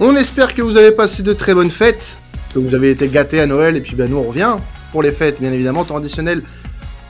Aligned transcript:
On 0.00 0.16
espère 0.16 0.54
que 0.54 0.62
vous 0.62 0.76
avez 0.76 0.90
passé 0.90 1.22
de 1.22 1.32
très 1.32 1.54
bonnes 1.54 1.70
fêtes, 1.70 2.18
que 2.52 2.58
vous 2.58 2.74
avez 2.74 2.90
été 2.90 3.08
gâtés 3.08 3.38
à 3.40 3.46
Noël, 3.46 3.76
et 3.76 3.80
puis 3.80 3.94
ben, 3.94 4.10
nous 4.10 4.16
on 4.16 4.24
revient 4.24 4.56
pour 4.90 5.04
les 5.04 5.12
fêtes, 5.12 5.40
bien 5.40 5.52
évidemment, 5.52 5.84
temps 5.84 5.98
additionnel. 5.98 6.42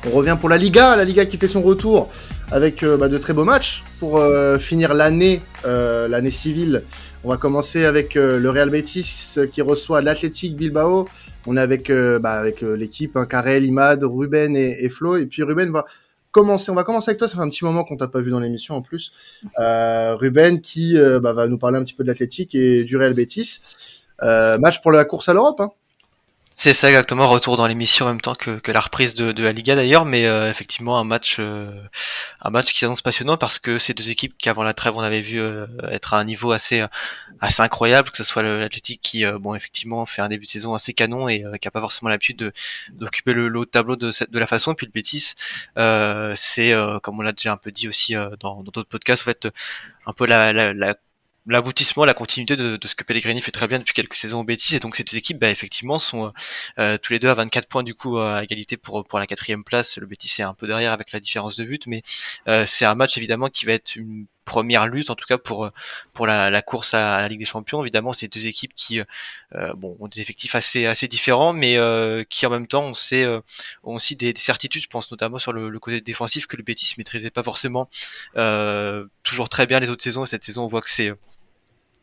On 0.06 0.10
revient 0.10 0.36
pour 0.38 0.50
la 0.50 0.58
Liga, 0.58 0.94
la 0.94 1.04
Liga 1.04 1.24
qui 1.24 1.38
fait 1.38 1.48
son 1.48 1.62
retour 1.62 2.10
avec 2.52 2.82
euh, 2.82 2.98
bah, 2.98 3.08
de 3.08 3.16
très 3.16 3.32
beaux 3.32 3.46
matchs 3.46 3.82
pour 4.00 4.18
euh, 4.18 4.58
finir 4.58 4.92
l'année, 4.92 5.40
euh, 5.64 6.08
l'année 6.08 6.30
civile. 6.30 6.82
On 7.24 7.30
va 7.30 7.38
commencer 7.38 7.86
avec 7.86 8.16
le 8.16 8.50
Real 8.50 8.68
Betis 8.68 9.36
qui 9.50 9.62
reçoit 9.62 10.02
l'Athletic 10.02 10.54
Bilbao. 10.54 11.08
On 11.46 11.56
est 11.56 11.60
avec, 11.60 11.90
bah, 11.90 12.32
avec 12.32 12.60
l'équipe, 12.60 13.16
hein, 13.16 13.24
Karel, 13.24 13.64
Imad, 13.64 14.04
Ruben 14.04 14.54
et, 14.54 14.86
Flo. 14.90 15.16
Et 15.16 15.24
puis 15.24 15.42
Ruben 15.42 15.70
va 15.70 15.86
On 16.36 16.74
va 16.74 16.84
commencer 16.84 17.10
avec 17.10 17.18
toi. 17.18 17.28
Ça 17.28 17.36
fait 17.36 17.42
un 17.42 17.48
petit 17.48 17.64
moment 17.64 17.84
qu'on 17.84 17.96
t'a 17.96 18.08
pas 18.08 18.20
vu 18.20 18.30
dans 18.30 18.40
l'émission 18.40 18.74
en 18.74 18.82
plus. 18.82 19.12
Ruben 19.56 20.60
qui 20.60 20.94
bah, 21.22 21.32
va 21.32 21.46
nous 21.48 21.58
parler 21.58 21.78
un 21.78 21.84
petit 21.84 21.94
peu 21.94 22.04
de 22.04 22.08
l'Athletic 22.08 22.54
et 22.54 22.84
du 22.84 22.96
Real 22.96 23.14
Betis. 23.14 23.60
match 24.20 24.80
pour 24.82 24.92
la 24.92 25.04
course 25.04 25.28
à 25.28 25.34
l'Europe. 25.34 25.60
Hein. 25.60 25.70
C'est 26.56 26.72
ça 26.72 26.88
exactement, 26.88 27.26
retour 27.26 27.56
dans 27.56 27.66
l'émission 27.66 28.06
en 28.06 28.10
même 28.10 28.20
temps 28.20 28.36
que, 28.36 28.60
que 28.60 28.70
la 28.70 28.78
reprise 28.78 29.14
de, 29.16 29.32
de 29.32 29.42
la 29.42 29.52
Liga 29.52 29.74
d'ailleurs, 29.74 30.04
mais 30.04 30.26
euh, 30.26 30.48
effectivement 30.48 30.98
un 31.00 31.04
match 31.04 31.36
euh, 31.40 31.68
un 32.40 32.50
match 32.50 32.72
qui 32.72 32.78
s'annonce 32.78 33.02
passionnant 33.02 33.36
parce 33.36 33.58
que 33.58 33.78
ces 33.80 33.92
deux 33.92 34.10
équipes 34.10 34.38
qui 34.38 34.48
avant 34.48 34.62
la 34.62 34.72
trêve 34.72 34.94
on 34.96 35.00
avait 35.00 35.20
vu 35.20 35.40
euh, 35.40 35.66
être 35.90 36.14
à 36.14 36.18
un 36.20 36.24
niveau 36.24 36.52
assez 36.52 36.84
assez 37.40 37.60
incroyable, 37.60 38.10
que 38.10 38.16
ce 38.16 38.22
soit 38.22 38.44
l'Athletic 38.44 39.00
qui 39.02 39.24
bon 39.40 39.56
effectivement 39.56 40.06
fait 40.06 40.22
un 40.22 40.28
début 40.28 40.46
de 40.46 40.50
saison 40.50 40.74
assez 40.74 40.92
canon 40.92 41.28
et 41.28 41.44
qui 41.60 41.66
a 41.66 41.72
pas 41.72 41.80
forcément 41.80 42.08
l'habitude 42.08 42.52
d'occuper 42.92 43.32
le 43.34 43.46
haut 43.58 43.64
de 43.64 43.70
tableau 43.70 43.96
de, 43.96 44.12
la 44.38 44.46
façon, 44.46 44.72
et 44.72 44.74
puis 44.76 44.86
le 44.86 44.92
Betis 44.92 45.34
c'est 46.36 46.72
comme 47.02 47.18
on 47.18 47.22
l'a 47.22 47.32
déjà 47.32 47.52
un 47.52 47.56
peu 47.56 47.72
dit 47.72 47.88
aussi 47.88 48.14
dans 48.38 48.62
d'autres 48.62 48.88
podcasts 48.88 49.22
en 49.22 49.24
fait 49.24 49.48
un 50.06 50.12
peu 50.12 50.26
la, 50.26 50.52
la, 50.52 50.72
la 50.72 50.94
l'aboutissement, 51.46 52.04
la 52.04 52.14
continuité 52.14 52.56
de, 52.56 52.78
ce 52.84 52.94
que 52.94 53.04
Pellegrini 53.04 53.40
fait 53.40 53.50
très 53.50 53.68
bien 53.68 53.78
depuis 53.78 53.94
quelques 53.94 54.14
saisons 54.14 54.40
au 54.40 54.44
Betis. 54.44 54.76
Et 54.76 54.80
donc 54.80 54.96
ces 54.96 55.04
deux 55.04 55.16
équipes, 55.16 55.38
bah, 55.38 55.50
effectivement, 55.50 55.98
sont 55.98 56.32
euh, 56.78 56.96
tous 56.98 57.12
les 57.12 57.18
deux 57.18 57.28
à 57.28 57.34
24 57.34 57.68
points 57.68 57.82
du 57.82 57.94
coup 57.94 58.18
à 58.18 58.42
égalité 58.42 58.76
pour 58.76 59.18
la 59.18 59.26
quatrième 59.26 59.64
place. 59.64 59.98
Le 59.98 60.06
Betis 60.06 60.40
est 60.40 60.44
un 60.44 60.54
peu 60.54 60.66
derrière 60.66 60.92
avec 60.92 61.12
la 61.12 61.20
différence 61.20 61.56
de 61.56 61.64
but, 61.64 61.86
mais 61.86 62.02
euh, 62.48 62.66
c'est 62.66 62.84
un 62.84 62.94
match 62.94 63.16
évidemment 63.18 63.48
qui 63.48 63.66
va 63.66 63.72
être 63.72 63.96
une 63.96 64.26
première 64.44 64.86
lutte 64.86 65.10
en 65.10 65.14
tout 65.14 65.26
cas 65.26 65.38
pour 65.38 65.70
pour 66.12 66.26
la, 66.26 66.62
course 66.62 66.94
à, 66.94 67.20
la 67.20 67.28
Ligue 67.28 67.40
des 67.40 67.44
Champions. 67.44 67.82
Évidemment, 67.82 68.12
c'est 68.12 68.28
deux 68.32 68.46
équipes 68.46 68.74
qui 68.74 69.00
euh, 69.00 69.74
bon 69.74 69.96
ont 70.00 70.08
des 70.08 70.20
effectifs 70.20 70.54
assez 70.54 70.86
assez 70.86 71.08
différents, 71.08 71.52
mais 71.52 71.76
euh, 71.76 72.24
qui 72.28 72.46
en 72.46 72.50
même 72.50 72.66
temps 72.66 72.92
euh, 73.12 73.40
ont 73.82 73.96
aussi 73.96 74.16
des, 74.16 74.34
certitudes. 74.36 74.82
Je 74.82 74.88
pense 74.88 75.10
notamment 75.10 75.38
sur 75.38 75.52
le, 75.52 75.68
le, 75.68 75.78
côté 75.78 76.00
défensif 76.00 76.46
que 76.46 76.56
le 76.56 76.62
Betis 76.62 76.94
maîtrisait 76.98 77.30
pas 77.30 77.42
forcément 77.42 77.88
toujours 79.22 79.48
très 79.48 79.66
bien 79.66 79.80
les 79.80 79.90
autres 79.90 80.04
saisons. 80.04 80.24
Et 80.24 80.26
cette 80.26 80.44
saison, 80.44 80.64
on 80.64 80.68
voit 80.68 80.82
que 80.82 80.90
c'est 80.90 81.12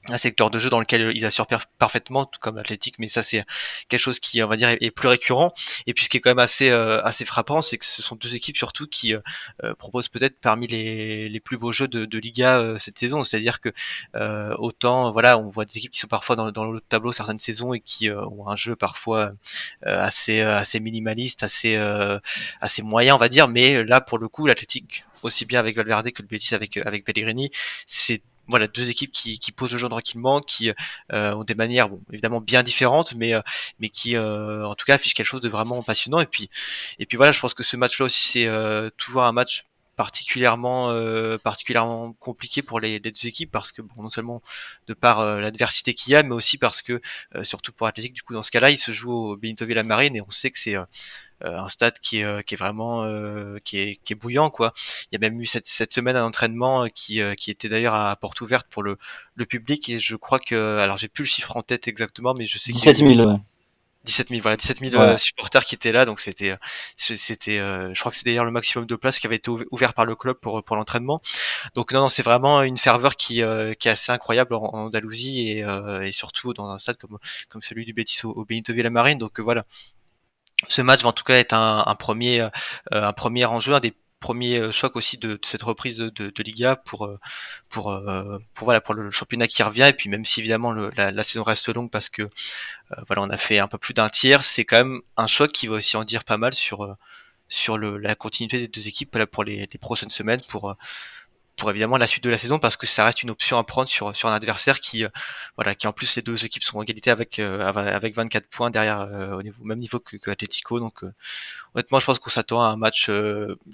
un 0.07 0.17
secteur 0.17 0.49
de 0.49 0.57
jeu 0.57 0.69
dans 0.69 0.80
lequel 0.80 1.11
ils 1.13 1.25
assurent 1.25 1.47
parfaitement, 1.77 2.25
tout 2.25 2.39
comme 2.39 2.55
l'athlétique, 2.55 2.97
mais 2.97 3.07
ça 3.07 3.21
c'est 3.21 3.45
quelque 3.88 3.99
chose 3.99 4.19
qui, 4.19 4.41
on 4.41 4.47
va 4.47 4.58
dire, 4.58 4.69
est, 4.69 4.91
plus 4.91 5.08
récurrent. 5.08 5.53
Et 5.85 5.93
puis 5.93 6.05
ce 6.05 6.09
qui 6.09 6.17
est 6.17 6.19
quand 6.19 6.31
même 6.31 6.39
assez 6.39 6.69
euh, 6.69 7.02
assez 7.03 7.23
frappant, 7.23 7.61
c'est 7.61 7.77
que 7.77 7.85
ce 7.85 8.02
sont 8.02 8.16
deux 8.16 8.35
équipes 8.35 8.58
surtout 8.58 8.88
qui 8.88 9.13
euh, 9.13 9.19
euh, 9.63 9.75
proposent 9.75 10.08
peut-être 10.08 10.39
parmi 10.39 10.67
les, 10.67 11.30
les 11.30 11.39
plus 11.39 11.58
beaux 11.58 11.71
jeux 11.71 11.88
de, 11.88 12.05
de 12.05 12.17
Liga 12.17 12.75
cette 12.80 12.97
saison. 12.97 13.23
C'est-à-dire 13.23 13.59
que 13.61 13.69
autant, 14.58 15.11
voilà, 15.11 15.38
on 15.38 15.49
voit 15.49 15.66
des 15.66 15.77
équipes 15.77 15.91
qui 15.91 15.99
sont 15.99 16.08
parfois 16.08 16.36
dans, 16.36 16.52
dans 16.52 16.65
le 16.65 16.81
tableau 16.81 17.11
certaines 17.11 17.39
saisons 17.39 17.73
et 17.73 17.80
qui 17.80 18.09
ont 18.11 18.47
un 18.47 18.55
jeu 18.55 18.75
parfois 18.75 19.33
assez 19.83 20.41
assez 20.41 20.80
minimaliste, 20.80 21.43
assez 21.43 21.77
assez 22.59 22.81
moyen, 22.81 23.15
on 23.15 23.17
va 23.17 23.30
dire. 23.30 23.47
Mais 23.47 23.83
là, 23.83 24.02
pour 24.02 24.17
le 24.17 24.27
coup, 24.27 24.47
l'athlétique 24.47 25.03
aussi 25.23 25.45
bien 25.45 25.59
avec 25.59 25.75
Valverde 25.75 26.11
que 26.11 26.21
le 26.21 26.27
Betis 26.27 26.55
avec 26.55 26.77
avec 26.77 27.05
Pellegrini, 27.05 27.52
c'est 27.86 28.23
voilà 28.52 28.67
deux 28.67 28.89
équipes 28.89 29.11
qui, 29.11 29.52
posent 29.52 29.71
le 29.71 29.77
jeu 29.77 29.89
tranquillement, 29.89 30.41
qui 30.41 30.71
euh, 31.11 31.33
ont 31.33 31.44
des 31.44 31.55
manières 31.55 31.89
bon, 31.89 32.02
évidemment 32.11 32.41
bien 32.41 32.63
différentes, 32.63 33.16
mais 33.16 33.33
euh, 33.33 33.41
mais 33.80 33.89
qui 33.89 34.16
euh, 34.16 34.66
en 34.66 34.76
tout 34.76 34.86
cas 34.86 34.95
affichent 34.95 35.14
quelque 35.14 35.26
chose 35.26 35.42
de 35.42 35.49
vraiment 35.49 35.81
passionnant. 35.81 36.20
Et 36.20 36.26
puis 36.26 36.49
et 36.99 37.05
puis 37.05 37.17
voilà, 37.17 37.31
je 37.31 37.39
pense 37.39 37.53
que 37.53 37.64
ce 37.64 37.77
match-là 37.77 38.05
aussi 38.05 38.21
c'est 38.31 38.49
toujours 38.98 39.23
un 39.23 39.31
match 39.31 39.65
particulièrement 39.95 40.87
particulièrement 41.43 42.14
compliqué 42.14 42.61
pour 42.61 42.80
les, 42.80 42.99
deux 42.99 43.27
équipes 43.27 43.52
parce 43.52 43.71
que 43.71 43.81
bon, 43.81 44.03
non 44.03 44.09
seulement 44.09 44.42
de 44.87 44.93
par 44.93 45.23
l'adversité 45.37 45.93
qu'il 45.93 46.14
y 46.14 46.15
a 46.15 46.23
mais 46.23 46.33
aussi 46.33 46.58
parce 46.58 46.81
que 46.81 47.02
surtout 47.43 47.71
pour 47.71 47.87
Athletic 47.87 48.14
du 48.14 48.23
coup 48.23 48.33
dans 48.33 48.43
ce 48.43 48.52
cas-là 48.52 48.71
il 48.71 48.77
se 48.77 48.92
joue 48.92 49.11
au 49.11 49.37
Benito 49.37 49.65
Marine 49.83 50.15
et 50.15 50.21
on 50.21 50.31
sait 50.31 50.49
que 50.49 50.58
c'est 50.58 50.76
un 51.43 51.69
stade 51.69 51.99
qui 51.99 52.19
est, 52.19 52.23
euh, 52.23 52.41
qui 52.41 52.55
est 52.55 52.57
vraiment 52.57 53.03
euh, 53.03 53.57
qui 53.63 53.79
est, 53.79 53.99
qui 54.03 54.13
est 54.13 54.15
bouillant 54.15 54.49
quoi. 54.49 54.73
Il 55.11 55.15
y 55.15 55.15
a 55.15 55.19
même 55.19 55.39
eu 55.39 55.45
cette, 55.45 55.67
cette 55.67 55.93
semaine 55.93 56.15
un 56.15 56.25
entraînement 56.25 56.87
qui, 56.93 57.21
qui 57.37 57.52
était 57.52 57.69
d'ailleurs 57.69 57.95
à 57.95 58.15
porte 58.15 58.41
ouverte 58.41 58.67
pour 58.69 58.83
le, 58.83 58.97
le 59.35 59.45
public. 59.45 59.89
Et 59.89 59.99
je 59.99 60.15
crois 60.15 60.39
que 60.39 60.77
alors 60.77 60.97
j'ai 60.97 61.07
plus 61.07 61.23
le 61.23 61.27
chiffre 61.27 61.55
en 61.57 61.63
tête 61.63 61.87
exactement 61.87 62.33
mais 62.33 62.45
je 62.45 62.57
sais 62.57 62.71
17 62.71 62.97
000 62.97 63.09
ouais. 63.29 63.37
17 64.03 64.29
000 64.29 64.41
voilà 64.41 64.57
17 64.57 64.79
000 64.79 65.17
supporters 65.17 65.63
qui 65.65 65.75
étaient 65.75 65.91
là. 65.91 66.05
Donc 66.05 66.19
c'était 66.19 66.55
c'était 66.95 67.58
je 67.58 67.99
crois 67.99 68.11
que 68.11 68.17
c'est 68.17 68.25
d'ailleurs 68.25 68.45
le 68.45 68.52
maximum 68.52 68.85
de 68.85 68.95
places 68.95 69.19
qui 69.19 69.27
avait 69.27 69.35
été 69.35 69.52
ouvert 69.71 69.93
par 69.93 70.05
le 70.05 70.15
club 70.15 70.37
pour 70.37 70.63
pour 70.63 70.75
l'entraînement. 70.75 71.21
Donc 71.75 71.93
non 71.93 72.02
non 72.02 72.09
c'est 72.09 72.23
vraiment 72.23 72.63
une 72.63 72.77
ferveur 72.77 73.15
qui 73.15 73.35
qui 73.35 73.87
est 73.87 73.91
assez 73.91 74.11
incroyable 74.11 74.55
en, 74.55 74.71
Andalousie 74.73 75.49
et, 75.49 75.65
et 76.03 76.11
surtout 76.11 76.53
dans 76.53 76.69
un 76.69 76.79
stade 76.79 76.97
comme 76.97 77.17
comme 77.49 77.61
celui 77.61 77.85
du 77.85 77.93
Betis 77.93 78.25
au, 78.25 78.31
au 78.31 78.45
Benito 78.45 78.73
Villamarín. 78.73 79.17
Donc 79.19 79.39
voilà 79.39 79.65
ce 80.67 80.82
match 80.82 81.02
va 81.04 81.10
en 81.10 81.14
tout 81.14 81.23
cas 81.23 81.36
être 81.36 81.54
un, 81.54 81.95
premier, 81.95 82.42
euh, 82.42 82.49
un 82.92 83.14
premier 83.14 83.45
enjeu, 83.45 83.73
un 83.73 83.80
des 83.80 83.94
premiers 84.20 84.60
euh, 84.60 84.72
chocs 84.72 84.95
aussi 84.95 85.17
de, 85.17 85.39
cette 85.44 85.64
reprise 85.64 85.98
de, 85.98 86.10
de, 86.10 86.44
Liga 86.44 86.76
pour 86.76 87.05
euh, 87.05 87.20
pour 87.70 87.99
pour 88.54 88.66
voilà 88.66 88.82
pour 88.82 88.94
le 88.94 89.10
championnat 89.11 89.48
qui 89.48 89.64
revient. 89.64 89.88
Et 89.89 89.94
puis 89.94 90.10
même 90.10 90.26
si 90.26 90.39
évidemment 90.39 90.71
le, 90.71 90.92
la, 90.95 91.11
la, 91.11 91.23
saison 91.23 91.44
reste 91.44 91.73
longue 91.73 91.89
parce 91.89 92.10
que 92.10 92.30
voilà 93.08 93.23
on 93.23 93.30
a 93.30 93.38
fait 93.38 93.60
un 93.60 93.67
peu 93.67 93.77
plus 93.77 93.94
d'un 93.94 94.10
tiers 94.10 94.44
c'est 94.44 94.66
quand 94.66 94.77
même 94.77 95.02
un 95.17 95.27
choc 95.27 95.52
qui 95.52 95.67
va 95.67 95.76
aussi 95.76 95.98
en 95.98 96.04
dire 96.04 96.23
pas 96.23 96.38
mal 96.38 96.54
sur 96.54 96.95
sur 97.48 97.77
le, 97.77 97.98
la 97.98 98.16
continuité 98.16 98.60
des 98.60 98.67
deux 98.67 98.88
équipes 98.88 99.16
là, 99.16 99.27
pour 99.27 99.44
les, 99.44 99.67
les 99.71 99.80
prochaines 99.80 100.10
semaines 100.10 100.42
pour 100.48 100.76
pour 101.56 101.70
évidemment 101.70 101.98
la 101.98 102.08
suite 102.08 102.23
de 102.23 102.30
la 102.30 102.38
saison 102.38 102.60
parce 102.60 102.78
que 102.78 102.88
ça 102.88 103.06
reste 103.06 103.23
une 103.23 103.30
option 103.30 103.58
à 103.58 103.64
prendre 103.64 103.88
sur 103.88 104.16
sur 104.16 104.30
un 104.30 104.34
adversaire 104.34 104.80
qui 104.80 105.04
euh, 105.04 105.10
voilà 105.56 105.76
qui 105.76 105.88
en 105.88 105.94
plus 105.94 106.16
les 106.16 106.22
deux 106.22 106.45
équipes 106.45 106.64
sont 106.64 106.78
en 106.78 106.82
égalité 106.82 107.12
avec 107.12 107.39
euh, 107.39 107.64
avec 107.66 108.16
24 108.16 108.48
points 108.48 108.70
derrière 108.70 109.02
euh, 109.02 109.42
au 109.60 109.64
même 109.64 109.80
niveau 109.80 110.00
que, 110.00 110.17
que 110.17 110.32
Atletico. 110.32 110.80
Donc 110.80 111.04
honnêtement 111.76 112.00
je 112.00 112.06
pense 112.06 112.20
qu'on 112.20 112.30
s'attend 112.30 112.62
à 112.62 112.67
un 112.67 112.78
match 112.78 113.10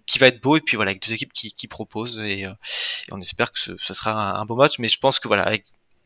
qui 0.05 0.19
va 0.19 0.27
être 0.27 0.41
beau 0.41 0.57
et 0.57 0.61
puis 0.61 0.75
voilà 0.75 0.91
avec 0.91 1.05
deux 1.05 1.13
équipes 1.13 1.33
qui, 1.33 1.51
qui 1.51 1.67
proposent 1.67 2.19
et, 2.19 2.47
on 3.11 3.21
espère 3.21 3.51
que 3.51 3.59
ce, 3.59 3.93
sera 3.93 4.39
un, 4.39 4.45
beau 4.45 4.55
match. 4.55 4.79
Mais 4.79 4.89
je 4.89 4.99
pense 4.99 5.19
que 5.19 5.27
voilà 5.27 5.43
avec 5.43 5.65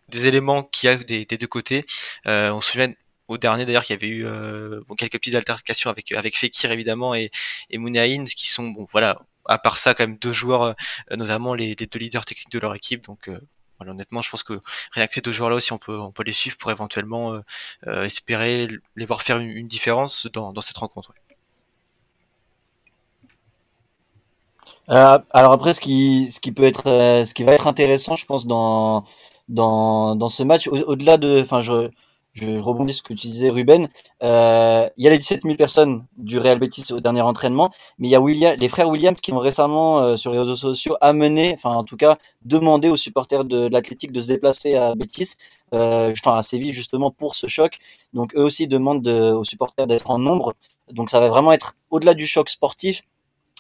des 0.10 0.28
éléments 0.28 0.64
qui 0.64 0.88
a 0.88 0.96
des, 0.96 1.26
des 1.26 1.38
deux 1.38 1.48
côtés 1.48 1.86
on 2.26 2.62
se 2.62 2.72
souvient 2.72 2.94
au 3.28 3.38
dernier 3.38 3.66
d'ailleurs 3.66 3.84
qu'il 3.84 3.94
y 3.94 3.98
avait 3.98 4.08
eu 4.08 4.26
bon, 4.88 4.96
quelques 4.96 5.14
petites 5.14 5.36
altercations 5.36 5.90
avec 5.90 6.12
avec 6.12 6.38
Fekir 6.38 6.72
évidemment 6.72 7.16
et 7.16 7.32
et 7.70 7.78
qui 8.26 8.48
sont 8.48 8.68
bon 8.68 8.86
voilà 8.92 9.20
à 9.46 9.58
part 9.58 9.80
ça, 9.80 9.94
quand 9.94 10.04
même 10.06 10.18
deux 10.18 10.34
joueurs, 10.34 10.64
euh, 10.64 10.74
notamment 11.16 11.54
les, 11.54 11.76
deux 11.76 12.00
leaders 12.00 12.26
techniques 12.26 12.52
de 12.52 12.60
leur 12.60 12.76
équipe. 12.76 13.06
Donc 13.06 13.28
euh, 13.28 13.40
honnêtement, 13.80 14.22
je 14.22 14.30
pense 14.30 14.44
que 14.44 14.60
rien 14.92 15.08
que 15.08 15.14
ces 15.14 15.22
deux 15.22 15.32
joueurs-là 15.32 15.56
aussi, 15.56 15.74
on 15.74 15.78
peut, 15.78 16.00
les 16.26 16.34
suivre 16.34 16.58
pour 16.58 16.72
éventuellement 16.72 17.42
euh, 17.88 18.04
espérer 18.04 18.68
les 18.96 19.06
voir 19.06 19.22
faire 19.22 19.38
une, 19.40 19.68
différence 19.68 20.28
dans, 20.28 20.54
cette 20.62 20.78
rencontre. 20.78 21.14
alors 24.88 25.54
après, 25.54 25.74
ce 25.74 25.80
qui, 25.80 26.52
peut 26.52 26.64
être, 26.64 26.84
ce 26.84 27.34
qui 27.34 27.44
va 27.44 27.54
être 27.54 27.68
intéressant, 27.68 28.16
je 28.16 28.26
pense, 28.26 28.46
dans 28.46 29.06
ce 29.50 30.44
match, 30.44 30.68
au-delà 30.68 31.18
de, 31.18 31.42
enfin, 31.42 31.62
je, 31.62 31.90
je 32.34 32.58
rebondis 32.58 32.94
sur 32.94 33.04
ce 33.06 33.14
que 33.14 33.14
tu 33.14 33.28
disais, 33.28 33.50
Ruben. 33.50 33.90
Euh, 34.24 34.90
il 34.98 35.04
y 35.04 35.08
a 35.08 35.12
les 35.12 35.18
17 35.18 35.42
000 35.44 35.56
personnes 35.56 36.06
du 36.18 36.38
Real 36.40 36.60
Betis 36.60 36.94
au 36.94 37.02
dernier 37.02 37.22
entraînement, 37.22 37.72
mais 38.00 38.08
il 38.08 38.12
y 38.12 38.46
a 38.46 38.56
les 38.56 38.70
frères 38.70 38.90
Williams 38.90 39.20
qui 39.20 39.34
ont 39.34 39.38
récemment, 39.38 40.00
euh, 40.00 40.16
sur 40.16 40.32
les 40.32 40.40
réseaux 40.40 40.56
sociaux, 40.56 40.96
amené, 41.02 41.54
enfin 41.54 41.72
en 41.72 41.84
tout 41.84 41.98
cas, 41.98 42.18
demandé 42.46 42.88
aux 42.88 42.96
supporters 42.96 43.44
de, 43.44 43.68
l'Athletic 43.68 44.12
de 44.12 44.22
se 44.22 44.28
déplacer 44.28 44.76
à 44.76 44.96
Betis, 44.96 45.36
euh, 45.74 46.12
enfin 46.12 46.38
à 46.38 46.42
Séville 46.42 46.74
justement 46.74 47.12
pour 47.12 47.36
ce 47.36 47.48
choc. 47.48 47.78
Donc 48.14 48.34
eux 48.36 48.44
aussi 48.44 48.68
demandent 48.68 49.08
aux 49.08 49.44
supporters 49.44 49.88
d'être 49.88 50.10
en 50.10 50.18
nombre. 50.18 50.54
Donc 50.92 51.10
ça 51.10 51.20
va 51.20 51.30
vraiment 51.30 51.52
être 51.52 51.76
au-delà 51.90 52.14
du 52.14 52.28
choc 52.28 52.50
sportif, 52.50 53.04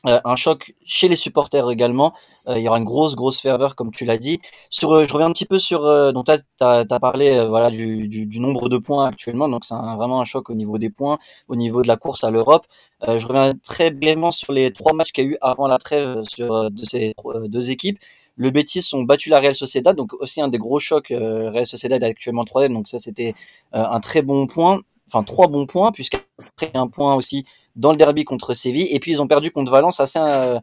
euh, 0.07 0.19
un 0.25 0.35
choc 0.35 0.73
chez 0.83 1.07
les 1.07 1.15
supporters 1.15 1.69
également. 1.69 2.13
Euh, 2.47 2.57
il 2.57 2.63
y 2.63 2.67
aura 2.67 2.79
une 2.79 2.85
grosse, 2.85 3.15
grosse 3.15 3.39
ferveur, 3.39 3.75
comme 3.75 3.91
tu 3.91 4.05
l'as 4.05 4.17
dit. 4.17 4.41
Sur, 4.69 4.91
euh, 4.93 5.05
je 5.05 5.13
reviens 5.13 5.27
un 5.27 5.31
petit 5.31 5.45
peu 5.45 5.59
sur. 5.59 5.81
donc, 6.13 6.25
tu 6.25 6.31
as, 6.63 6.99
parlé 6.99 7.45
voilà, 7.47 7.69
du, 7.69 8.39
nombre 8.39 8.69
de 8.69 8.77
points 8.77 9.07
actuellement. 9.07 9.47
Donc, 9.47 9.65
c'est 9.65 9.75
vraiment 9.75 10.21
un 10.21 10.25
choc 10.25 10.49
au 10.49 10.55
niveau 10.55 10.77
des 10.77 10.89
points, 10.89 11.19
au 11.47 11.55
niveau 11.55 11.83
de 11.83 11.87
la 11.87 11.97
course 11.97 12.23
à 12.23 12.31
l'Europe. 12.31 12.65
je 13.05 13.25
reviens 13.25 13.53
très 13.63 13.91
brièvement 13.91 14.31
sur 14.31 14.53
les 14.53 14.71
trois 14.73 14.93
matchs 14.93 15.11
qu'il 15.11 15.25
y 15.25 15.27
a 15.27 15.29
eu 15.31 15.37
avant 15.41 15.67
la 15.67 15.77
trêve 15.77 16.23
sur, 16.23 16.71
de 16.71 16.83
ces 16.85 17.13
deux 17.45 17.71
équipes. 17.71 17.99
Le 18.37 18.49
Betis 18.49 18.89
ont 18.93 19.03
battu 19.03 19.29
la 19.29 19.39
Real 19.39 19.53
Sociedad, 19.53 19.95
donc 19.95 20.13
aussi 20.13 20.41
un 20.41 20.47
des 20.47 20.57
gros 20.57 20.79
chocs. 20.79 21.09
Real 21.09 21.65
Sociedad 21.65 22.01
est 22.01 22.05
actuellement 22.05 22.45
3 22.45 22.69
donc 22.69 22.87
ça 22.87 22.97
c'était 22.97 23.35
un 23.73 23.99
très 23.99 24.21
bon 24.23 24.47
point. 24.47 24.81
Enfin, 25.07 25.23
trois 25.23 25.47
bons 25.47 25.65
points, 25.65 25.91
puisqu'après 25.91 26.71
un 26.73 26.87
point 26.87 27.15
aussi 27.15 27.45
dans 27.75 27.91
le 27.91 27.97
derby 27.97 28.23
contre 28.25 28.53
Séville. 28.53 28.87
Et 28.91 28.99
puis 28.99 29.11
ils 29.11 29.21
ont 29.21 29.27
perdu 29.27 29.51
contre 29.51 29.71
Valence 29.71 29.99
assez. 29.99 30.19
Euh, 30.19 30.59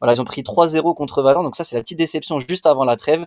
voilà, 0.00 0.14
ils 0.14 0.20
ont 0.20 0.24
pris 0.24 0.42
3-0 0.42 0.94
contre 0.94 1.22
Valence. 1.22 1.44
Donc 1.44 1.56
ça, 1.56 1.64
c'est 1.64 1.76
la 1.76 1.82
petite 1.82 1.98
déception 1.98 2.38
juste 2.38 2.66
avant 2.66 2.84
la 2.84 2.96
trêve. 2.96 3.26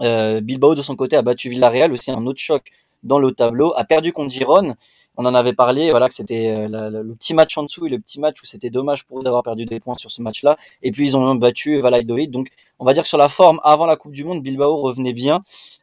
Bilbao 0.00 0.74
de 0.74 0.82
son 0.82 0.96
côté 0.96 1.16
a 1.16 1.22
battu 1.22 1.50
Villarreal, 1.50 1.92
aussi 1.92 2.10
un 2.10 2.24
autre 2.26 2.40
choc 2.40 2.70
dans 3.02 3.18
le 3.18 3.32
tableau, 3.32 3.72
a 3.76 3.84
perdu 3.84 4.12
contre 4.12 4.30
Giron. 4.32 4.74
On 5.16 5.26
en 5.26 5.34
avait 5.34 5.52
parlé, 5.52 5.90
voilà, 5.90 6.08
que 6.08 6.14
c'était 6.14 6.68
le 6.68 7.14
petit 7.14 7.34
match 7.34 7.58
en 7.58 7.64
dessous 7.64 7.86
et 7.86 7.90
le 7.90 7.98
petit 7.98 8.20
match 8.20 8.40
où 8.40 8.46
c'était 8.46 8.70
dommage 8.70 9.04
pour 9.04 9.18
eux 9.18 9.22
d'avoir 9.24 9.42
perdu 9.42 9.66
des 9.66 9.80
points 9.80 9.96
sur 9.96 10.10
ce 10.12 10.22
match-là. 10.22 10.56
Et 10.82 10.92
puis 10.92 11.08
ils 11.08 11.16
ont 11.16 11.34
battu 11.34 11.80
Valladolid. 11.80 12.30
Donc 12.30 12.48
on 12.78 12.84
va 12.84 12.94
dire 12.94 13.02
que 13.02 13.08
sur 13.08 13.18
la 13.18 13.28
forme, 13.28 13.60
avant 13.64 13.84
la 13.86 13.96
Coupe 13.96 14.12
du 14.12 14.22
Monde, 14.22 14.42
Bilbao 14.42 14.76
revenait 14.80 15.12
bien. 15.12 15.42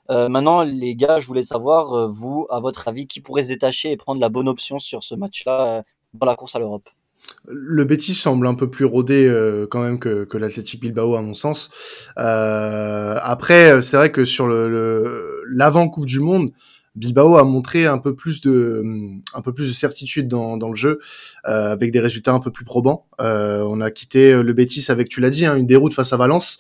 maintenant, 0.10 0.64
les 0.64 0.96
gars, 0.96 1.20
je 1.20 1.28
voulais 1.28 1.44
savoir, 1.44 2.08
vous, 2.08 2.48
à 2.50 2.62
votre 2.62 2.88
avis, 2.88 3.06
qui 3.08 3.20
pourrait 3.20 3.44
se 3.44 3.50
détacher 3.50 3.92
et 3.92 3.98
prendre 3.98 4.22
la 4.22 4.30
bonne 4.30 4.48
option 4.48 4.80
sur 4.80 5.04
ce 5.04 5.14
match-là 5.14 5.84
dans 6.20 6.26
la 6.26 6.36
course 6.36 6.56
à 6.56 6.60
l'Europe 6.60 6.90
le 7.48 7.84
Betis 7.86 8.14
semble 8.14 8.48
un 8.48 8.56
peu 8.56 8.70
plus 8.70 8.86
rodé 8.86 9.28
euh, 9.28 9.68
quand 9.70 9.82
même 9.82 10.00
que, 10.00 10.24
que 10.24 10.38
l'Athletic 10.38 10.82
Bilbao 10.82 11.16
à 11.16 11.22
mon 11.22 11.34
sens. 11.34 11.70
Euh, 12.18 13.18
après, 13.22 13.82
c'est 13.82 13.98
vrai 13.98 14.12
que 14.12 14.26
sur 14.26 14.48
le 14.48 15.44
l'avant 15.52 15.88
Coupe 15.90 16.06
du 16.06 16.20
Monde, 16.20 16.52
Bilbao 16.96 17.38
a 17.38 17.44
montré 17.44 17.86
un 17.86 17.98
peu 17.98 18.16
plus 18.16 18.42
de 18.42 18.82
un 19.34 19.42
peu 19.42 19.54
plus 19.54 19.68
de 19.68 19.74
certitude 19.74 20.28
dans, 20.28 20.58
dans 20.58 20.70
le 20.70 20.76
jeu 20.76 21.00
euh, 21.46 21.72
avec 21.72 21.92
des 21.92 22.00
résultats 22.00 22.32
un 22.32 22.40
peu 22.40 22.52
plus 22.52 22.66
probants. 22.66 23.08
on 23.20 23.82
a 23.82 23.92
quitté 23.92 24.42
le 24.42 24.54
Betis 24.54 24.86
avec, 24.90 25.10
tu 25.10 25.22
l'as 25.22 25.30
dit, 25.30 25.46
hein, 25.46 25.56
une 25.56 25.68
déroute 25.68 25.94
face 25.94 26.14
à 26.14 26.18
Valence. 26.18 26.58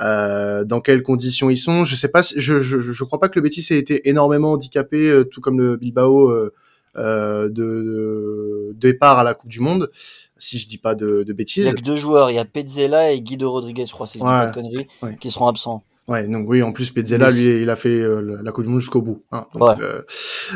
dans 0.00 0.80
quelles 0.82 1.02
conditions 1.02 1.50
ils 1.50 1.58
sont? 1.58 1.84
Je 1.84 1.94
sais 1.94 2.08
pas. 2.08 2.22
Je, 2.22 2.58
je 2.58 2.80
je 2.80 3.04
crois 3.04 3.20
pas 3.20 3.28
que 3.28 3.38
le 3.38 3.42
Betis 3.42 3.66
ait 3.70 3.78
été 3.78 4.08
énormément 4.08 4.52
handicapé, 4.52 5.22
tout 5.30 5.40
comme 5.40 5.60
le 5.60 5.76
Bilbao 5.76 6.30
euh, 6.30 6.52
de, 6.96 8.72
départ 8.74 9.18
à 9.18 9.24
la 9.24 9.34
Coupe 9.34 9.50
du 9.50 9.60
Monde, 9.60 9.90
si 10.38 10.58
je 10.58 10.68
dis 10.68 10.78
pas 10.78 10.94
de, 10.94 11.24
bêtises. 11.32 11.64
Il 11.64 11.68
y 11.68 11.70
a 11.70 11.74
que 11.74 11.82
deux 11.82 11.96
joueurs, 11.96 12.30
il 12.30 12.34
y 12.34 12.38
a 12.38 12.44
Pezzella 12.44 13.12
et 13.12 13.20
Guido 13.20 13.50
Rodriguez, 13.50 13.86
je 13.86 13.92
crois, 13.92 14.06
si 14.06 14.18
je 14.18 14.24
dis 14.24 14.28
pas 14.28 14.46
de 14.46 14.54
conneries, 14.54 14.86
qui 15.20 15.30
seront 15.30 15.48
absents. 15.48 15.82
Ouais, 16.08 16.26
donc 16.28 16.48
oui, 16.48 16.62
en 16.62 16.72
plus 16.72 16.90
Pezzella, 16.90 17.30
lui, 17.30 17.62
il 17.62 17.68
a 17.70 17.74
fait 17.74 17.88
euh, 17.88 18.40
la 18.42 18.52
Coupe 18.52 18.64
du 18.64 18.70
Monde 18.70 18.80
jusqu'au 18.80 19.02
bout. 19.02 19.24
Hein, 19.32 19.46
euh, 19.56 20.02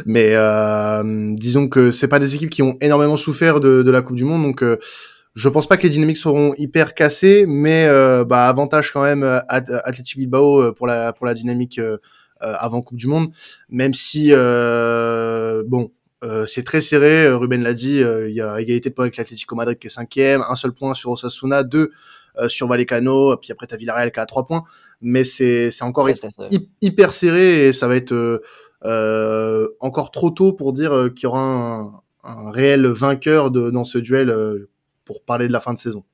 mais 0.07 0.37
disons 1.37 1.69
que 1.69 1.91
c'est 1.91 2.09
pas 2.09 2.21
des 2.21 2.35
équipes 2.37 2.51
qui 2.51 2.63
ont 2.63 2.77
énormément 2.81 3.17
souffert 3.17 3.61
de, 3.61 3.91
la 3.91 4.03
Coupe 4.03 4.17
du 4.17 4.25
Monde, 4.25 4.43
donc 4.43 4.65
je 5.35 5.49
pense 5.49 5.67
pas 5.67 5.77
que 5.77 5.83
les 5.83 5.91
dynamiques 5.91 6.19
seront 6.19 6.55
hyper 6.57 6.95
cassées, 6.95 7.47
mais 7.49 7.89
bah, 8.27 8.49
avantage 8.49 8.93
quand 8.93 9.03
même 9.03 9.25
à 9.25 9.43
Athletic 9.49 10.19
Bilbao 10.19 10.73
pour 10.73 10.87
la 10.87 11.13
pour 11.13 11.27
la 11.27 11.35
dynamique 11.35 11.81
avant 12.41 12.83
Coupe 12.83 12.99
du 12.99 13.09
Monde, 13.09 13.33
même 13.71 13.95
si 13.95 14.31
bon 14.31 15.91
euh, 16.23 16.47
c'est 16.47 16.65
très 16.65 16.81
serré, 16.81 17.25
euh, 17.25 17.39
Ruben 17.39 17.63
l'a 17.63 17.73
dit, 17.73 18.03
euh, 18.03 18.29
il 18.29 18.35
y 18.35 18.43
a 18.43 18.61
égalité 18.61 18.91
de 18.91 18.95
points 18.95 19.05
avec 19.07 19.17
l'Atlético 19.17 19.57
Madrid 19.57 19.79
qui 19.79 19.87
est 19.87 19.91
cinquième, 19.91 20.43
un 20.49 20.55
seul 20.55 20.73
point 20.73 20.93
sur 20.95 21.11
Osasuna, 21.11 21.63
deux 21.63 21.91
sur 22.47 22.69
Vallecano, 22.69 23.37
puis 23.37 23.53
après 23.53 23.67
t'as 23.67 23.77
Villarreal 23.77 24.13
qui 24.13 24.21
a 24.21 24.25
trois 24.25 24.47
points, 24.47 24.63
mais 25.03 25.25
c'est 25.25 25.71
c'est 25.71 25.85
encore 25.85 26.09
hyper 26.81 27.13
serré 27.13 27.67
et 27.67 27.73
ça 27.75 27.87
va 27.87 27.97
être 27.97 28.41
encore 29.81 30.11
trop 30.11 30.31
tôt 30.31 30.53
pour 30.53 30.73
dire 30.73 31.11
qu'il 31.15 31.25
y 31.25 31.27
aura 31.27 31.43
un, 31.43 31.93
un 32.25 32.51
réel 32.51 32.87
vainqueur 32.87 33.51
de, 33.51 33.71
dans 33.71 33.85
ce 33.85 33.99
duel 33.99 34.33
pour 35.05 35.23
parler 35.23 35.49
de 35.49 35.53
la 35.53 35.61
fin 35.61 35.75
de 35.75 35.79
saison. 35.79 36.05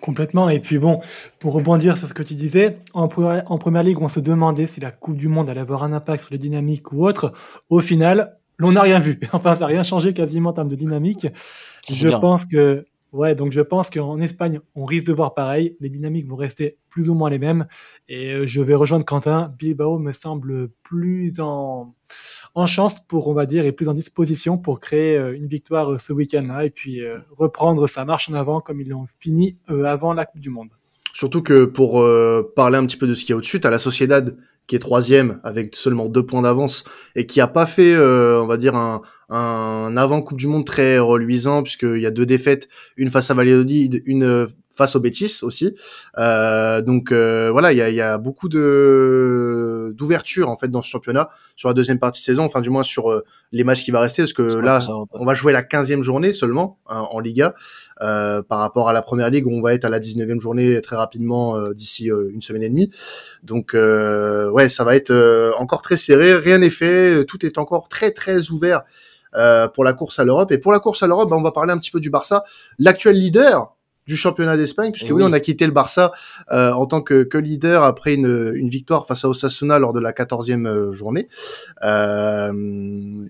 complètement. 0.00 0.48
Et 0.50 0.60
puis 0.60 0.78
bon, 0.78 1.00
pour 1.40 1.54
rebondir 1.54 1.96
sur 1.96 2.06
ce 2.06 2.14
que 2.14 2.22
tu 2.22 2.34
disais, 2.34 2.78
en, 2.92 3.04
en, 3.04 3.58
première 3.58 3.82
ligue, 3.82 4.00
on 4.00 4.08
se 4.08 4.20
demandait 4.20 4.66
si 4.66 4.80
la 4.80 4.92
Coupe 4.92 5.16
du 5.16 5.28
Monde 5.28 5.48
allait 5.48 5.60
avoir 5.60 5.82
un 5.82 5.92
impact 5.92 6.24
sur 6.24 6.32
les 6.32 6.38
dynamiques 6.38 6.92
ou 6.92 7.04
autre. 7.04 7.32
Au 7.68 7.80
final, 7.80 8.36
on 8.62 8.72
n'a 8.72 8.82
rien 8.82 9.00
vu. 9.00 9.18
Enfin, 9.32 9.54
ça 9.54 9.60
n'a 9.60 9.66
rien 9.66 9.82
changé 9.82 10.12
quasiment 10.12 10.50
en 10.50 10.52
termes 10.52 10.68
de 10.68 10.76
dynamique. 10.76 11.26
Je 11.88 12.08
pense 12.08 12.46
que, 12.46 12.84
ouais, 13.12 13.34
donc 13.34 13.52
je 13.52 13.60
pense 13.60 13.90
qu'en 13.90 14.20
Espagne, 14.20 14.60
on 14.74 14.84
risque 14.84 15.06
de 15.06 15.12
voir 15.12 15.34
pareil. 15.34 15.76
Les 15.80 15.88
dynamiques 15.88 16.28
vont 16.28 16.36
rester 16.36 16.78
plus 16.88 17.08
ou 17.08 17.14
moins 17.14 17.30
les 17.30 17.38
mêmes. 17.38 17.66
Et 18.08 18.32
euh, 18.32 18.46
je 18.46 18.60
vais 18.62 18.74
rejoindre 18.74 19.04
Quentin. 19.04 19.52
Bilbao 19.58 19.98
me 19.98 20.12
semble 20.12 20.68
plus 20.82 21.40
en, 21.40 21.94
en 22.54 22.66
chance 22.66 23.00
pour, 23.00 23.28
on 23.28 23.34
va 23.34 23.46
dire, 23.46 23.64
et 23.64 23.72
plus 23.72 23.88
en 23.88 23.92
disposition 23.92 24.58
pour 24.58 24.80
créer 24.80 25.16
euh, 25.16 25.34
une 25.34 25.46
victoire 25.46 25.92
euh, 25.92 25.98
ce 25.98 26.12
week-end-là 26.12 26.64
et 26.64 26.70
puis 26.70 27.02
reprendre 27.30 27.86
sa 27.88 28.04
marche 28.04 28.30
en 28.30 28.34
avant 28.34 28.60
comme 28.60 28.80
ils 28.80 28.88
l'ont 28.88 29.06
fini 29.18 29.58
avant 29.68 30.12
la 30.12 30.24
Coupe 30.26 30.40
du 30.40 30.50
Monde. 30.50 30.70
Surtout 31.12 31.42
que 31.42 31.64
pour 31.64 32.04
parler 32.56 32.76
un 32.76 32.84
petit 32.86 32.96
peu 32.96 33.06
de 33.06 33.14
ce 33.14 33.20
qu'il 33.20 33.30
y 33.30 33.32
a 33.34 33.36
au-dessus, 33.36 33.60
à 33.62 33.70
la 33.70 33.78
Sociedad 33.78 34.36
qui 34.66 34.76
est 34.76 34.80
troisième 34.80 35.40
avec 35.44 35.76
seulement 35.76 36.08
deux 36.08 36.24
points 36.24 36.42
d'avance 36.42 36.84
et 37.14 37.26
qui 37.26 37.40
a 37.40 37.46
pas 37.46 37.66
fait, 37.66 37.94
euh, 37.94 38.40
on 38.42 38.46
va 38.46 38.56
dire 38.56 38.74
un, 38.74 39.02
un 39.28 39.96
avant 39.96 40.22
Coupe 40.22 40.38
du 40.38 40.46
Monde 40.46 40.64
très 40.64 40.98
reluisant 40.98 41.62
puisqu'il 41.62 42.00
y 42.00 42.06
a 42.06 42.10
deux 42.10 42.26
défaites, 42.26 42.68
une 42.96 43.10
face 43.10 43.30
à 43.30 43.34
Valladolid, 43.34 44.02
une 44.06 44.48
face 44.74 44.96
au 44.96 45.00
Betis 45.00 45.40
aussi. 45.42 45.74
Euh, 46.18 46.82
donc 46.82 47.12
euh, 47.12 47.50
voilà, 47.50 47.72
il 47.72 47.76
y 47.76 47.82
a, 47.82 47.90
y 47.90 48.00
a, 48.00 48.18
beaucoup 48.18 48.48
de 48.48 49.94
d'ouverture 49.96 50.48
en 50.48 50.56
fait 50.56 50.68
dans 50.68 50.82
ce 50.82 50.88
championnat 50.88 51.30
sur 51.56 51.68
la 51.68 51.74
deuxième 51.74 51.98
partie 51.98 52.20
de 52.20 52.24
saison, 52.24 52.44
enfin 52.44 52.60
du 52.60 52.70
moins 52.70 52.82
sur 52.82 53.10
euh, 53.10 53.24
les 53.52 53.64
matchs 53.64 53.84
qui 53.84 53.90
va 53.90 54.00
rester, 54.00 54.22
parce 54.22 54.32
que 54.32 54.42
là, 54.42 54.80
on 55.12 55.24
va 55.24 55.34
jouer 55.34 55.52
la 55.52 55.62
15e 55.62 56.02
journée 56.02 56.32
seulement 56.32 56.78
hein, 56.88 57.06
en 57.10 57.20
Liga, 57.20 57.54
euh, 58.02 58.42
par 58.42 58.58
rapport 58.58 58.88
à 58.88 58.92
la 58.92 59.02
première 59.02 59.30
ligue 59.30 59.46
où 59.46 59.50
on 59.50 59.62
va 59.62 59.74
être 59.74 59.84
à 59.84 59.88
la 59.88 60.00
19e 60.00 60.40
journée 60.40 60.80
très 60.80 60.96
rapidement 60.96 61.56
euh, 61.56 61.72
d'ici 61.74 62.06
une 62.06 62.42
semaine 62.42 62.62
et 62.62 62.68
demie. 62.68 62.90
Donc 63.42 63.74
ouais, 63.74 64.68
ça 64.68 64.84
va 64.84 64.96
être 64.96 65.54
encore 65.58 65.82
très 65.82 65.96
serré, 65.96 66.34
rien 66.34 66.58
n'est 66.58 66.70
fait, 66.70 67.24
tout 67.24 67.44
est 67.46 67.58
encore 67.58 67.88
très 67.88 68.10
très 68.10 68.50
ouvert. 68.50 68.82
pour 69.74 69.84
la 69.84 69.92
course 69.92 70.18
à 70.18 70.24
l'Europe 70.24 70.50
et 70.52 70.58
pour 70.58 70.72
la 70.72 70.80
course 70.80 71.02
à 71.02 71.06
l'Europe, 71.06 71.30
bah, 71.30 71.36
on 71.36 71.42
va 71.42 71.52
parler 71.52 71.72
un 71.72 71.78
petit 71.78 71.90
peu 71.90 72.00
du 72.00 72.10
Barça, 72.10 72.44
l'actuel 72.78 73.16
leader 73.16 73.73
du 74.06 74.16
championnat 74.16 74.56
d'Espagne, 74.56 74.92
puisque 74.92 75.10
oui, 75.10 75.22
on 75.24 75.32
a 75.32 75.40
quitté 75.40 75.66
le 75.66 75.72
Barça 75.72 76.12
euh, 76.52 76.72
en 76.72 76.86
tant 76.86 77.00
que, 77.00 77.22
que, 77.22 77.38
leader 77.38 77.82
après 77.82 78.14
une, 78.14 78.52
une, 78.54 78.68
victoire 78.68 79.06
face 79.06 79.24
à 79.24 79.28
Osasuna 79.28 79.78
lors 79.78 79.92
de 79.92 80.00
la 80.00 80.12
14e 80.12 80.66
euh, 80.66 80.92
journée. 80.92 81.28
Euh, 81.82 82.52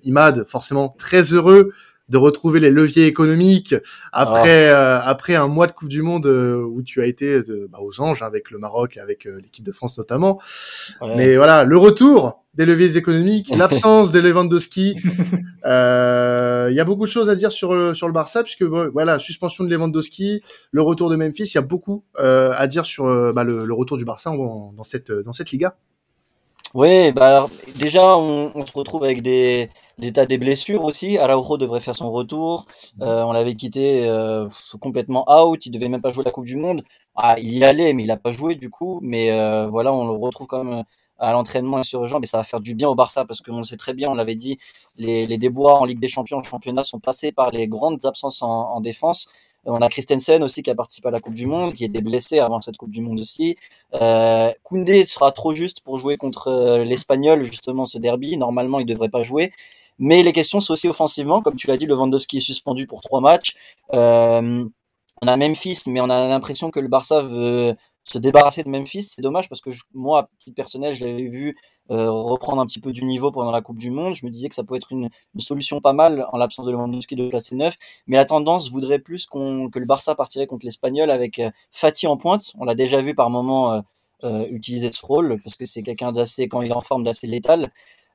Imad, 0.03 0.45
forcément 0.49 0.89
très 0.99 1.33
heureux 1.33 1.73
de 2.09 2.19
retrouver 2.19 2.61
les 2.61 2.71
leviers 2.71 3.07
économiques 3.07 3.75
après 4.13 4.69
ah. 4.69 4.99
euh, 4.99 5.01
après 5.03 5.35
un 5.35 5.49
mois 5.49 5.67
de 5.67 5.73
Coupe 5.73 5.89
du 5.89 6.03
Monde 6.03 6.27
euh, 6.27 6.63
où 6.63 6.83
tu 6.83 7.01
as 7.01 7.07
été 7.07 7.27
euh, 7.27 7.67
bah, 7.71 7.79
aux 7.81 8.01
anges 8.01 8.23
avec 8.23 8.51
le 8.51 8.59
Maroc 8.59 8.97
et 8.97 9.01
avec 9.01 9.25
l'équipe 9.25 9.65
de 9.65 9.73
France 9.73 9.97
notamment. 9.97 10.41
Mais 11.17 11.37
voilà, 11.37 11.65
le 11.65 11.77
retour 11.79 12.45
des 12.55 12.67
leviers 12.67 12.97
économiques, 12.97 13.49
l'absence 13.57 14.13
de 14.13 14.21
Lewandowski. 14.21 14.97
Il 14.97 16.75
y 16.75 16.81
a 16.81 16.85
beaucoup 16.85 17.07
de 17.07 17.11
choses 17.11 17.31
à 17.31 17.37
dire 17.37 17.51
sur 17.51 17.75
le, 17.75 17.95
sur 17.95 18.07
le 18.07 18.13
Barça 18.13 18.43
puisque 18.43 18.63
voilà, 18.63 19.19
suspension 19.19 19.65
de 19.65 19.71
Lewandowski, 19.71 20.43
le 20.73 20.83
retour 20.83 21.09
de 21.09 21.17
Memphis, 21.17 21.45
il 21.45 21.55
y 21.55 21.59
a 21.59 21.63
beaucoup 21.63 22.05
à 22.17 22.67
dire 22.67 22.85
sur 22.85 23.05
bah, 23.33 23.45
le, 23.45 23.65
le, 23.65 23.75
retour 23.75 23.97
du 23.97 24.05
Barça 24.05 24.31
dans 24.31 24.85
cette 24.85 25.11
dans 25.11 25.33
cette 25.33 25.51
Liga. 25.51 25.77
Oui, 26.75 27.13
bah 27.13 27.47
déjà 27.79 28.17
on, 28.17 28.51
on, 28.55 28.67
se 28.67 28.73
retrouve 28.73 29.05
avec 29.05 29.23
des, 29.23 29.71
des 29.99 30.13
tas 30.13 30.27
des 30.27 30.39
blessures 30.39 30.83
aussi. 30.83 31.19
Araujo 31.19 31.57
devrait 31.57 31.79
faire 31.79 31.95
son 31.95 32.11
retour. 32.11 32.67
Euh, 33.01 33.23
on 33.23 33.33
l'avait 33.33 33.55
quitté 33.55 34.09
euh, 34.09 34.49
complètement 34.81 35.25
out. 35.31 35.65
Il 35.67 35.71
devait 35.71 35.89
même 35.89 36.03
pas 36.03 36.11
jouer 36.11 36.25
la 36.25 36.33
Coupe 36.33 36.47
du 36.47 36.57
Monde. 36.57 36.83
Ah, 37.15 37.37
il 37.39 37.57
y 37.57 37.65
allait, 37.65 37.93
mais 37.93 38.03
il 38.03 38.11
a 38.11 38.17
pas 38.17 38.33
joué 38.33 38.57
du 38.57 38.71
coup. 38.71 38.99
Mais 39.03 39.31
euh, 39.31 39.69
voilà, 39.69 39.93
on 39.93 40.05
le 40.05 40.19
retrouve 40.19 40.49
quand 40.49 40.65
même 40.65 40.83
à 41.19 41.33
l'entraînement 41.33 41.79
et 41.79 41.85
sur 41.85 42.03
le 42.05 42.19
Mais 42.19 42.27
ça 42.27 42.39
va 42.39 42.43
faire 42.43 42.61
du 42.61 42.75
bien 42.75 42.89
au 42.89 42.97
Barça 42.97 43.25
parce 43.25 43.41
qu'on 43.41 43.59
le 43.59 43.65
sait 43.65 43.77
très 43.77 43.95
bien. 43.95 44.11
On 44.11 44.15
l'avait 44.15 44.35
dit, 44.35 44.59
les, 44.99 45.27
les 45.27 45.39
déboires 45.39 45.81
en 45.81 45.85
Ligue 45.85 46.01
des 46.01 46.09
Champions, 46.09 46.39
en 46.39 46.43
championnat 46.43 46.83
sont 46.83 46.99
passés 46.99 47.31
par 47.31 47.53
les 47.53 47.69
grandes 47.69 48.05
absences 48.05 48.43
en, 48.43 48.49
en 48.49 48.81
défense. 48.81 49.29
On 49.67 49.81
a 49.81 49.89
Christensen 49.89 50.43
aussi 50.43 50.63
qui 50.63 50.71
a 50.71 50.75
participé 50.75 51.09
à 51.09 51.11
la 51.11 51.21
Coupe 51.21 51.35
du 51.35 51.47
Monde, 51.47 51.73
qui 51.75 51.85
était 51.85 52.03
blessé 52.03 52.39
avant 52.39 52.61
cette 52.61 52.77
Coupe 52.77 52.91
du 52.91 53.01
Monde 53.01 53.21
aussi. 53.21 53.57
Euh, 53.95 54.53
Koundé 54.63 55.05
sera 55.05 55.33
trop 55.33 55.55
juste 55.55 55.81
pour 55.81 55.99
jouer 55.99 56.17
contre 56.17 56.49
euh, 56.49 56.85
l'Espagnol, 56.85 57.43
justement, 57.45 57.85
ce 57.85 57.99
derby. 57.99 58.37
Normalement, 58.37 58.79
il 58.81 58.87
devrait 58.87 59.09
pas 59.09 59.23
jouer. 59.23 59.53
Mais 59.99 60.23
les 60.23 60.33
questions, 60.33 60.61
c'est 60.61 60.73
aussi 60.73 60.89
offensivement. 60.89 61.41
Comme 61.41 61.57
tu 61.57 61.67
l'as 61.67 61.77
dit, 61.77 61.87
Lewandowski 61.87 62.39
est 62.39 62.41
suspendu 62.41 62.87
pour 62.87 63.01
trois 63.01 63.21
matchs. 63.21 63.55
Euh, 63.95 64.65
on 65.23 65.29
a 65.29 65.37
Memphis, 65.37 65.83
mais 65.87 66.01
on 66.01 66.11
a 66.11 66.29
l'impression 66.29 66.71
que 66.71 66.81
le 66.81 66.89
Barça 66.89 67.23
veut 67.23 67.75
se 68.05 68.19
débarrasser 68.19 68.63
de 68.65 68.69
Memphis. 68.69 69.03
C'est 69.05 69.23
dommage 69.23 69.49
parce 69.49 69.61
que 69.61 69.71
moi, 69.95 70.21
à 70.21 70.29
titre 70.39 70.57
personnel, 70.57 70.95
je 70.95 71.05
l'avais 71.05 71.29
vu 71.29 71.57
euh, 71.91 72.11
reprendre 72.11 72.63
un 72.63 72.67
petit 72.67 72.81
peu 72.81 72.93
du 72.93 73.05
niveau 73.05 73.31
pendant 73.31 73.51
la 73.51 73.61
Coupe 73.61 73.77
du 73.77 73.91
Monde. 73.91 74.15
Je 74.15 74.25
me 74.25 74.31
disais 74.31 74.49
que 74.49 74.55
ça 74.55 74.65
pouvait 74.65 74.79
être 74.79 74.93
une, 74.93 75.11
solution 75.39 75.81
pas 75.81 75.93
mal 75.93 76.27
en 76.33 76.39
l'absence 76.39 76.65
de 76.67 76.73
Lewandowski 76.73 77.15
de 77.15 77.29
placer 77.29 77.55
neuf. 77.55 77.77
Mais 78.07 78.17
la 78.17 78.25
tendance 78.25 78.71
voudrait 78.71 78.99
plus 78.99 79.27
qu'on 79.27 79.69
que 79.69 79.79
le 79.79 79.87
Barça 79.87 80.15
partirait 80.15 80.47
contre 80.47 80.65
l'Espagnol 80.65 81.11
avec 81.11 81.39
euh, 81.39 81.51
Fati 81.73 82.07
en 82.07 82.17
pointe. 82.17 82.53
On 82.59 82.65
l'a 82.65 82.75
déjà 82.75 83.03
vu 83.03 83.15
par 83.15 83.29
moment 83.29 83.83
euh, 84.25 84.47
utiliser 84.51 84.91
ce 84.93 85.05
rôle 85.05 85.41
parce 85.43 85.57
que 85.57 85.67
c'est 85.67 85.83
quelqu'un 85.83 86.13
d'assez, 86.13 86.49
quand 86.49 86.63
il 86.63 86.71
est 86.71 86.75
en 86.75 86.81
forme, 86.81 87.05
d'assez 87.05 87.27
létal. 87.27 87.71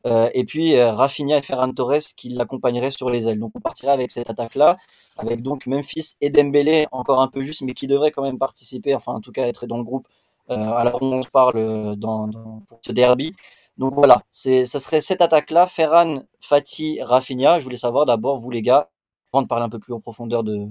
et 0.05 0.43
puis 0.45 0.79
Rafinha 0.81 1.37
et 1.37 1.41
Ferran 1.43 1.71
Torres 1.73 2.15
qui 2.17 2.29
l'accompagneraient 2.29 2.91
sur 2.91 3.09
les 3.11 3.27
ailes. 3.27 3.39
Donc 3.39 3.51
on 3.55 3.59
partirait 3.59 3.91
avec 3.91 4.09
cette 4.11 4.29
attaque-là, 4.29 4.77
avec 5.17 5.43
donc 5.43 5.67
Memphis 5.67 6.15
et 6.21 6.29
Dembélé 6.31 6.87
encore 6.91 7.21
un 7.21 7.27
peu 7.27 7.41
juste, 7.41 7.61
mais 7.61 7.73
qui 7.73 7.85
devrait 7.87 8.11
quand 8.11 8.23
même 8.23 8.39
participer, 8.39 8.95
enfin 8.95 9.13
en 9.13 9.21
tout 9.21 9.31
cas 9.31 9.45
être 9.45 9.67
dans 9.67 9.77
le 9.77 9.83
groupe 9.83 10.07
euh, 10.51 10.71
alors 10.73 11.01
on 11.01 11.21
parle 11.21 11.95
dans, 11.95 12.27
dans, 12.27 12.63
pour 12.67 12.79
ce 12.83 12.91
derby. 12.91 13.35
Donc 13.79 13.95
voilà, 13.95 14.23
c'est, 14.29 14.65
ça 14.65 14.77
serait 14.77 14.99
cette 14.99 15.21
attaque-là, 15.21 15.65
Ferran, 15.65 16.23
Fati, 16.41 16.99
Rafinha. 17.01 17.59
Je 17.59 17.63
voulais 17.63 17.77
savoir 17.77 18.05
d'abord, 18.05 18.37
vous 18.37 18.51
les 18.51 18.61
gars, 18.61 18.89
avant 19.31 19.41
de 19.41 19.47
parler 19.47 19.63
un 19.63 19.69
peu 19.69 19.79
plus 19.79 19.93
en 19.93 20.01
profondeur 20.01 20.43
de, 20.43 20.67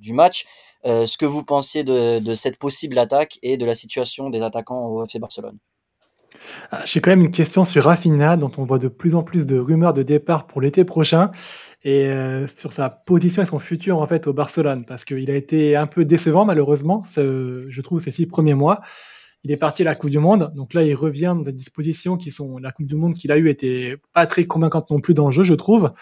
du 0.00 0.12
match, 0.12 0.44
euh, 0.84 1.06
ce 1.06 1.16
que 1.16 1.24
vous 1.24 1.44
pensiez 1.44 1.84
de, 1.84 2.34
cette 2.34 2.58
possible 2.58 2.98
attaque 2.98 3.38
et 3.42 3.56
de 3.56 3.64
la 3.64 3.76
situation 3.76 4.28
des 4.28 4.42
attaquants 4.42 4.86
au 4.86 5.04
FC 5.04 5.20
Barcelone. 5.20 5.56
Ah, 6.72 6.80
J'ai 6.84 7.00
quand 7.00 7.10
même 7.10 7.20
une 7.20 7.30
question 7.30 7.62
sur 7.62 7.84
Rafinha, 7.84 8.36
dont 8.36 8.50
on 8.58 8.64
voit 8.64 8.80
de 8.80 8.88
plus 8.88 9.14
en 9.14 9.22
plus 9.22 9.46
de 9.46 9.56
rumeurs 9.56 9.92
de 9.92 10.02
départ 10.02 10.48
pour 10.48 10.60
l'été 10.60 10.84
prochain, 10.84 11.30
et 11.84 12.06
euh, 12.06 12.48
sur 12.48 12.72
sa 12.72 12.90
position 12.90 13.42
et 13.42 13.46
son 13.46 13.60
futur 13.60 14.00
en 14.00 14.06
fait 14.08 14.26
au 14.26 14.32
Barcelone, 14.32 14.84
parce 14.84 15.04
qu'il 15.04 15.30
a 15.30 15.36
été 15.36 15.76
un 15.76 15.86
peu 15.86 16.04
décevant 16.04 16.44
malheureusement, 16.44 17.04
je 17.14 17.80
trouve, 17.82 18.00
ces 18.00 18.10
six 18.10 18.26
premiers 18.26 18.54
mois. 18.54 18.80
Il 19.44 19.50
est 19.50 19.56
parti 19.56 19.82
à 19.82 19.84
la 19.84 19.94
Coupe 19.94 20.10
du 20.10 20.20
Monde, 20.20 20.52
donc 20.54 20.72
là 20.72 20.84
il 20.84 20.94
revient 20.94 21.34
dans 21.36 21.42
des 21.42 21.52
dispositions 21.52 22.16
qui 22.16 22.30
sont 22.30 22.58
la 22.58 22.70
Coupe 22.70 22.86
du 22.86 22.94
Monde 22.94 23.14
qu'il 23.14 23.32
a 23.32 23.38
eue 23.38 23.48
était 23.48 23.96
pas 24.12 24.26
très 24.26 24.44
convaincante 24.44 24.90
non 24.90 25.00
plus 25.00 25.14
dans 25.14 25.26
le 25.26 25.32
jeu, 25.32 25.42
je 25.42 25.54
trouve. 25.54 25.92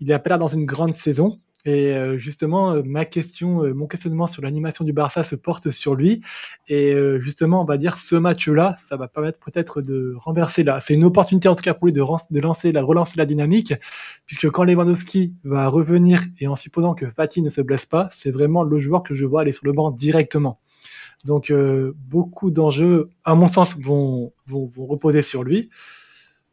Il 0.00 0.12
a 0.12 0.18
pas 0.18 0.38
dans 0.38 0.48
une 0.48 0.66
grande 0.66 0.92
saison. 0.92 1.38
Et 1.66 1.92
euh, 1.92 2.16
justement, 2.16 2.72
euh, 2.72 2.82
ma 2.84 3.04
question, 3.04 3.62
euh, 3.62 3.74
mon 3.74 3.86
questionnement 3.86 4.26
sur 4.26 4.42
l'animation 4.42 4.82
du 4.82 4.94
Barça 4.94 5.22
se 5.22 5.36
porte 5.36 5.70
sur 5.70 5.94
lui. 5.94 6.22
Et 6.68 6.96
justement, 7.18 7.62
on 7.62 7.64
va 7.64 7.76
dire 7.76 7.96
ce 7.96 8.16
match-là, 8.16 8.76
ça 8.78 8.96
va 8.96 9.08
permettre 9.08 9.38
peut-être 9.38 9.82
de 9.82 10.14
renverser 10.16 10.62
là. 10.62 10.80
C'est 10.80 10.94
une 10.94 11.04
opportunité 11.04 11.48
en 11.48 11.54
tout 11.54 11.62
cas 11.62 11.74
pour 11.74 11.86
lui 11.86 11.92
de, 11.92 12.00
de 12.00 12.40
lancer, 12.40 12.72
la, 12.72 12.82
relancer 12.82 13.14
la 13.16 13.26
dynamique, 13.26 13.74
puisque 14.26 14.48
quand 14.50 14.64
Lewandowski 14.64 15.34
va 15.44 15.68
revenir 15.68 16.20
et 16.38 16.46
en 16.46 16.56
supposant 16.56 16.94
que 16.94 17.08
Fati 17.08 17.42
ne 17.42 17.50
se 17.50 17.60
blesse 17.60 17.86
pas, 17.86 18.08
c'est 18.12 18.30
vraiment 18.30 18.62
le 18.62 18.78
joueur 18.78 19.02
que 19.02 19.14
je 19.14 19.26
vois 19.26 19.42
aller 19.42 19.52
sur 19.52 19.66
le 19.66 19.72
banc 19.72 19.90
directement. 19.90 20.60
Donc 21.24 21.50
euh, 21.50 21.92
beaucoup 21.96 22.50
d'enjeux, 22.50 23.10
à 23.24 23.34
mon 23.34 23.48
sens, 23.48 23.76
vont, 23.78 24.32
reposer 24.48 25.22
sur 25.22 25.44
lui. 25.44 25.70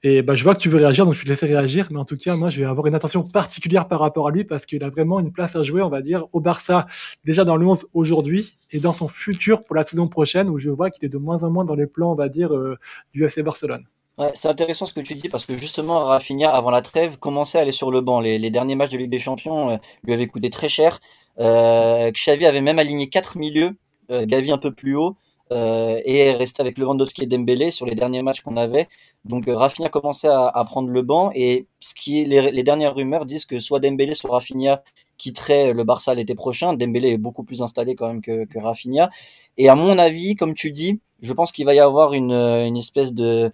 Et 0.04 0.22
bah, 0.22 0.36
je 0.36 0.44
vois 0.44 0.54
que 0.54 0.60
tu 0.60 0.70
veux 0.70 0.78
réagir, 0.78 1.06
donc 1.06 1.16
je 1.16 1.20
vais 1.20 1.26
te 1.26 1.30
laisser 1.30 1.48
réagir. 1.48 1.88
Mais 1.92 1.98
en 1.98 2.06
tout 2.06 2.18
cas, 2.18 2.36
moi, 2.36 2.50
je 2.50 2.60
vais 2.60 2.66
avoir 2.66 2.86
une 2.86 2.96
attention 2.96 3.24
particulière 3.24 3.88
par 3.88 4.00
rapport 4.00 4.28
à 4.28 4.32
lui 4.32 4.44
parce 4.44 4.66
qu'il 4.66 4.84
a 4.84 4.90
vraiment 4.90 5.20
une 5.20 5.32
place 5.32 5.56
à 5.56 5.64
jouer, 5.64 5.82
on 5.82 5.90
va 5.90 6.02
dire, 6.02 6.26
au 6.34 6.40
Barça, 6.40 6.86
déjà 7.24 7.44
dans 7.44 7.56
le 7.56 7.66
11 7.66 7.88
aujourd'hui 7.94 8.54
et 8.72 8.80
dans 8.80 8.94
son 8.94 9.08
futur 9.08 9.64
pour 9.64 9.76
la 9.76 9.84
saison 9.84 10.08
prochaine 10.08 10.50
où 10.50 10.58
je 10.60 10.70
vois 10.70 10.92
qu'il 10.92 11.04
est 11.06 11.10
de 11.10 11.18
moins 11.18 11.44
en 11.44 11.50
moins 11.50 11.66
dans 11.66 11.76
les 11.76 11.88
plans, 11.88 12.12
on 12.12 12.16
va 12.16 12.30
dire, 12.30 12.54
euh, 12.54 12.78
du 13.14 13.26
FC 13.26 13.42
Barcelone. 13.42 13.86
C'est 14.34 14.48
intéressant 14.48 14.88
ce 14.88 14.94
que 14.94 15.00
tu 15.00 15.14
dis 15.14 15.30
parce 15.30 15.46
que 15.46 15.56
justement 15.56 16.06
Rafinha 16.06 16.50
avant 16.50 16.72
la 16.72 16.82
trêve 16.82 17.18
commençait 17.20 17.60
à 17.60 17.62
aller 17.62 17.72
sur 17.72 17.92
le 17.92 18.02
banc. 18.02 18.20
Les, 18.20 18.50
derniers 18.50 18.74
matchs 18.74 18.90
de 18.90 18.98
Ligue 18.98 19.12
des 19.12 19.20
Champions 19.20 19.70
euh, 19.70 19.78
lui 20.04 20.14
avaient 20.14 20.26
coûté 20.26 20.50
très 20.50 20.70
cher. 20.70 21.00
Xavi 21.40 22.48
avait 22.48 22.62
même 22.62 22.80
aligné 22.80 23.10
quatre 23.10 23.38
milieux, 23.38 23.78
Gavi 24.10 24.52
un 24.52 24.58
peu 24.58 24.72
plus 24.72 24.96
haut 24.96 25.16
euh, 25.52 26.00
et 26.04 26.18
est 26.18 26.34
resté 26.34 26.62
avec 26.62 26.78
Lewandowski 26.78 27.24
et 27.24 27.26
Dembélé 27.26 27.72
sur 27.72 27.86
les 27.86 27.96
derniers 27.96 28.22
matchs 28.22 28.42
qu'on 28.42 28.58
avait. 28.58 28.88
Donc 29.26 29.48
euh, 29.48 29.56
Rafinha 29.56 29.90
commençait 29.90 30.28
à, 30.28 30.48
à 30.48 30.66
prendre 30.66 30.90
le 30.90 31.02
banc 31.02 31.32
et 31.36 31.68
ce 31.80 31.94
qui 31.94 32.22
est, 32.22 32.26
les, 32.26 32.52
les 32.52 32.64
dernières 32.64 32.96
rumeurs 32.96 33.26
disent 33.26 33.46
que 33.46 33.60
soit 33.60 33.80
Dembélé 33.80 34.14
soit 34.14 34.32
Rafinha 34.32 34.84
quitterait 35.18 35.74
le 35.74 35.84
Barça 35.84 36.14
l'été 36.14 36.36
prochain. 36.36 36.74
Dembélé 36.74 37.12
est 37.12 37.18
beaucoup 37.18 37.44
plus 37.44 37.62
installé 37.62 37.96
quand 37.96 38.08
même 38.08 38.22
que, 38.22 38.46
que 38.46 38.60
Rafinha. 38.60 39.10
Et 39.58 39.70
à 39.70 39.76
mon 39.76 39.98
avis, 39.98 40.36
comme 40.36 40.54
tu 40.54 40.70
dis, 40.70 41.00
je 41.22 41.34
pense 41.34 41.52
qu'il 41.52 41.66
va 41.66 41.74
y 41.74 41.80
avoir 41.80 42.14
une, 42.14 42.34
une 42.34 42.78
espèce 42.78 43.14
de 43.14 43.52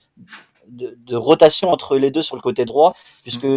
de, 0.68 0.98
de 1.06 1.16
rotation 1.16 1.70
entre 1.70 1.98
les 1.98 2.10
deux 2.10 2.22
sur 2.22 2.36
le 2.36 2.42
côté 2.42 2.66
droit, 2.66 2.96
puisque 3.22 3.48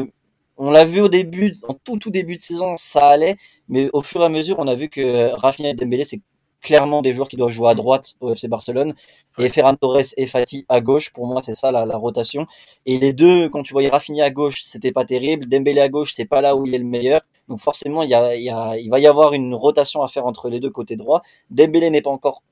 on 0.59 0.71
l'a 0.71 0.85
vu 0.85 1.01
au 1.01 1.09
début, 1.09 1.57
en 1.69 1.75
tout 1.75 1.99
tout 1.99 2.11
début 2.11 2.37
de 2.37 2.41
saison, 2.41 2.75
ça 2.77 3.09
allait, 3.09 3.37
mais 3.69 3.89
au 3.93 4.03
fur 4.03 4.21
et 4.23 4.25
à 4.25 4.29
mesure, 4.29 4.57
on 4.59 4.69
a 4.69 4.75
vu 4.75 4.89
que 4.89 5.33
Rafinha 5.35 5.71
et 5.71 5.75
Dembélé, 5.75 6.05
c'est 6.05 6.21
clairement 6.63 7.03
des 7.03 7.13
joueurs 7.13 7.29
qui 7.29 7.37
doivent 7.37 7.51
jouer 7.51 7.71
à 7.71 7.75
droite 7.75 8.15
au 8.21 8.33
FC 8.33 8.49
Barcelone, 8.49 8.95
et 9.39 9.49
Ferran 9.49 9.75
Torres 9.75 10.15
et 10.17 10.27
Fati 10.27 10.65
à 10.69 10.81
gauche, 10.81 11.13
pour 11.13 11.27
moi, 11.27 11.41
c'est 11.43 11.55
ça 11.55 11.71
la, 11.71 11.87
la 11.87 11.97
rotation. 11.97 12.47
Et 12.87 12.99
les 12.99 13.13
deux, 13.13 13.49
quand 13.49 13.63
tu 13.63 13.73
voyais 13.73 13.89
Rafinha 13.89 14.25
à 14.25 14.31
gauche, 14.31 14.63
c'était 14.65 14.93
pas 14.93 15.05
terrible, 15.05 15.47
Dembélé 15.47 15.81
à 15.81 15.89
gauche, 15.89 16.15
c'est 16.15 16.25
pas 16.25 16.41
là 16.41 16.57
où 16.57 16.67
il 16.67 16.75
est 16.75 16.79
le 16.79 16.85
meilleur. 16.85 17.21
Donc 17.49 17.61
forcément, 17.61 18.03
il, 18.03 18.11
y 18.11 18.15
a, 18.15 18.35
il, 18.35 18.43
y 18.43 18.51
a, 18.51 18.77
il 18.77 18.91
va 18.91 18.99
y 18.99 19.07
avoir 19.07 19.33
une 19.33 19.55
rotation 19.55 20.03
à 20.03 20.09
faire 20.09 20.27
entre 20.27 20.49
les 20.49 20.61
deux 20.61 20.71
côtés 20.71 20.97
droits. 20.97 21.23
Dembélé 21.51 21.91
n'est 21.91 22.03
pas 22.03 22.11
encore 22.11 22.43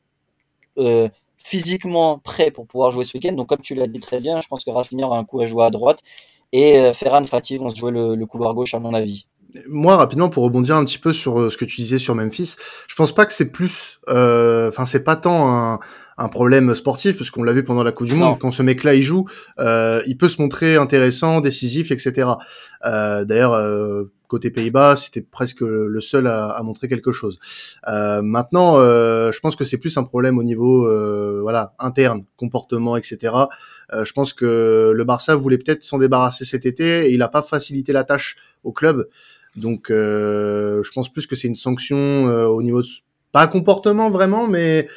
euh, 0.78 1.08
physiquement 1.38 2.18
prêt 2.18 2.50
pour 2.50 2.66
pouvoir 2.66 2.90
jouer 2.90 3.04
ce 3.04 3.16
week-end. 3.16 3.32
Donc, 3.32 3.48
comme 3.48 3.60
tu 3.60 3.74
l'as 3.74 3.86
dit 3.86 4.00
très 4.00 4.20
bien, 4.20 4.40
je 4.40 4.48
pense 4.48 4.64
que 4.64 4.70
Rafinha 4.70 5.06
aura 5.06 5.18
un 5.18 5.24
coup 5.24 5.40
à 5.40 5.46
jouer 5.46 5.64
à 5.64 5.70
droite. 5.70 6.00
Et 6.52 6.78
euh, 6.78 6.92
Ferran, 6.92 7.24
Fatih 7.24 7.58
vont 7.58 7.70
se 7.70 7.76
jouer 7.76 7.90
le, 7.90 8.14
le, 8.14 8.26
couloir 8.26 8.54
gauche, 8.54 8.74
à 8.74 8.78
mon 8.78 8.94
avis. 8.94 9.26
Moi, 9.68 9.96
rapidement, 9.96 10.28
pour 10.28 10.42
rebondir 10.42 10.76
un 10.76 10.84
petit 10.84 10.98
peu 10.98 11.12
sur 11.12 11.40
euh, 11.40 11.50
ce 11.50 11.56
que 11.56 11.64
tu 11.64 11.80
disais 11.80 11.98
sur 11.98 12.14
Memphis, 12.14 12.56
je 12.88 12.94
pense 12.94 13.14
pas 13.14 13.24
que 13.24 13.32
c'est 13.32 13.50
plus, 13.50 14.00
enfin, 14.08 14.16
euh, 14.16 14.86
c'est 14.86 15.04
pas 15.04 15.16
tant 15.16 15.48
un, 15.52 15.78
un, 16.18 16.28
problème 16.28 16.74
sportif, 16.74 17.16
parce 17.16 17.30
qu'on 17.30 17.44
l'a 17.44 17.52
vu 17.52 17.62
pendant 17.62 17.84
la 17.84 17.92
Coupe 17.92 18.08
du 18.08 18.14
Monde, 18.14 18.30
non. 18.30 18.34
quand 18.34 18.50
ce 18.50 18.62
mec-là 18.62 18.94
il 18.94 19.02
joue, 19.02 19.26
euh, 19.60 20.02
il 20.06 20.16
peut 20.16 20.28
se 20.28 20.42
montrer 20.42 20.76
intéressant, 20.76 21.40
décisif, 21.40 21.92
etc. 21.92 22.30
Euh, 22.84 23.24
D'ailleurs, 23.24 23.54
côté 24.34 24.50
Pays-Bas, 24.50 24.96
c'était 24.96 25.22
presque 25.22 25.60
le 25.60 26.00
seul 26.00 26.26
à, 26.26 26.48
à, 26.48 26.62
montrer 26.64 26.88
quelque 26.88 27.12
chose. 27.12 27.38
Euh, 27.86 28.20
maintenant, 28.20 28.78
euh, 28.78 29.30
je 29.30 29.38
pense 29.38 29.54
que 29.54 29.64
c'est 29.64 29.78
plus 29.78 29.96
un 29.96 30.02
problème 30.02 30.38
au 30.38 30.42
niveau, 30.42 30.88
euh, 30.88 31.38
voilà, 31.40 31.74
interne, 31.78 32.24
comportement, 32.36 32.96
etc. 32.96 33.32
Euh, 33.92 34.04
je 34.04 34.12
pense 34.12 34.32
que 34.32 34.92
le 34.92 35.04
Barça 35.04 35.36
voulait 35.36 35.58
peut-être 35.58 35.84
s'en 35.84 35.98
débarrasser 35.98 36.44
cet 36.44 36.66
été 36.66 37.06
et 37.06 37.12
il 37.12 37.18
n'a 37.18 37.28
pas 37.28 37.42
facilité 37.42 37.92
la 37.92 38.02
tâche 38.02 38.36
au 38.64 38.72
club. 38.72 39.08
Donc, 39.56 39.90
euh, 39.90 40.82
je 40.82 40.90
pense 40.92 41.12
plus 41.12 41.26
que 41.26 41.36
c'est 41.36 41.48
une 41.48 41.56
sanction 41.56 41.96
euh, 41.96 42.46
au 42.46 42.62
niveau 42.62 42.82
de, 42.82 42.86
pas 43.32 43.46
comportement 43.46 44.10
vraiment, 44.10 44.46
mais 44.46 44.88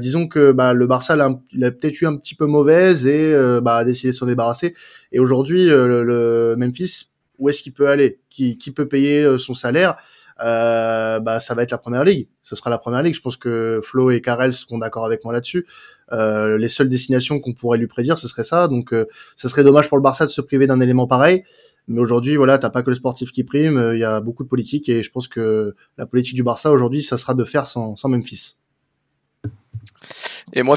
disons 0.00 0.26
que 0.26 0.50
bah, 0.50 0.72
le 0.72 0.88
Barça 0.88 1.14
l'a, 1.14 1.30
peut-être 1.70 2.00
eu 2.00 2.06
un 2.06 2.16
petit 2.16 2.34
peu 2.34 2.46
mauvaise 2.46 3.06
et 3.06 3.32
bah, 3.62 3.76
a 3.76 3.84
décidé 3.84 4.08
de 4.08 4.16
s'en 4.16 4.26
débarrasser. 4.26 4.74
Et 5.12 5.20
aujourd'hui, 5.20 5.66
le, 5.66 6.56
Memphis 6.58 7.10
où 7.38 7.48
est-ce 7.48 7.62
qu'il 7.62 7.72
peut 7.72 7.86
aller, 7.86 8.18
qui, 8.28 8.58
qui 8.58 8.72
peut 8.72 8.88
payer 8.88 9.38
son 9.38 9.54
salaire, 9.54 9.96
euh, 10.40 11.18
bah 11.18 11.40
ça 11.40 11.54
va 11.54 11.62
être 11.62 11.70
la 11.70 11.78
première 11.78 12.04
ligue. 12.04 12.28
Ce 12.42 12.54
sera 12.56 12.70
la 12.70 12.78
première 12.78 13.02
ligue. 13.02 13.14
Je 13.14 13.20
pense 13.20 13.36
que 13.36 13.80
Flo 13.82 14.10
et 14.10 14.20
Karel 14.20 14.52
seront 14.52 14.78
d'accord 14.78 15.04
avec 15.04 15.24
moi 15.24 15.32
là-dessus. 15.32 15.66
Euh, 16.12 16.56
les 16.58 16.68
seules 16.68 16.88
destinations 16.88 17.40
qu'on 17.40 17.52
pourrait 17.52 17.78
lui 17.78 17.86
prédire, 17.86 18.18
ce 18.18 18.28
serait 18.28 18.44
ça. 18.44 18.68
Donc, 18.68 18.92
euh, 18.92 19.06
ce 19.36 19.48
serait 19.48 19.64
dommage 19.64 19.88
pour 19.88 19.98
le 19.98 20.02
Barça 20.02 20.26
de 20.26 20.30
se 20.30 20.40
priver 20.40 20.66
d'un 20.66 20.80
élément 20.80 21.06
pareil. 21.06 21.42
Mais 21.88 22.00
aujourd'hui, 22.00 22.36
voilà, 22.36 22.58
t'as 22.58 22.70
pas 22.70 22.82
que 22.82 22.90
le 22.90 22.96
sportif 22.96 23.32
qui 23.32 23.44
prime. 23.44 23.92
Il 23.94 23.98
y 23.98 24.04
a 24.04 24.20
beaucoup 24.20 24.44
de 24.44 24.48
politique 24.48 24.88
et 24.88 25.02
je 25.02 25.10
pense 25.10 25.26
que 25.26 25.74
la 25.96 26.06
politique 26.06 26.34
du 26.34 26.42
Barça 26.42 26.70
aujourd'hui, 26.70 27.02
ça 27.02 27.16
sera 27.18 27.34
de 27.34 27.44
faire 27.44 27.66
sans, 27.66 27.96
Memphis. 28.04 28.56
Et 30.52 30.62
moi, 30.62 30.76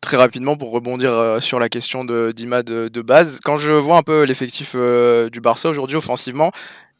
très 0.00 0.16
rapidement 0.16 0.56
pour 0.56 0.70
rebondir 0.70 1.12
euh, 1.12 1.40
sur 1.40 1.58
la 1.58 1.68
question 1.68 2.04
d'Ima 2.04 2.62
de, 2.62 2.88
de, 2.88 3.02
base. 3.02 3.40
Quand 3.42 3.56
je 3.56 3.72
vois 3.72 3.96
un 3.96 4.02
peu 4.02 4.22
l'effectif 4.22 4.72
euh, 4.76 5.30
du 5.30 5.40
Barça 5.40 5.68
aujourd'hui 5.68 5.96
offensivement, 5.96 6.52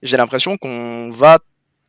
j'ai 0.02 0.16
l'impression 0.16 0.56
qu'on 0.56 1.10
va 1.10 1.38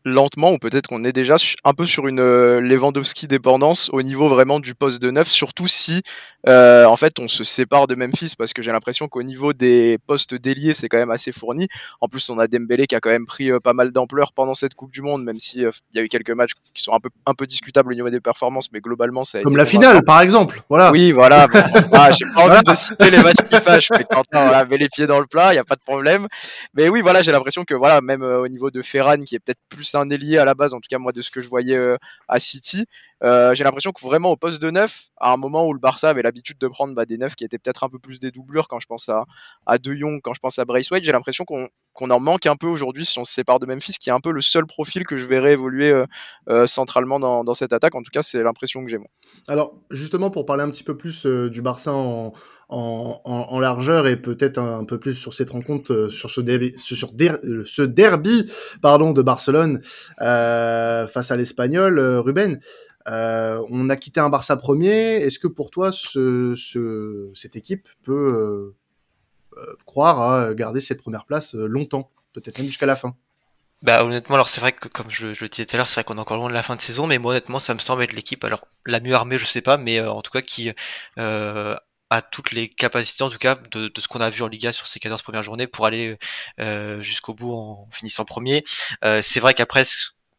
lentement 0.05 0.51
ou 0.51 0.57
peut-être 0.57 0.87
qu'on 0.87 1.03
est 1.03 1.13
déjà 1.13 1.37
un 1.63 1.73
peu 1.73 1.85
sur 1.85 2.07
une 2.07 2.19
euh, 2.19 2.59
Lewandowski 2.59 3.27
dépendance 3.27 3.89
au 3.93 4.01
niveau 4.01 4.27
vraiment 4.27 4.59
du 4.59 4.75
poste 4.75 5.01
de 5.01 5.11
neuf, 5.11 5.27
surtout 5.27 5.67
si 5.67 6.01
euh, 6.47 6.83
en 6.85 6.97
fait 6.97 7.19
on 7.19 7.29
se 7.29 7.45
sépare 7.45 7.87
de 7.87 7.95
Memphis 7.95 8.33
parce 8.37 8.51
que 8.51 8.61
j'ai 8.61 8.71
l'impression 8.71 9.07
qu'au 9.07 9.23
niveau 9.23 9.53
des 9.53 9.97
postes 10.05 10.35
déliés 10.35 10.73
c'est 10.73 10.89
quand 10.89 10.97
même 10.97 11.11
assez 11.11 11.31
fourni. 11.31 11.67
En 12.01 12.09
plus 12.09 12.29
on 12.29 12.37
a 12.37 12.47
Dembélé 12.47 12.85
qui 12.85 12.95
a 12.95 12.99
quand 12.99 13.09
même 13.09 13.25
pris 13.25 13.49
euh, 13.49 13.59
pas 13.59 13.73
mal 13.73 13.91
d'ampleur 13.91 14.33
pendant 14.33 14.53
cette 14.53 14.73
Coupe 14.73 14.91
du 14.91 15.01
Monde, 15.01 15.23
même 15.23 15.39
si 15.39 15.59
il 15.59 15.95
y 15.95 15.99
a 15.99 16.03
eu 16.03 16.09
quelques 16.09 16.31
matchs 16.31 16.51
qui 16.73 16.83
sont 16.83 16.93
un 16.93 16.99
peu 16.99 17.09
un 17.25 17.33
peu 17.33 17.47
discutables 17.47 17.91
au 17.91 17.95
niveau 17.95 18.09
des 18.09 18.19
performances, 18.19 18.69
mais 18.73 18.81
globalement 18.81 19.23
ça 19.23 19.37
a 19.37 19.41
comme 19.41 19.55
la 19.55 19.65
finale 19.65 20.03
par 20.03 20.19
exemple. 20.19 20.61
Voilà. 20.69 20.91
Oui 20.91 21.13
voilà. 21.13 21.47
Bon, 21.47 21.59
ah, 21.93 22.11
j'ai 22.11 22.25
pas 22.25 22.41
envie 22.41 22.61
de 22.61 22.75
citer 22.75 23.09
les 23.09 23.23
matchs 23.23 23.47
qui 23.49 23.55
fâchent, 23.61 23.91
mais 23.91 24.03
Quentin 24.03 24.47
voilà, 24.47 24.65
met 24.65 24.77
les 24.77 24.89
pieds 24.89 25.07
dans 25.07 25.21
le 25.21 25.27
plat, 25.27 25.53
il 25.53 25.55
y 25.55 25.59
a 25.59 25.63
pas 25.63 25.75
de 25.75 25.81
problème. 25.81 26.27
Mais 26.73 26.89
oui 26.89 26.99
voilà 26.99 27.21
j'ai 27.21 27.31
l'impression 27.31 27.63
que 27.63 27.73
voilà 27.73 28.01
même 28.01 28.21
au 28.21 28.49
niveau 28.49 28.69
de 28.69 28.81
Ferran 28.81 29.21
qui 29.23 29.35
est 29.35 29.39
peut-être 29.39 29.59
plus 29.69 29.92
un 29.97 30.09
ailier 30.09 30.37
à 30.37 30.45
la 30.45 30.53
base, 30.53 30.73
en 30.73 30.79
tout 30.79 30.87
cas 30.89 30.99
moi 30.99 31.11
de 31.11 31.21
ce 31.21 31.31
que 31.31 31.41
je 31.41 31.47
voyais 31.47 31.75
euh, 31.75 31.97
à 32.27 32.39
City. 32.39 32.85
Euh, 33.23 33.53
j'ai 33.55 33.63
l'impression 33.63 33.91
que 33.91 34.05
vraiment 34.05 34.31
au 34.31 34.35
poste 34.35 34.61
de 34.61 34.69
neuf, 34.69 35.07
à 35.17 35.31
un 35.31 35.37
moment 35.37 35.65
où 35.65 35.73
le 35.73 35.79
Barça 35.79 36.09
avait 36.09 36.21
l'habitude 36.21 36.57
de 36.57 36.67
prendre 36.67 36.93
bah, 36.93 37.05
des 37.05 37.17
neufs 37.17 37.35
qui 37.35 37.45
étaient 37.45 37.57
peut-être 37.57 37.83
un 37.83 37.89
peu 37.89 37.99
plus 37.99 38.19
des 38.19 38.31
doublures, 38.31 38.67
quand 38.67 38.79
je 38.79 38.87
pense 38.87 39.07
à, 39.09 39.25
à 39.65 39.77
De 39.77 39.93
Jong, 39.93 40.19
quand 40.21 40.33
je 40.33 40.39
pense 40.39 40.59
à 40.59 40.65
Braithwaite, 40.65 41.03
j'ai 41.03 41.11
l'impression 41.11 41.45
qu'on 41.45 41.69
qu'on 41.93 42.09
en 42.09 42.19
manque 42.19 42.45
un 42.45 42.55
peu 42.55 42.67
aujourd'hui 42.67 43.05
si 43.05 43.19
on 43.19 43.23
se 43.23 43.31
sépare 43.31 43.59
de 43.59 43.65
Memphis, 43.65 43.93
qui 43.99 44.09
est 44.09 44.13
un 44.13 44.19
peu 44.19 44.31
le 44.31 44.41
seul 44.41 44.65
profil 44.65 45.05
que 45.05 45.17
je 45.17 45.25
verrais 45.25 45.53
évoluer 45.53 45.91
euh, 45.91 46.05
euh, 46.49 46.67
centralement 46.67 47.19
dans, 47.19 47.53
cette 47.53 47.73
attaque. 47.73 47.95
En 47.95 48.01
tout 48.01 48.09
cas, 48.11 48.21
c'est 48.21 48.41
l'impression 48.43 48.83
que 48.83 48.89
j'ai 48.89 48.97
moi. 48.97 49.07
Alors 49.47 49.75
justement, 49.91 50.31
pour 50.31 50.45
parler 50.45 50.63
un 50.63 50.69
petit 50.69 50.83
peu 50.83 50.97
plus 50.97 51.25
euh, 51.25 51.49
du 51.49 51.61
Barça 51.61 51.93
en, 51.93 52.33
en, 52.69 53.59
largeur 53.59 54.07
et 54.07 54.15
peut-être 54.15 54.57
un, 54.57 54.83
peu 54.85 54.99
plus 54.99 55.13
sur 55.13 55.33
cette 55.33 55.51
rencontre, 55.51 56.07
sur 56.09 56.31
ce 56.31 56.41
derby, 56.41 56.73
sur 56.77 57.11
ce 57.65 57.81
derby 57.83 58.49
pardon, 58.81 59.11
de 59.11 59.21
Barcelone 59.21 59.81
face 60.17 61.31
à 61.31 61.35
l'Espagnol, 61.37 61.99
Ruben. 61.99 62.59
on 63.05 63.89
a 63.89 63.95
quitté 63.95 64.19
un 64.19 64.29
Barça 64.29 64.57
premier. 64.57 65.17
Est-ce 65.17 65.37
que 65.37 65.47
pour 65.47 65.69
toi, 65.69 65.91
ce, 65.91 66.55
ce, 66.57 67.29
cette 67.35 67.55
équipe 67.55 67.87
peut 68.03 68.73
croire 69.85 70.21
à 70.21 70.53
garder 70.53 70.81
cette 70.81 71.01
première 71.01 71.25
place 71.25 71.55
euh, 71.55 71.65
longtemps, 71.65 72.09
peut-être 72.33 72.57
même 72.59 72.67
jusqu'à 72.67 72.85
la 72.85 72.95
fin. 72.95 73.15
Bah 73.83 74.05
honnêtement, 74.05 74.35
alors 74.35 74.47
c'est 74.47 74.61
vrai 74.61 74.71
que 74.71 74.87
comme 74.87 75.09
je, 75.09 75.27
le 75.27 75.49
disais 75.49 75.65
tout 75.65 75.75
à 75.75 75.77
l'heure, 75.77 75.89
c'est 75.89 75.95
vrai 75.95 76.05
qu'on 76.05 76.15
est 76.15 76.21
encore 76.21 76.37
loin 76.37 76.47
de 76.47 76.53
la 76.53 76.63
fin 76.63 76.77
de 76.77 76.81
saison, 76.81 77.05
mais 77.05 77.17
moi 77.17 77.31
honnêtement, 77.31 77.59
ça 77.59 77.73
me 77.73 77.79
semble 77.79 78.01
être 78.03 78.13
l'équipe, 78.13 78.41
alors 78.45 78.65
la 78.85 79.01
mieux 79.01 79.13
armée, 79.13 79.37
je 79.37 79.45
sais 79.45 79.61
pas, 79.61 79.77
mais 79.77 79.99
euh, 79.99 80.09
en 80.09 80.21
tout 80.21 80.31
cas 80.31 80.41
qui 80.41 80.71
euh, 81.19 81.75
a 82.09 82.21
toutes 82.21 82.53
les 82.53 82.69
capacités 82.69 83.23
en 83.23 83.29
tout 83.29 83.37
cas 83.37 83.57
de, 83.71 83.91
ce 83.97 84.07
qu'on 84.07 84.21
a 84.21 84.29
vu 84.29 84.41
en 84.41 84.47
Liga 84.47 84.71
sur 84.71 84.87
ces 84.87 85.01
14 85.01 85.21
premières 85.21 85.43
journées 85.43 85.67
pour 85.67 85.85
aller 85.85 86.17
euh, 86.61 87.01
jusqu'au 87.01 87.33
bout 87.33 87.53
en 87.53 87.89
finissant 87.91 88.23
premier. 88.23 88.63
c'est 89.21 89.41
vrai 89.41 89.53
qu'après 89.53 89.83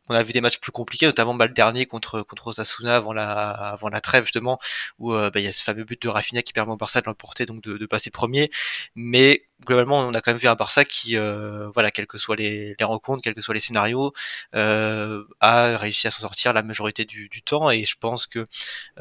on 0.08 0.14
a 0.14 0.22
vu 0.22 0.32
des 0.32 0.40
matchs 0.40 0.58
plus 0.58 0.72
compliqués, 0.72 1.06
notamment 1.06 1.34
bah, 1.34 1.46
le 1.46 1.54
dernier 1.54 1.86
contre 1.86 2.22
contre 2.22 2.48
Osasuna 2.48 2.96
avant 2.96 3.12
la 3.12 3.50
avant 3.50 3.88
la 3.88 4.00
trêve 4.00 4.24
justement, 4.24 4.58
où 4.98 5.12
bah, 5.12 5.30
il 5.36 5.42
y 5.42 5.46
a 5.46 5.52
ce 5.52 5.62
fameux 5.62 5.84
but 5.84 6.00
de 6.02 6.08
Rafinha 6.08 6.42
qui 6.42 6.52
permet 6.52 6.72
au 6.72 6.76
Barça 6.76 7.00
de 7.00 7.06
l'emporter, 7.06 7.46
donc 7.46 7.62
de, 7.62 7.78
de 7.78 7.86
passer 7.86 8.10
premier. 8.10 8.50
Mais 8.94 9.46
globalement, 9.64 10.00
on 10.00 10.14
a 10.14 10.20
quand 10.20 10.32
même 10.32 10.38
vu 10.38 10.48
un 10.48 10.54
Barça 10.54 10.84
qui, 10.84 11.16
euh, 11.16 11.68
voilà, 11.74 11.90
quels 11.90 12.06
que 12.06 12.18
soient 12.18 12.36
les, 12.36 12.74
les, 12.78 12.84
rencontres, 12.84 13.22
quels 13.22 13.34
que 13.34 13.40
soient 13.40 13.54
les 13.54 13.60
scénarios, 13.60 14.12
euh, 14.54 15.24
a 15.40 15.76
réussi 15.78 16.06
à 16.06 16.10
s'en 16.10 16.20
sortir 16.20 16.52
la 16.52 16.62
majorité 16.62 17.04
du, 17.04 17.28
du, 17.28 17.42
temps. 17.42 17.70
Et 17.70 17.84
je 17.84 17.96
pense 17.98 18.26
que 18.26 18.46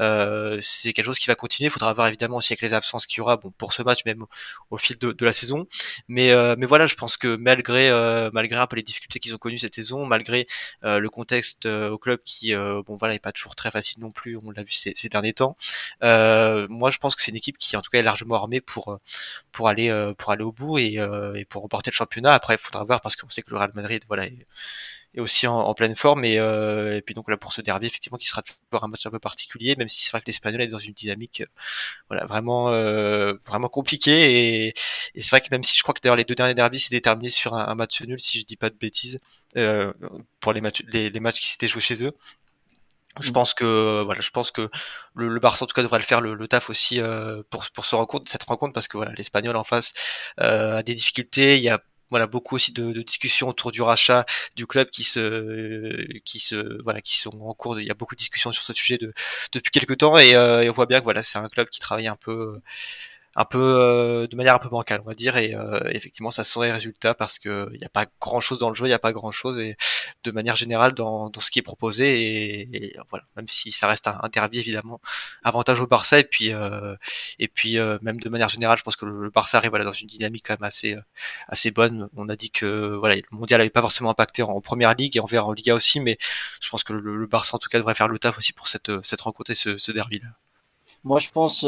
euh, 0.00 0.58
c'est 0.60 0.92
quelque 0.92 1.04
chose 1.06 1.18
qui 1.18 1.26
va 1.26 1.34
continuer. 1.34 1.68
Il 1.68 1.70
faudra 1.70 1.92
voir 1.92 2.08
évidemment 2.08 2.36
aussi 2.36 2.52
avec 2.52 2.62
les 2.62 2.74
absences 2.74 3.06
qu'il 3.06 3.18
y 3.18 3.20
aura, 3.20 3.36
bon, 3.36 3.50
pour 3.58 3.72
ce 3.72 3.82
match 3.82 4.04
même 4.04 4.24
au, 4.70 4.76
fil 4.76 4.98
de, 4.98 5.12
de, 5.12 5.24
la 5.24 5.32
saison. 5.32 5.66
Mais, 6.08 6.30
euh, 6.32 6.56
mais 6.58 6.66
voilà, 6.66 6.86
je 6.86 6.94
pense 6.94 7.16
que 7.16 7.36
malgré, 7.36 7.90
euh, 7.90 8.30
malgré 8.32 8.58
un 8.58 8.66
peu 8.66 8.76
les 8.76 8.82
difficultés 8.82 9.20
qu'ils 9.20 9.34
ont 9.34 9.38
connues 9.38 9.58
cette 9.58 9.74
saison, 9.74 10.06
malgré 10.06 10.46
euh, 10.84 10.93
le 10.98 11.10
contexte 11.10 11.66
au 11.66 11.98
club 11.98 12.20
qui, 12.24 12.54
bon, 12.54 12.96
voilà, 12.96 13.14
est 13.14 13.18
pas 13.18 13.32
toujours 13.32 13.54
très 13.54 13.70
facile 13.70 14.00
non 14.02 14.10
plus. 14.10 14.36
On 14.36 14.50
l'a 14.50 14.62
vu 14.62 14.72
ces, 14.72 14.92
ces, 14.96 15.08
derniers 15.08 15.32
temps. 15.32 15.56
moi, 16.02 16.90
je 16.90 16.98
pense 16.98 17.14
que 17.16 17.22
c'est 17.22 17.30
une 17.30 17.36
équipe 17.36 17.58
qui, 17.58 17.76
en 17.76 17.82
tout 17.82 17.90
cas, 17.90 17.98
est 17.98 18.02
largement 18.02 18.36
armée 18.36 18.60
pour, 18.60 18.98
pour 19.52 19.68
aller, 19.68 19.90
pour 20.18 20.30
aller 20.32 20.44
au 20.44 20.52
bout 20.52 20.78
et, 20.78 20.98
euh, 20.98 21.34
et, 21.34 21.44
pour 21.44 21.62
remporter 21.62 21.90
le 21.90 21.94
championnat. 21.94 22.32
Après, 22.32 22.54
il 22.54 22.58
faudra 22.58 22.84
voir 22.84 23.00
parce 23.00 23.16
qu'on 23.16 23.28
sait 23.28 23.42
que 23.42 23.50
le 23.50 23.56
Real 23.58 23.72
Madrid, 23.74 24.02
voilà, 24.08 24.26
est, 24.26 24.46
est 25.14 25.20
aussi 25.20 25.46
en, 25.46 25.58
en, 25.58 25.74
pleine 25.74 25.96
forme. 25.96 26.24
Et, 26.24 26.38
euh, 26.38 26.96
et, 26.96 27.02
puis 27.02 27.14
donc 27.14 27.28
là 27.30 27.36
pour 27.36 27.52
ce 27.52 27.60
derby, 27.60 27.86
effectivement, 27.86 28.18
qui 28.18 28.26
sera 28.26 28.42
toujours 28.42 28.84
un 28.84 28.88
match 28.88 29.06
un 29.06 29.10
peu 29.10 29.18
particulier, 29.18 29.76
même 29.76 29.88
si 29.88 30.04
c'est 30.04 30.10
vrai 30.10 30.20
que 30.20 30.26
l'Espagnol 30.26 30.62
est 30.62 30.68
dans 30.68 30.78
une 30.78 30.94
dynamique, 30.94 31.42
euh, 31.42 31.46
voilà, 32.08 32.26
vraiment, 32.26 32.70
euh, 32.70 33.34
vraiment 33.46 33.68
compliquée. 33.68 34.66
Et, 34.66 34.74
et 35.14 35.22
c'est 35.22 35.30
vrai 35.30 35.40
que 35.40 35.48
même 35.50 35.64
si 35.64 35.76
je 35.76 35.82
crois 35.82 35.94
que 35.94 36.00
d'ailleurs 36.02 36.16
les 36.16 36.24
deux 36.24 36.34
derniers 36.34 36.54
derbys 36.54 36.80
s'étaient 36.80 37.00
terminés 37.00 37.28
sur 37.30 37.54
un, 37.54 37.66
un, 37.68 37.74
match 37.74 38.02
nul, 38.02 38.18
si 38.18 38.40
je 38.40 38.44
dis 38.46 38.56
pas 38.56 38.70
de 38.70 38.76
bêtises, 38.76 39.20
euh, 39.56 39.92
pour 40.40 40.52
les 40.52 40.60
matchs, 40.60 40.82
les, 40.88 41.10
les 41.10 41.20
matchs 41.20 41.40
qui 41.40 41.48
s'étaient 41.48 41.68
joués 41.68 41.80
chez 41.80 42.04
eux. 42.04 42.12
Je 43.20 43.30
pense 43.30 43.54
que 43.54 44.02
voilà, 44.04 44.20
je 44.20 44.30
pense 44.30 44.50
que 44.50 44.68
le, 45.14 45.28
le, 45.28 45.38
Barça 45.38 45.64
en 45.64 45.66
tout 45.68 45.74
cas 45.74 45.82
devrait 45.82 46.00
le 46.00 46.04
faire 46.04 46.20
le, 46.20 46.34
le 46.34 46.48
taf 46.48 46.68
aussi 46.68 47.00
euh, 47.00 47.42
pour 47.48 47.64
pour 47.72 47.86
ce 47.86 47.94
rencontre, 47.94 48.30
cette 48.30 48.42
rencontre 48.42 48.72
parce 48.72 48.88
que 48.88 48.96
voilà, 48.96 49.12
l'Espagnol 49.12 49.54
en 49.56 49.62
face 49.62 49.92
euh, 50.40 50.78
a 50.78 50.82
des 50.82 50.94
difficultés. 50.94 51.56
Il 51.56 51.62
y 51.62 51.68
a 51.68 51.80
voilà 52.10 52.26
beaucoup 52.26 52.54
aussi 52.56 52.72
de, 52.72 52.92
discussions 53.02 53.48
autour 53.48 53.70
du 53.72 53.82
rachat 53.82 54.24
du 54.56 54.66
club 54.66 54.90
qui 54.90 55.04
se 55.04 56.06
qui 56.24 56.38
se 56.38 56.82
voilà 56.82 57.00
qui 57.00 57.18
sont 57.18 57.38
en 57.40 57.54
cours. 57.54 57.74
De, 57.76 57.80
il 57.80 57.88
y 57.88 57.90
a 57.90 57.94
beaucoup 57.94 58.14
de 58.14 58.18
discussions 58.18 58.52
sur 58.52 58.62
ce 58.62 58.72
sujet 58.72 58.98
de, 58.98 59.12
depuis 59.52 59.70
quelques 59.70 59.98
temps 59.98 60.18
et, 60.18 60.34
euh, 60.34 60.62
et 60.62 60.70
on 60.70 60.72
voit 60.72 60.86
bien 60.86 61.00
que 61.00 61.04
voilà 61.04 61.22
c'est 61.22 61.38
un 61.38 61.48
club 61.48 61.68
qui 61.68 61.80
travaille 61.80 62.08
un 62.08 62.16
peu 62.16 62.60
un 63.36 63.44
peu 63.44 63.58
euh, 63.58 64.26
de 64.26 64.36
manière 64.36 64.54
un 64.54 64.58
peu 64.58 64.68
bancale 64.68 65.00
on 65.00 65.08
va 65.08 65.14
dire 65.14 65.36
et 65.36 65.54
euh, 65.54 65.80
effectivement 65.90 66.30
ça 66.30 66.44
serait 66.44 66.70
résultat 66.70 67.14
parce 67.14 67.38
que 67.38 67.68
il 67.72 67.78
n'y 67.78 67.86
a 67.86 67.88
pas 67.88 68.06
grand 68.20 68.40
chose 68.40 68.58
dans 68.58 68.68
le 68.68 68.74
jeu 68.74 68.86
il 68.86 68.90
n'y 68.90 68.94
a 68.94 68.98
pas 68.98 69.12
grand 69.12 69.30
chose 69.30 69.58
et 69.58 69.76
de 70.22 70.30
manière 70.30 70.56
générale 70.56 70.94
dans, 70.94 71.28
dans 71.30 71.40
ce 71.40 71.50
qui 71.50 71.58
est 71.58 71.62
proposé 71.62 72.70
et, 72.72 72.96
voilà 73.08 73.24
même 73.36 73.48
si 73.48 73.72
ça 73.72 73.88
reste 73.88 74.06
un, 74.06 74.28
derby 74.32 74.58
évidemment 74.60 75.00
avantage 75.42 75.80
au 75.80 75.86
Barça 75.86 76.18
et 76.18 76.24
puis 76.24 76.52
euh, 76.52 76.96
et 77.38 77.48
puis 77.48 77.78
euh, 77.78 77.98
même 78.02 78.20
de 78.20 78.28
manière 78.28 78.48
générale 78.48 78.78
je 78.78 78.84
pense 78.84 78.96
que 78.96 79.04
le, 79.04 79.24
le, 79.24 79.30
Barça 79.30 79.58
arrive 79.58 79.70
voilà 79.70 79.84
dans 79.84 79.92
une 79.92 80.06
dynamique 80.06 80.44
quand 80.46 80.54
même 80.54 80.66
assez 80.66 80.96
assez 81.48 81.70
bonne. 81.70 82.08
On 82.16 82.28
a 82.28 82.36
dit 82.36 82.50
que 82.50 82.94
voilà 82.94 83.16
le 83.16 83.22
mondial 83.32 83.60
avait 83.60 83.70
pas 83.70 83.80
forcément 83.80 84.10
impacté 84.10 84.42
en, 84.42 84.50
en 84.50 84.60
première 84.60 84.94
ligue 84.94 85.16
et 85.16 85.20
on 85.20 85.26
verra 85.26 85.46
en 85.46 85.52
Liga 85.52 85.74
aussi 85.74 86.00
mais 86.00 86.18
je 86.60 86.68
pense 86.68 86.84
que 86.84 86.92
le, 86.92 87.16
le, 87.16 87.26
Barça 87.26 87.56
en 87.56 87.58
tout 87.58 87.68
cas 87.68 87.78
devrait 87.78 87.94
faire 87.94 88.08
le 88.08 88.18
taf 88.18 88.38
aussi 88.38 88.52
pour 88.52 88.68
cette 88.68 88.92
cette 89.04 89.20
rencontre 89.22 89.50
et 89.50 89.54
ce, 89.54 89.76
ce 89.78 89.92
derby 89.92 90.20
là 90.20 90.28
moi 91.02 91.18
je 91.18 91.30
pense 91.30 91.66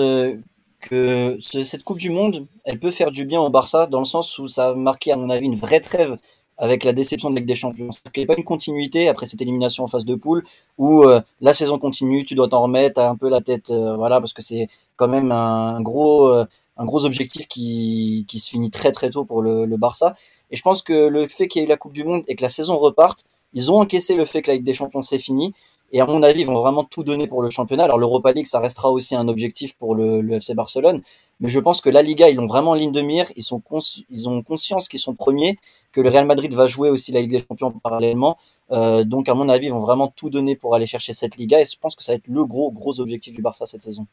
que 0.89 1.39
cette 1.41 1.83
Coupe 1.83 1.99
du 1.99 2.11
Monde, 2.11 2.47
elle 2.65 2.79
peut 2.79 2.91
faire 2.91 3.11
du 3.11 3.25
bien 3.25 3.41
au 3.41 3.51
Barça 3.51 3.87
dans 3.87 3.99
le 3.99 4.05
sens 4.05 4.39
où 4.39 4.49
ça 4.49 4.69
a 4.69 4.75
marqué, 4.75 5.13
à 5.13 5.17
mon 5.17 5.31
avis, 5.31 5.47
une 5.47 5.57
vraie 5.57 5.81
trêve 5.81 6.17
avec 6.59 6.85
la 6.85 6.93
déception 6.93 7.31
de 7.31 7.37
Ligue 7.37 7.47
des 7.47 7.55
Champions. 7.55 7.91
Il 8.15 8.19
n'y 8.19 8.25
a 8.25 8.27
pas 8.27 8.39
une 8.39 8.45
continuité 8.45 9.09
après 9.09 9.27
cette 9.27 9.43
élimination 9.43 9.85
en 9.85 9.89
phase 9.89 10.05
de 10.05 10.15
poule 10.15 10.45
où 10.79 11.03
euh, 11.03 11.21
la 11.41 11.53
saison 11.53 11.79
continue, 11.79 12.25
tu 12.25 12.35
dois 12.35 12.49
t'en 12.49 12.63
remettre, 12.63 13.01
as 13.01 13.09
un 13.09 13.17
peu 13.17 13.29
la 13.29 13.41
tête, 13.41 13.71
euh, 13.71 13.97
voilà, 13.97 14.21
parce 14.21 14.33
que 14.33 14.43
c'est 14.43 14.69
quand 14.97 15.09
même 15.09 15.33
un 15.33 15.81
gros, 15.83 16.29
euh, 16.29 16.47
un 16.77 16.87
gros 16.87 17.05
objectif 17.05 17.47
qui, 17.49 18.25
qui 18.29 18.39
se 18.39 18.51
finit 18.51 18.71
très 18.71 18.93
très 18.93 19.11
tôt 19.11 19.25
pour 19.25 19.43
le, 19.43 19.67
le 19.67 19.77
Barça. 19.77 20.15
Et 20.51 20.57
je 20.57 20.63
pense 20.63 20.83
que 20.83 21.09
le 21.09 21.29
fait 21.29 21.49
qu'il 21.49 21.61
y 21.61 21.65
ait 21.65 21.67
eu 21.67 21.69
la 21.69 21.77
Coupe 21.77 21.93
du 21.93 22.05
Monde 22.05 22.23
et 22.29 22.37
que 22.37 22.43
la 22.43 22.49
saison 22.49 22.79
reparte, 22.79 23.25
ils 23.53 23.71
ont 23.71 23.81
encaissé 23.81 24.15
le 24.15 24.25
fait 24.25 24.43
que 24.43 24.51
la 24.51 24.59
des 24.59 24.73
Champions 24.73 25.03
c'est 25.03 25.19
fini 25.19 25.53
et 25.93 26.01
à 26.01 26.07
mon 26.07 26.23
avis, 26.23 26.41
ils 26.41 26.47
vont 26.47 26.61
vraiment 26.61 26.85
tout 26.85 27.05
donner 27.05 27.27
pour 27.27 27.43
le 27.43 27.51
championnat. 27.51 27.85
Alors 27.85 27.99
l'Europa 27.99 28.33
League, 28.33 28.47
ça 28.47 28.61
restera 28.61 28.91
aussi 28.91 29.15
un 29.15 29.29
objectif 29.29 29.77
pour 29.77 29.95
le, 29.95 30.21
le 30.21 30.35
FC 30.35 30.55
Barcelone. 30.55 31.03
Mais 31.41 31.49
je 31.49 31.61
pense 31.61 31.81
que 31.81 31.91
la 31.91 32.03
Liga, 32.03 32.29
ils 32.29 32.37
l'ont 32.37 32.47
vraiment 32.47 32.73
en 32.73 32.75
ligne 32.75 32.93
de 32.93 33.01
mire. 33.01 33.27
Ils, 33.37 33.43
sont 33.43 33.63
ils 34.11 34.29
ont 34.29 34.43
conscience 34.43 34.89
qu'ils 34.89 35.01
sont 35.01 35.15
premiers, 35.15 35.59
que 35.93 36.01
le 36.01 36.09
Real 36.09 36.27
Madrid 36.27 36.53
va 36.55 36.67
jouer 36.67 36.91
aussi 36.91 37.13
la 37.13 37.21
Ligue 37.21 37.33
des 37.33 37.45
Champions 37.47 37.73
parallèlement. 37.73 38.37
Euh, 38.73 39.05
donc 39.05 39.29
à 39.29 39.35
mon 39.35 39.49
avis, 39.49 39.67
ils 39.67 39.73
vont 39.73 39.81
vraiment 39.81 40.09
tout 40.09 40.31
donner 40.31 40.57
pour 40.57 40.75
aller 40.75 40.87
chercher 40.87 41.13
cette 41.13 41.37
Liga. 41.37 41.61
Et 41.61 41.65
je 41.65 41.79
pense 41.79 41.95
que 41.95 42.03
ça 42.03 42.13
va 42.13 42.17
être 42.17 42.27
le 42.27 42.45
gros, 42.47 42.73
gros 42.73 43.01
objectif 43.01 43.35
du 43.35 43.43
Barça 43.43 43.67
cette 43.67 43.83
saison. 43.83 44.07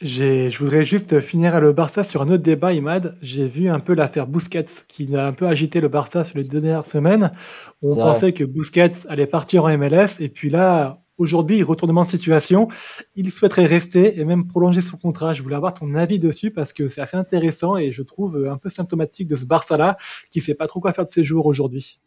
Je 0.00 0.56
voudrais 0.58 0.82
juste 0.82 1.20
finir 1.20 1.60
le 1.60 1.74
Barça 1.74 2.04
sur 2.04 2.22
un 2.22 2.28
autre 2.28 2.42
débat, 2.42 2.72
Imad. 2.72 3.18
J'ai 3.20 3.46
vu 3.46 3.68
un 3.68 3.80
peu 3.80 3.92
l'affaire 3.92 4.26
Busquets 4.26 4.64
qui 4.88 5.14
a 5.14 5.26
un 5.26 5.34
peu 5.34 5.46
agité 5.46 5.82
le 5.82 5.88
Barça 5.88 6.24
sur 6.24 6.38
les 6.38 6.44
deux 6.44 6.62
dernières 6.62 6.86
semaines. 6.86 7.32
On 7.82 7.94
pensait 7.94 8.26
vrai. 8.26 8.32
que 8.32 8.44
Busquets 8.44 9.06
allait 9.08 9.26
partir 9.26 9.66
en 9.66 9.76
MLS 9.76 10.20
et 10.20 10.30
puis 10.30 10.48
là, 10.48 11.02
aujourd'hui, 11.18 11.62
retournement 11.62 12.04
de 12.04 12.08
situation. 12.08 12.68
Il 13.14 13.30
souhaiterait 13.30 13.66
rester 13.66 14.18
et 14.18 14.24
même 14.24 14.46
prolonger 14.46 14.80
son 14.80 14.96
contrat. 14.96 15.34
Je 15.34 15.42
voulais 15.42 15.56
avoir 15.56 15.74
ton 15.74 15.92
avis 15.94 16.18
dessus 16.18 16.50
parce 16.50 16.72
que 16.72 16.88
c'est 16.88 17.02
assez 17.02 17.18
intéressant 17.18 17.76
et 17.76 17.92
je 17.92 18.02
trouve 18.02 18.48
un 18.50 18.56
peu 18.56 18.70
symptomatique 18.70 19.28
de 19.28 19.36
ce 19.36 19.44
Barça-là 19.44 19.98
qui 20.30 20.40
sait 20.40 20.54
pas 20.54 20.66
trop 20.66 20.80
quoi 20.80 20.94
faire 20.94 21.04
de 21.04 21.10
ses 21.10 21.24
jours 21.24 21.44
aujourd'hui. 21.44 22.00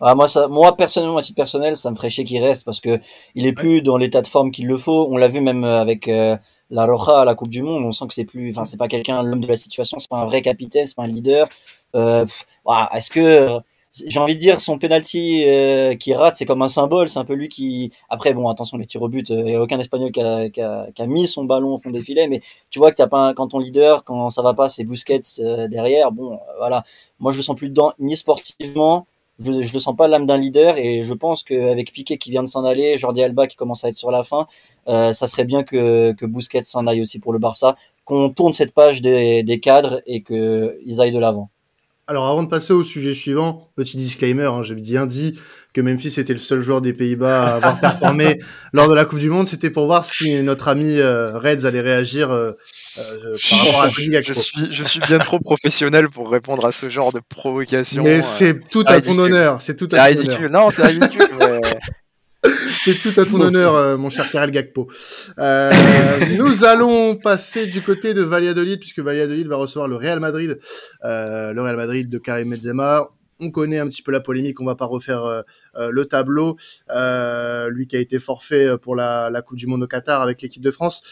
Ah, 0.00 0.14
moi, 0.14 0.26
ça, 0.26 0.48
moi, 0.48 0.74
personnellement, 0.74 1.18
à 1.18 1.22
titre 1.22 1.36
personnel, 1.36 1.76
ça 1.76 1.90
me 1.90 1.96
ferait 1.96 2.10
chier 2.10 2.24
qu'il 2.24 2.42
reste 2.42 2.64
parce 2.64 2.80
que 2.80 2.98
il 3.34 3.46
est 3.46 3.52
plus 3.52 3.82
dans 3.82 3.98
l'état 3.98 4.22
de 4.22 4.26
forme 4.26 4.50
qu'il 4.50 4.66
le 4.66 4.78
faut. 4.78 5.06
On 5.10 5.18
l'a 5.18 5.28
vu 5.28 5.40
même 5.42 5.64
avec 5.64 6.08
euh, 6.08 6.36
la 6.70 6.86
Roja 6.86 7.20
à 7.20 7.24
la 7.24 7.34
Coupe 7.34 7.48
du 7.48 7.62
Monde, 7.62 7.84
on 7.84 7.92
sent 7.92 8.06
que 8.08 8.14
c'est 8.14 8.24
plus, 8.24 8.50
enfin, 8.50 8.64
c'est 8.64 8.76
pas 8.76 8.88
quelqu'un, 8.88 9.22
l'homme 9.22 9.40
de 9.40 9.46
la 9.48 9.56
situation, 9.56 9.98
c'est 9.98 10.08
pas 10.10 10.18
un 10.18 10.26
vrai 10.26 10.42
capitaine, 10.42 10.86
c'est 10.86 10.96
pas 10.96 11.04
un 11.04 11.08
leader. 11.08 11.48
Euh, 11.94 12.24
Est-ce 12.92 13.10
que, 13.10 13.60
j'ai 14.04 14.20
envie 14.20 14.34
de 14.34 14.40
dire, 14.40 14.60
son 14.60 14.78
penalty 14.78 15.44
euh, 15.46 15.94
qui 15.94 16.12
rate, 16.14 16.36
c'est 16.36 16.44
comme 16.44 16.62
un 16.62 16.68
symbole, 16.68 17.08
c'est 17.08 17.18
un 17.18 17.24
peu 17.24 17.34
lui 17.34 17.48
qui, 17.48 17.92
après, 18.10 18.34
bon, 18.34 18.48
attention, 18.48 18.76
les 18.78 18.86
tirs 18.86 19.02
au 19.02 19.08
but, 19.08 19.30
il 19.30 19.44
n'y 19.44 19.54
a 19.54 19.62
aucun 19.62 19.78
Espagnol 19.78 20.10
qui 20.12 20.20
a, 20.20 20.50
qui, 20.50 20.60
a, 20.60 20.88
qui 20.94 21.02
a, 21.02 21.06
mis 21.06 21.26
son 21.26 21.44
ballon 21.44 21.74
au 21.74 21.78
fond 21.78 21.90
des 21.90 22.00
filets, 22.00 22.28
mais 22.28 22.42
tu 22.70 22.78
vois 22.78 22.90
que 22.90 22.96
t'as 22.96 23.06
pas, 23.06 23.28
un, 23.28 23.34
quand 23.34 23.48
ton 23.48 23.58
leader, 23.58 24.04
quand 24.04 24.30
ça 24.30 24.42
va 24.42 24.54
pas, 24.54 24.68
c'est 24.68 24.84
Busquets 24.84 25.20
euh, 25.40 25.68
derrière, 25.68 26.12
bon, 26.12 26.34
euh, 26.34 26.36
voilà. 26.58 26.84
Moi, 27.20 27.32
je 27.32 27.38
le 27.38 27.42
sens 27.42 27.56
plus 27.56 27.70
dedans, 27.70 27.92
ni 27.98 28.16
sportivement, 28.16 29.06
je, 29.38 29.62
je 29.62 29.72
le 29.72 29.78
sens 29.78 29.96
pas 29.96 30.08
l'âme 30.08 30.26
d'un 30.26 30.38
leader 30.38 30.78
et 30.78 31.02
je 31.02 31.14
pense 31.14 31.42
qu'avec 31.42 31.92
Piqué 31.92 32.18
qui 32.18 32.30
vient 32.30 32.42
de 32.42 32.48
s'en 32.48 32.64
aller, 32.64 32.98
Jordi 32.98 33.22
Alba 33.22 33.46
qui 33.46 33.56
commence 33.56 33.84
à 33.84 33.88
être 33.88 33.96
sur 33.96 34.10
la 34.10 34.24
fin, 34.24 34.46
euh, 34.88 35.12
ça 35.12 35.26
serait 35.26 35.44
bien 35.44 35.62
que, 35.62 36.12
que 36.12 36.26
Busquets 36.26 36.62
s'en 36.62 36.86
aille 36.86 37.02
aussi 37.02 37.18
pour 37.18 37.32
le 37.32 37.38
Barça, 37.38 37.76
qu'on 38.04 38.30
tourne 38.30 38.52
cette 38.52 38.72
page 38.72 39.02
des, 39.02 39.42
des 39.42 39.60
cadres 39.60 40.02
et 40.06 40.22
qu'ils 40.22 41.00
aillent 41.00 41.12
de 41.12 41.18
l'avant. 41.18 41.50
Alors 42.08 42.28
avant 42.28 42.44
de 42.44 42.48
passer 42.48 42.72
au 42.72 42.84
sujet 42.84 43.14
suivant, 43.14 43.68
petit 43.74 43.96
disclaimer, 43.96 44.44
hein, 44.44 44.62
j'ai 44.62 44.76
bien 44.76 45.06
dit 45.06 45.40
que 45.72 45.80
Memphis 45.80 46.20
était 46.20 46.32
le 46.32 46.38
seul 46.38 46.62
joueur 46.62 46.80
des 46.80 46.92
Pays-Bas 46.92 47.44
à 47.44 47.54
avoir 47.56 47.80
performé 47.80 48.38
lors 48.72 48.88
de 48.88 48.94
la 48.94 49.04
Coupe 49.04 49.18
du 49.18 49.28
Monde. 49.28 49.48
C'était 49.48 49.70
pour 49.70 49.86
voir 49.86 50.04
si 50.04 50.40
notre 50.44 50.68
ami 50.68 51.00
euh, 51.00 51.36
Reds 51.36 51.64
allait 51.66 51.80
réagir 51.80 52.30
euh, 52.30 52.52
euh, 52.98 53.34
par 53.50 53.58
rapport 53.58 53.82
à 53.82 53.86
la 53.86 54.22
je 54.22 54.32
suis, 54.32 54.72
je 54.72 54.84
suis 54.84 55.00
bien 55.00 55.18
trop 55.18 55.40
professionnel 55.40 56.08
pour 56.08 56.30
répondre 56.30 56.64
à 56.64 56.70
ce 56.70 56.88
genre 56.88 57.12
de 57.12 57.20
provocation. 57.28 58.04
Mais 58.04 58.22
c'est 58.22 58.56
tout 58.70 58.84
à 58.86 59.00
ton 59.00 59.18
honneur. 59.18 59.60
C'est 59.60 59.74
tout 59.74 59.88
à 59.90 60.12
ton 60.12 60.20
ridicule. 60.20 60.46
honneur. 60.46 60.64
Non, 60.64 60.70
c'est 60.70 60.86
ridicule. 60.86 61.28
mais... 61.40 61.60
C'est 62.84 63.00
tout 63.00 63.18
à 63.20 63.24
ton 63.24 63.40
honneur, 63.40 63.74
euh, 63.74 63.96
mon 63.96 64.10
cher 64.10 64.30
Karel 64.30 64.50
Gakpo. 64.50 64.88
Euh, 65.38 65.70
nous 66.38 66.64
allons 66.64 67.16
passer 67.16 67.66
du 67.66 67.82
côté 67.82 68.14
de 68.14 68.22
Valladolid, 68.22 68.78
puisque 68.78 69.00
Valladolid 69.00 69.46
va 69.46 69.56
recevoir 69.56 69.88
le 69.88 69.96
Real 69.96 70.20
Madrid, 70.20 70.58
euh, 71.04 71.52
le 71.52 71.62
Real 71.62 71.76
Madrid 71.76 72.08
de 72.08 72.18
Karim 72.18 72.50
Benzema. 72.50 73.08
On 73.38 73.50
connaît 73.50 73.78
un 73.78 73.88
petit 73.88 74.02
peu 74.02 74.12
la 74.12 74.20
polémique, 74.20 74.60
on 74.60 74.64
va 74.64 74.76
pas 74.76 74.86
refaire 74.86 75.24
euh, 75.24 75.42
le 75.90 76.04
tableau. 76.06 76.56
Lui 77.68 77.86
qui 77.86 77.96
a 77.96 78.00
été 78.00 78.18
forfait 78.18 78.78
pour 78.78 78.96
la, 78.96 79.30
la, 79.30 79.42
Coupe 79.42 79.58
du 79.58 79.66
Monde 79.66 79.82
au 79.82 79.86
Qatar 79.86 80.22
avec 80.22 80.40
l'équipe 80.40 80.62
de 80.62 80.70
France. 80.70 81.02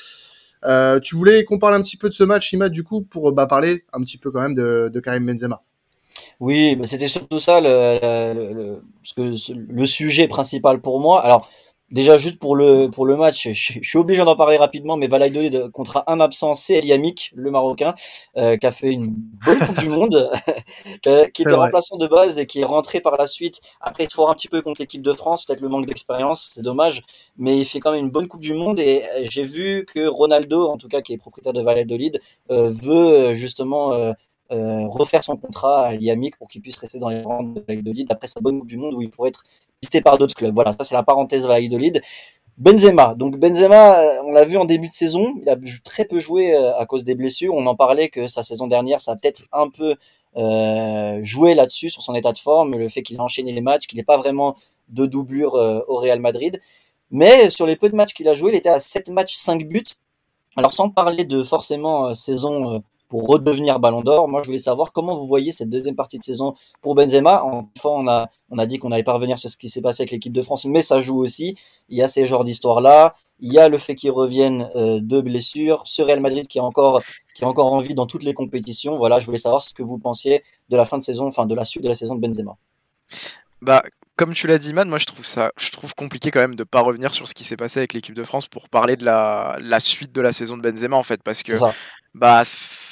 tu 1.02 1.16
voulais 1.16 1.44
qu'on 1.44 1.58
parle 1.58 1.74
un 1.74 1.82
petit 1.82 1.96
peu 1.96 2.08
de 2.08 2.14
ce 2.14 2.24
match, 2.24 2.52
Imad, 2.52 2.72
du 2.72 2.82
coup, 2.82 3.02
pour 3.02 3.32
bah, 3.32 3.46
parler 3.46 3.84
un 3.92 4.00
petit 4.00 4.18
peu 4.18 4.30
quand 4.30 4.40
même 4.40 4.54
de, 4.54 4.90
de 4.92 5.00
Karim 5.00 5.26
Benzema. 5.26 5.62
Oui, 6.40 6.76
mais 6.76 6.86
c'était 6.86 7.08
surtout 7.08 7.40
ça 7.40 7.60
le, 7.60 7.98
le, 8.34 8.52
le, 8.52 8.82
que 9.16 9.32
le 9.56 9.86
sujet 9.86 10.28
principal 10.28 10.80
pour 10.80 11.00
moi. 11.00 11.22
Alors 11.24 11.48
déjà 11.90 12.16
juste 12.18 12.38
pour 12.38 12.56
le 12.56 12.88
pour 12.90 13.06
le 13.06 13.16
match, 13.16 13.44
je, 13.48 13.52
je 13.82 13.88
suis 13.88 13.98
obligé 13.98 14.24
d'en 14.24 14.34
parler 14.36 14.56
rapidement, 14.56 14.96
mais 14.96 15.06
Valladolid 15.06 15.70
contre 15.70 16.02
un 16.06 16.18
absent, 16.20 16.54
c'est 16.54 16.74
El 16.74 16.86
Yamik, 16.86 17.30
le 17.36 17.50
Marocain, 17.50 17.94
euh, 18.36 18.56
qui 18.56 18.66
a 18.66 18.72
fait 18.72 18.90
une 18.92 19.14
bonne 19.44 19.58
Coupe 19.60 19.78
du 19.78 19.88
Monde, 19.88 20.30
qui 21.34 21.42
était 21.42 21.54
remplaçant 21.54 21.96
de 21.96 22.06
base 22.06 22.38
et 22.38 22.46
qui 22.46 22.60
est 22.60 22.64
rentré 22.64 23.00
par 23.00 23.16
la 23.16 23.26
suite. 23.26 23.60
Après, 23.80 24.04
il 24.04 24.10
se 24.10 24.14
fort 24.14 24.30
un 24.30 24.34
petit 24.34 24.48
peu 24.48 24.60
contre 24.62 24.80
l'équipe 24.80 25.02
de 25.02 25.12
France, 25.12 25.44
peut-être 25.44 25.60
le 25.60 25.68
manque 25.68 25.86
d'expérience, 25.86 26.50
c'est 26.54 26.62
dommage, 26.62 27.02
mais 27.36 27.56
il 27.58 27.64
fait 27.64 27.80
quand 27.80 27.92
même 27.92 28.04
une 28.06 28.10
bonne 28.10 28.28
Coupe 28.28 28.40
du 28.40 28.54
Monde 28.54 28.80
et 28.80 29.04
j'ai 29.30 29.44
vu 29.44 29.86
que 29.86 30.06
Ronaldo, 30.06 30.68
en 30.68 30.78
tout 30.78 30.88
cas 30.88 31.00
qui 31.02 31.12
est 31.12 31.18
propriétaire 31.18 31.52
de 31.52 31.62
Valladolid, 31.62 32.20
euh, 32.50 32.68
veut 32.68 33.34
justement 33.34 33.92
euh, 33.92 34.12
refaire 34.50 35.24
son 35.24 35.36
contrat 35.36 35.86
à 35.86 35.94
Yamik 35.94 36.36
pour 36.36 36.48
qu'il 36.48 36.60
puisse 36.60 36.76
rester 36.76 36.98
dans 36.98 37.08
les 37.08 37.22
rangs 37.22 37.42
de 37.42 37.64
Valladolid 37.66 38.06
après 38.10 38.28
sa 38.28 38.40
bonne 38.40 38.58
Coupe 38.60 38.68
du 38.68 38.76
Monde 38.76 38.94
où 38.94 39.02
il 39.02 39.10
pourrait 39.10 39.30
être 39.30 39.42
pisté 39.80 40.00
par 40.00 40.18
d'autres 40.18 40.34
clubs. 40.34 40.54
Voilà, 40.54 40.72
ça 40.72 40.84
c'est 40.84 40.94
la 40.94 41.02
parenthèse 41.02 41.46
Valladolid. 41.46 42.02
Benzema. 42.56 43.14
Donc 43.16 43.36
Benzema, 43.36 43.98
on 44.24 44.30
l'a 44.30 44.44
vu 44.44 44.56
en 44.56 44.64
début 44.64 44.86
de 44.86 44.92
saison, 44.92 45.34
il 45.42 45.48
a 45.48 45.56
très 45.82 46.04
peu 46.04 46.20
joué 46.20 46.54
à 46.54 46.86
cause 46.86 47.02
des 47.02 47.16
blessures. 47.16 47.52
On 47.54 47.66
en 47.66 47.74
parlait 47.74 48.08
que 48.08 48.28
sa 48.28 48.44
saison 48.44 48.68
dernière, 48.68 49.00
ça 49.00 49.12
a 49.12 49.16
peut-être 49.16 49.42
un 49.52 49.68
peu 49.70 49.96
euh, 50.36 51.18
joué 51.22 51.54
là-dessus 51.54 51.90
sur 51.90 52.02
son 52.02 52.14
état 52.14 52.32
de 52.32 52.38
forme, 52.38 52.76
le 52.76 52.88
fait 52.88 53.02
qu'il 53.02 53.18
a 53.18 53.22
enchaîné 53.24 53.50
les 53.50 53.60
matchs, 53.60 53.88
qu'il 53.88 53.96
n'est 53.96 54.04
pas 54.04 54.18
vraiment 54.18 54.54
de 54.88 55.06
doublure 55.06 55.54
au 55.88 55.96
Real 55.96 56.20
Madrid. 56.20 56.60
Mais 57.10 57.50
sur 57.50 57.66
les 57.66 57.76
peu 57.76 57.88
de 57.88 57.94
matchs 57.94 58.12
qu'il 58.12 58.28
a 58.28 58.34
joué, 58.34 58.52
il 58.52 58.56
était 58.56 58.68
à 58.68 58.80
7 58.80 59.10
matchs, 59.10 59.34
5 59.36 59.68
buts. 59.68 59.84
Alors 60.56 60.72
sans 60.72 60.90
parler 60.90 61.24
de 61.24 61.42
forcément 61.42 62.08
euh, 62.08 62.14
saison 62.14 62.74
euh, 62.74 62.78
pour 63.08 63.26
redevenir 63.26 63.80
Ballon 63.80 64.02
d'Or, 64.02 64.28
moi 64.28 64.42
je 64.42 64.46
voulais 64.46 64.58
savoir 64.58 64.92
comment 64.92 65.16
vous 65.16 65.26
voyez 65.26 65.52
cette 65.52 65.70
deuxième 65.70 65.94
partie 65.94 66.18
de 66.18 66.24
saison 66.24 66.54
pour 66.80 66.94
Benzema. 66.94 67.44
En 67.44 67.68
fois, 67.78 67.92
on 67.98 68.08
a, 68.08 68.28
on 68.50 68.58
a 68.58 68.66
dit 68.66 68.78
qu'on 68.78 68.88
n'allait 68.88 69.04
pas 69.04 69.12
revenir 69.12 69.38
sur 69.38 69.50
ce 69.50 69.56
qui 69.56 69.68
s'est 69.68 69.82
passé 69.82 70.02
avec 70.02 70.10
l'équipe 70.10 70.32
de 70.32 70.42
France, 70.42 70.64
mais 70.64 70.82
ça 70.82 71.00
joue 71.00 71.18
aussi. 71.18 71.56
Il 71.88 71.98
y 71.98 72.02
a 72.02 72.08
ces 72.08 72.26
genres 72.26 72.44
d'histoires-là. 72.44 73.14
Il 73.40 73.52
y 73.52 73.58
a 73.58 73.68
le 73.68 73.78
fait 73.78 73.94
qu'il 73.94 74.10
revienne 74.10 74.70
euh, 74.74 75.00
de 75.00 75.20
blessures. 75.20 75.82
Ce 75.86 76.02
Real 76.02 76.20
Madrid 76.20 76.46
qui 76.46 76.58
a 76.58 76.64
encore 76.64 77.02
qui 77.34 77.44
a 77.44 77.48
encore 77.48 77.72
envie 77.72 77.94
dans 77.94 78.06
toutes 78.06 78.22
les 78.22 78.34
compétitions. 78.34 78.96
Voilà, 78.96 79.20
je 79.20 79.26
voulais 79.26 79.38
savoir 79.38 79.62
ce 79.62 79.74
que 79.74 79.82
vous 79.82 79.98
pensiez 79.98 80.42
de 80.68 80.76
la 80.76 80.84
fin 80.84 80.98
de 80.98 81.02
saison, 81.02 81.26
enfin 81.26 81.46
de 81.46 81.54
la 81.54 81.64
suite 81.64 81.82
de 81.82 81.88
la 81.88 81.94
saison 81.94 82.14
de 82.14 82.20
Benzema. 82.20 82.56
Bah, 83.60 83.82
comme 84.16 84.32
tu 84.32 84.46
l'as 84.46 84.58
dit, 84.58 84.72
Man, 84.72 84.88
moi 84.88 84.98
je 84.98 85.06
trouve 85.06 85.26
ça, 85.26 85.50
je 85.58 85.70
trouve 85.70 85.94
compliqué 85.94 86.30
quand 86.30 86.40
même 86.40 86.54
de 86.54 86.64
pas 86.64 86.80
revenir 86.80 87.12
sur 87.12 87.26
ce 87.26 87.34
qui 87.34 87.44
s'est 87.44 87.56
passé 87.56 87.80
avec 87.80 87.92
l'équipe 87.92 88.14
de 88.14 88.22
France 88.22 88.46
pour 88.46 88.68
parler 88.68 88.96
de 88.96 89.04
la, 89.04 89.58
la, 89.60 89.80
suite 89.80 90.12
de 90.12 90.20
la 90.20 90.32
saison 90.32 90.56
de 90.56 90.62
Benzema 90.62 90.96
en 90.96 91.02
fait, 91.02 91.22
parce 91.22 91.42
que 91.42 91.52
bah 92.14 92.42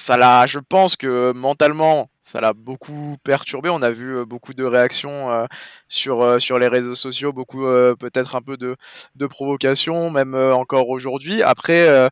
ça 0.03 0.17
l'a, 0.17 0.47
je 0.47 0.59
pense 0.59 0.97
que 0.97 1.33
mentalement 1.33 2.11
ça 2.23 2.41
l'a 2.41 2.53
beaucoup 2.53 3.17
perturbé. 3.25 3.71
On 3.71 3.83
a 3.83 3.91
vu 3.91 4.17
euh, 4.17 4.25
beaucoup 4.25 4.55
de 4.55 4.65
réactions 4.65 5.33
euh, 5.33 5.47
sur 5.89 6.23
euh, 6.23 6.39
sur 6.39 6.59
les 6.59 6.69
réseaux 6.69 6.95
sociaux, 6.95 7.33
beaucoup 7.33 7.63
peut-être 7.99 8.37
un 8.37 8.43
peu 8.43 8.57
de 8.57 8.77
de 9.17 9.27
provocation, 9.27 10.11
même 10.11 10.35
encore 10.35 10.89
aujourd'hui. 10.89 11.43
Après 11.43 12.11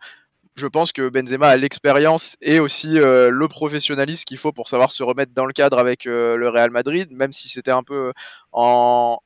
je 0.57 0.66
pense 0.66 0.92
que 0.92 1.09
Benzema 1.09 1.48
a 1.48 1.57
l'expérience 1.57 2.37
et 2.40 2.61
aussi 2.61 2.98
euh, 2.98 3.31
le 3.31 3.48
professionnalisme 3.48 4.24
qu'il 4.24 4.38
faut 4.38 4.53
pour 4.53 4.68
savoir 4.68 4.92
se 4.92 5.03
remettre 5.03 5.33
dans 5.33 5.46
le 5.46 5.53
cadre 5.53 5.79
avec 5.79 6.07
euh, 6.07 6.37
le 6.37 6.48
Real 6.48 6.70
Madrid, 6.70 7.09
même 7.11 7.33
si 7.33 7.48
c'était 7.48 7.70
un 7.70 7.83
peu 7.83 8.12
en 8.53 9.18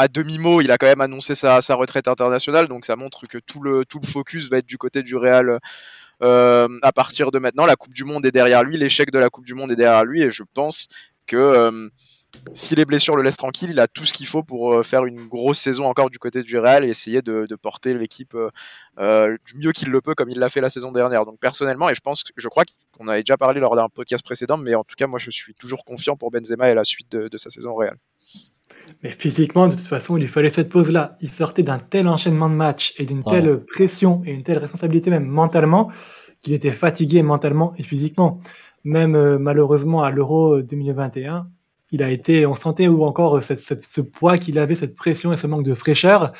à 0.00 0.06
demi-mot, 0.06 0.60
il 0.60 0.70
a 0.70 0.78
quand 0.78 0.86
même 0.86 1.00
annoncé 1.00 1.34
sa, 1.34 1.60
sa, 1.60 1.74
retraite 1.74 2.06
internationale, 2.06 2.68
donc 2.68 2.84
ça 2.84 2.94
montre 2.94 3.26
que 3.26 3.38
tout 3.38 3.60
le, 3.60 3.84
tout 3.84 3.98
le 4.00 4.06
focus 4.06 4.48
va 4.48 4.58
être 4.58 4.66
du 4.66 4.78
côté 4.78 5.02
du 5.02 5.16
Real 5.16 5.50
euh, 5.50 5.58
à 6.20 6.92
partir 6.94 7.30
de 7.30 7.38
maintenant. 7.38 7.66
La 7.66 7.76
Coupe 7.76 7.94
du 7.94 8.04
Monde 8.04 8.26
est 8.26 8.30
derrière 8.30 8.64
lui, 8.64 8.76
l'échec 8.76 9.10
de 9.10 9.18
la 9.18 9.30
Coupe 9.30 9.46
du 9.46 9.54
Monde 9.54 9.70
est 9.72 9.76
derrière 9.76 10.04
lui, 10.04 10.22
et 10.22 10.30
je 10.30 10.42
pense 10.54 10.88
que 11.26 11.90
si 12.52 12.74
les 12.74 12.84
blessures 12.84 13.16
le 13.16 13.22
laissent 13.22 13.36
tranquille, 13.36 13.70
il 13.70 13.80
a 13.80 13.88
tout 13.88 14.04
ce 14.04 14.12
qu'il 14.12 14.26
faut 14.26 14.42
pour 14.42 14.74
euh, 14.74 14.82
faire 14.82 15.04
une 15.04 15.26
grosse 15.26 15.58
saison 15.58 15.84
encore 15.84 16.10
du 16.10 16.18
côté 16.18 16.42
du 16.42 16.58
Real 16.58 16.84
et 16.84 16.88
essayer 16.88 17.22
de, 17.22 17.46
porter 17.60 17.94
l'équipe 17.94 18.34
euh, 18.34 18.50
euh, 18.98 19.36
du 19.44 19.56
mieux 19.56 19.72
qu'il 19.72 19.90
le 19.90 20.00
peut 20.00 20.14
comme 20.14 20.30
il 20.30 20.38
l'a 20.38 20.48
fait 20.48 20.60
la 20.60 20.70
saison 20.70 20.92
dernière. 20.92 21.24
Donc 21.24 21.38
personnellement, 21.40 21.88
et 21.88 21.94
je 21.94 22.48
crois 22.48 22.64
qu'on 22.92 23.08
avait 23.08 23.22
déjà 23.22 23.36
parlé 23.36 23.60
lors 23.60 23.76
d'un 23.76 23.88
podcast 23.88 24.24
précédent, 24.24 24.56
mais 24.56 24.74
en 24.74 24.84
tout 24.84 24.94
cas 24.96 25.06
moi 25.06 25.18
je 25.18 25.30
suis 25.30 25.54
toujours 25.54 25.84
confiant 25.84 26.16
pour 26.16 26.30
Benzema 26.30 26.70
et 26.70 26.74
la 26.74 26.84
suite 26.84 27.10
de, 27.10 27.38
sa 27.38 27.50
saison 27.50 27.70
au 27.70 27.76
Real. 27.76 27.96
Mais 29.02 29.10
physiquement, 29.10 29.68
de 29.68 29.74
toute 29.74 29.86
façon, 29.86 30.16
il 30.16 30.20
lui 30.20 30.28
fallait 30.28 30.50
cette 30.50 30.68
pause-là. 30.68 31.16
Il 31.20 31.30
sortait 31.30 31.62
d'un 31.62 31.78
tel 31.78 32.08
enchaînement 32.08 32.48
de 32.48 32.54
matchs 32.54 32.94
et 32.98 33.06
d'une 33.06 33.22
telle 33.22 33.64
pression 33.64 34.22
et 34.26 34.30
une 34.30 34.42
telle 34.42 34.58
responsabilité 34.58 35.10
même 35.10 35.26
mentalement 35.26 35.90
qu'il 36.42 36.52
était 36.52 36.72
fatigué 36.72 37.22
mentalement 37.22 37.74
et 37.76 37.82
physiquement. 37.82 38.40
Même 38.84 39.38
malheureusement 39.38 40.02
à 40.02 40.10
l'Euro 40.10 40.62
2021, 40.62 41.48
il 41.90 42.02
a 42.02 42.10
été, 42.10 42.46
on 42.46 42.54
sentait 42.54 42.88
ou 42.88 43.04
encore 43.04 43.42
cette, 43.42 43.60
ce 43.60 44.00
poids 44.00 44.36
qu'il 44.36 44.58
avait, 44.58 44.74
cette 44.74 44.94
pression 44.94 45.32
et 45.32 45.36
ce 45.36 45.46
manque 45.46 45.64
de 45.64 45.74
fraîcheur. 45.74 46.32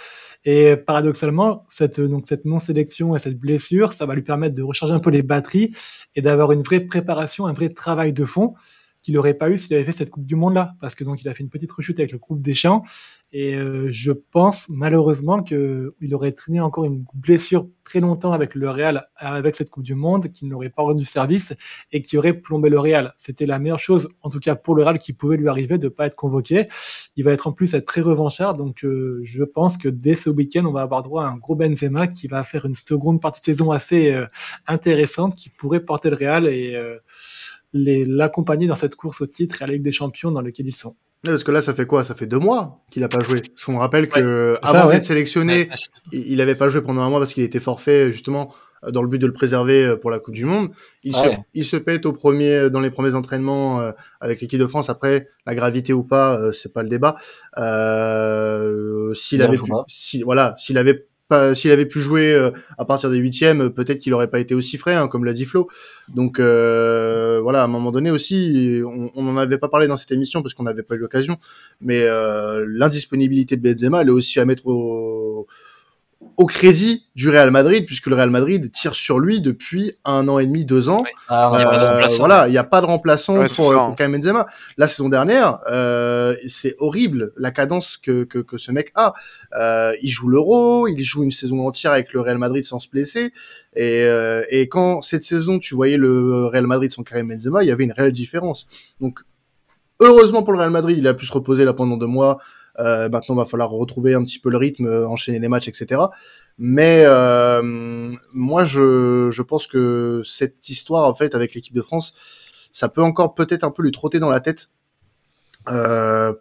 Et 0.45 0.77
paradoxalement, 0.77 1.65
cette, 1.69 2.01
donc 2.01 2.27
cette 2.27 2.45
non-sélection 2.45 3.17
et 3.17 3.19
cette 3.19 3.39
blessure, 3.39 3.93
ça 3.93 4.07
va 4.07 4.15
lui 4.15 4.23
permettre 4.23 4.57
de 4.57 4.63
recharger 4.63 4.95
un 4.95 5.01
peu 5.01 5.11
les 5.11 5.23
batteries 5.23 5.73
et 6.15 6.23
d'avoir 6.23 6.53
une 6.53 6.63
vraie 6.63 6.81
préparation, 6.81 7.47
un 7.47 7.53
vrai 7.53 7.71
travail 7.71 8.13
de 8.13 8.25
fond 8.25 8.55
qu'il 9.03 9.15
n'aurait 9.15 9.35
pas 9.35 9.51
eu 9.51 9.59
s'il 9.59 9.75
avait 9.75 9.85
fait 9.85 9.93
cette 9.93 10.11
Coupe 10.11 10.25
du 10.25 10.37
Monde-là. 10.37 10.75
Parce 10.81 10.95
que 10.95 11.05
donc 11.05 11.23
il 11.23 11.29
a 11.29 11.35
fait 11.35 11.43
une 11.43 11.51
petite 11.51 11.73
rechute 11.73 11.99
avec 11.99 12.13
le 12.13 12.19
groupe 12.19 12.41
des 12.41 12.55
Champs. 12.55 12.83
Et 13.31 13.57
euh, 13.57 13.89
je 13.91 14.11
pense 14.13 14.69
malheureusement 14.71 15.43
qu'il 15.43 15.93
aurait 16.13 16.33
traîné 16.33 16.61
encore 16.61 16.87
une 16.87 17.05
blessure 17.13 17.67
très 17.85 18.01
longtemps 18.01 18.33
avec 18.33 18.55
le 18.55 18.71
Real, 18.71 19.09
avec 19.17 19.55
cette 19.55 19.71
Coupe 19.71 19.83
du 19.83 19.95
Monde, 19.95 20.29
qui 20.29 20.47
n'aurait 20.47 20.71
pas 20.71 20.83
rendu 20.83 21.05
service 21.05 21.55
et 21.93 22.01
qui 22.01 22.17
aurait 22.17 22.35
plombé 22.35 22.71
le 22.71 22.79
Real. 22.79 23.15
C'était 23.19 23.47
la 23.47 23.59
meilleure 23.59 23.81
chose, 23.81 24.09
en 24.23 24.31
tout 24.31 24.41
cas 24.41 24.57
pour 24.57 24.75
le 24.75 24.83
Real, 24.83 24.99
qui 24.99 25.13
pouvait 25.13 25.37
lui 25.37 25.49
arriver 25.49 25.79
de 25.79 25.85
ne 25.85 25.89
pas 25.89 26.07
être 26.07 26.15
convoqué. 26.15 26.69
Il 27.17 27.25
va 27.25 27.33
être 27.33 27.47
en 27.47 27.53
plus 27.53 27.75
être 27.75 27.87
très 27.87 28.01
revanchard, 28.01 28.55
donc 28.55 28.85
euh, 28.85 29.21
je 29.25 29.45
pense 29.45 29.77
que 29.77 29.89
dès 29.89 30.15
ce 30.15 30.31
week-end, 30.31 30.65
on 30.65 30.73
va 30.73 30.83
avoir 30.83 31.03
droit 31.03 31.25
à 31.25 31.29
un 31.29 31.37
gros 31.37 31.55
Benzema 31.55 32.07
qui 32.07 32.29
va 32.29 32.45
faire 32.45 32.65
une 32.65 32.75
seconde 32.75 33.21
partie 33.21 33.41
de 33.41 33.45
saison 33.45 33.71
assez 33.71 34.13
euh, 34.13 34.27
intéressante, 34.67 35.35
qui 35.35 35.51
pourrait 35.51 35.81
porter 35.81 36.11
le 36.11 36.17
Real 36.17 36.47
et 36.47 36.77
l'accompagner 37.73 38.67
dans 38.67 38.75
cette 38.75 38.97
course 38.97 39.21
au 39.21 39.27
titre 39.27 39.61
et 39.61 39.65
à 39.65 39.67
la 39.67 39.75
Ligue 39.75 39.83
des 39.83 39.93
Champions 39.93 40.31
dans 40.31 40.43
laquelle 40.43 40.67
ils 40.67 40.77
sont. 40.77 40.93
Parce 41.23 41.43
que 41.43 41.51
là, 41.51 41.61
ça 41.61 41.75
fait 41.75 41.87
quoi? 41.87 42.05
Ça 42.05 42.15
fait 42.15 42.27
deux 42.27 42.39
mois 42.39 42.85
qu'il 42.91 43.03
n'a 43.03 43.09
pas 43.09 43.21
joué. 43.21 43.41
Parce 43.41 43.65
qu'on 43.65 43.79
rappelle 43.79 44.09
que 44.09 44.55
avant 44.63 44.89
d'être 44.89 45.05
sélectionné, 45.05 45.69
il 46.13 46.37
n'avait 46.37 46.55
pas 46.55 46.69
joué 46.69 46.81
pendant 46.81 47.03
un 47.03 47.11
mois 47.11 47.19
parce 47.19 47.35
qu'il 47.35 47.43
était 47.43 47.61
forfait 47.61 48.13
justement 48.13 48.55
dans 48.87 49.03
le 49.03 49.09
but 49.09 49.19
de 49.19 49.27
le 49.27 49.33
préserver 49.33 49.85
euh, 49.85 49.97
pour 49.97 50.09
la 50.09 50.21
Coupe 50.21 50.35
du 50.35 50.45
Monde. 50.45 50.71
Il, 51.03 51.13
se, 51.17 51.27
il 51.53 51.65
se 51.65 51.77
pète 51.77 52.07
au 52.07 52.13
premier, 52.13 52.71
dans 52.71 52.79
les 52.79 52.93
premiers 52.93 53.17
entraînements 53.17 53.81
euh, 53.81 53.91
avec 54.21 54.41
l'équipe 54.41 54.61
de 54.61 54.67
France. 54.69 54.89
Après, 54.89 55.27
la 55.47 55.57
gravité 55.57 55.93
ou 55.93 56.05
pas, 56.05 56.39
euh, 56.39 56.53
c'est 56.53 56.73
pas 56.73 56.85
le 56.85 56.89
débat. 56.89 57.17
Euh, 57.57 59.13
s'il 59.15 59.43
avait, 59.43 59.59
si, 59.89 60.23
voilà, 60.23 60.55
s'il 60.59 60.79
avait 60.79 61.08
s'il 61.55 61.71
avait 61.71 61.87
pu 61.87 62.01
jouer 62.01 62.33
euh, 62.33 62.51
à 62.79 62.85
partir 62.85 63.11
des 63.11 63.19
huitièmes, 63.19 63.71
peut-être 63.71 63.99
qu'il 63.99 64.15
aurait 64.15 64.31
pas 64.31 64.41
été 64.41 64.55
aussi 64.55 64.79
frais, 64.79 64.95
hein, 64.95 65.09
comme 65.09 65.25
l'a 65.25 65.33
dit 65.33 65.45
Flo. 65.45 65.69
Donc 66.09 66.41
euh, 66.41 67.41
voilà, 67.43 67.61
à 67.61 67.65
un 67.65 67.69
moment 67.69 67.93
donné 67.93 68.11
aussi, 68.11 68.81
on 68.85 69.23
n'en 69.23 69.37
avait 69.37 69.59
pas 69.59 69.69
parlé 69.69 69.87
dans 69.89 69.97
cette 69.97 70.13
émission 70.13 70.43
parce 70.43 70.55
qu'on 70.55 70.63
n'avait 70.63 70.83
pas 70.83 70.95
eu 70.95 70.99
l'occasion, 70.99 71.37
mais 71.81 72.01
euh, 72.03 72.65
l'indisponibilité 72.67 73.57
de 73.57 73.63
Benzema, 73.63 74.01
elle 74.01 74.09
est 74.09 74.13
aussi 74.13 74.41
à 74.41 74.45
mettre 74.45 74.67
au, 74.67 75.47
au 76.37 76.47
crédit 76.47 77.05
du 77.15 77.31
Real 77.31 77.51
Madrid, 77.51 77.85
puisque 77.85 78.07
le 78.07 78.17
Real 78.17 78.31
Madrid 78.31 78.71
tire 78.73 78.95
sur 78.95 79.19
lui 79.19 79.41
depuis 79.41 79.93
un 80.05 80.27
an 80.29 80.39
et 80.39 80.47
demi, 80.47 80.65
deux 80.65 80.89
ans. 80.89 81.05
Ah, 81.29 81.51
euh, 81.55 82.07
voilà, 82.19 82.49
il 82.49 82.53
n'y 82.53 82.59
a 82.59 82.65
pas 82.65 82.81
de 82.81 82.87
remplaçant 82.87 83.45
pour, 83.47 83.73
pour 83.73 83.97
Karim 83.97 84.13
Benzema. 84.13 84.47
La 84.77 84.89
saison 84.89 85.09
dernière, 85.09 85.61
euh, 85.71 86.35
c'est 86.49 86.75
horrible 86.79 87.33
la 87.37 87.51
cadence 87.51 87.97
que, 87.97 88.25
que, 88.25 88.39
que 88.39 88.57
ce 88.57 88.73
mec 88.73 88.91
a. 88.95 89.15
Euh, 89.59 89.93
il 90.03 90.09
joue 90.09 90.29
l'Euro, 90.29 90.89
il 90.89 91.01
joue 91.01 91.23
une 91.23 91.31
saison 91.31 91.67
entière 91.67 91.93
avec 91.93 92.13
le 92.13 92.21
Real 92.21 92.39
Madrid 92.39 92.65
sans 92.65 92.81
se 92.81 92.89
blesser. 92.89 93.33
Et, 93.75 94.03
euh, 94.05 94.43
et 94.51 94.69
quand 94.69 95.03
cette 95.03 95.25
saison, 95.25 95.59
tu 95.59 95.75
voyais 95.75 95.97
le 95.97 96.47
Real 96.47 96.67
Madrid 96.67 96.93
sans 96.93 97.03
Karim 97.03 97.29
Benzema, 97.29 97.63
il 97.63 97.69
y 97.69 97.73
avait 97.73 97.85
une 97.85 97.93
réelle 97.93 98.13
différence. 98.13 98.67
Donc, 99.01 99.21
heureusement 100.01 100.43
pour 100.43 100.53
le 100.53 100.59
Real 100.59 100.71
Madrid, 100.71 100.99
il 100.99 101.07
a 101.07 101.15
pu 101.15 101.27
se 101.27 101.33
reposer 101.33 101.65
là 101.65 101.75
pendant 101.75 101.97
deux 101.97 102.07
mois 102.07 102.39
euh, 102.79 103.09
maintenant, 103.09 103.35
il 103.35 103.39
va 103.39 103.45
falloir 103.45 103.71
retrouver 103.71 104.15
un 104.15 104.25
petit 104.25 104.39
peu 104.39 104.51
le 104.51 104.57
rythme, 104.57 104.87
euh, 104.87 105.09
enchaîner 105.09 105.39
les 105.39 105.49
matchs, 105.49 105.69
etc. 105.69 106.03
Mais 106.59 107.03
euh, 107.05 108.11
moi, 108.33 108.65
je, 108.65 109.29
je 109.31 109.43
pense 109.43 109.67
que 109.67 110.23
cette 110.25 110.69
histoire, 110.69 111.09
en 111.09 111.15
fait, 111.15 111.35
avec 111.35 111.55
l'équipe 111.55 111.75
de 111.75 111.83
France, 111.83 112.15
ça 112.73 112.89
peut 112.89 113.03
encore 113.03 113.35
peut-être 113.35 113.65
un 113.65 113.71
peu 113.71 113.83
lui 113.83 113.93
trotter 113.93 114.19
dans 114.19 114.31
la 114.31 114.41
tête. 114.41 114.71
Euh, 115.69 116.33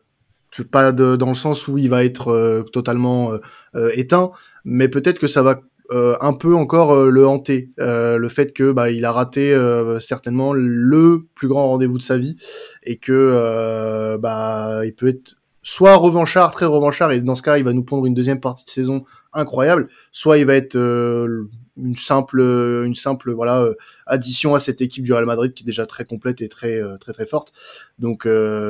pas 0.71 0.91
de, 0.91 1.15
dans 1.15 1.29
le 1.29 1.35
sens 1.35 1.67
où 1.67 1.77
il 1.77 1.89
va 1.89 2.03
être 2.03 2.29
euh, 2.29 2.63
totalement 2.63 3.31
euh, 3.75 3.91
éteint, 3.93 4.31
mais 4.65 4.87
peut-être 4.87 5.19
que 5.19 5.27
ça 5.27 5.43
va 5.43 5.61
un 5.89 6.33
peu 6.33 6.53
encore 6.53 7.05
le 7.05 7.25
hanter, 7.25 7.69
le 7.77 8.27
fait 8.27 8.51
que 8.51 8.73
bah, 8.73 8.91
il 8.91 9.05
a 9.05 9.13
raté 9.13 9.57
certainement 10.01 10.51
le 10.51 11.27
plus 11.33 11.47
grand 11.47 11.69
rendez-vous 11.69 11.97
de 11.97 12.03
sa 12.03 12.17
vie 12.17 12.35
et 12.83 12.97
que 12.97 14.17
bah 14.19 14.81
il 14.83 14.93
peut 14.93 15.07
être 15.07 15.37
soit 15.67 15.97
revanchard, 15.97 16.51
très 16.51 16.65
revanchard, 16.65 17.11
et 17.11 17.19
dans 17.19 17.35
ce 17.35 17.41
cas, 17.41 17.57
il 17.57 17.65
va 17.65 17.73
nous 17.73 17.83
prendre 17.83 18.05
une 18.05 18.13
deuxième 18.13 18.39
partie 18.39 18.63
de 18.63 18.69
saison 18.69 19.03
incroyable, 19.33 19.89
soit 20.13 20.37
il 20.37 20.45
va 20.45 20.55
être 20.55 20.77
euh, 20.77 21.43
une 21.75 21.97
simple, 21.97 22.39
une 22.39 22.95
simple 22.95 23.33
voilà 23.33 23.63
euh, 23.63 23.73
addition 24.05 24.55
à 24.55 24.61
cette 24.61 24.79
équipe 24.79 25.03
du 25.03 25.11
Real 25.11 25.25
Madrid 25.25 25.53
qui 25.53 25.63
est 25.63 25.65
déjà 25.65 25.85
très 25.85 26.05
complète 26.05 26.41
et 26.41 26.47
très 26.47 26.81
euh, 26.81 26.95
très 26.95 27.11
très 27.11 27.25
forte. 27.25 27.51
Donc 27.99 28.25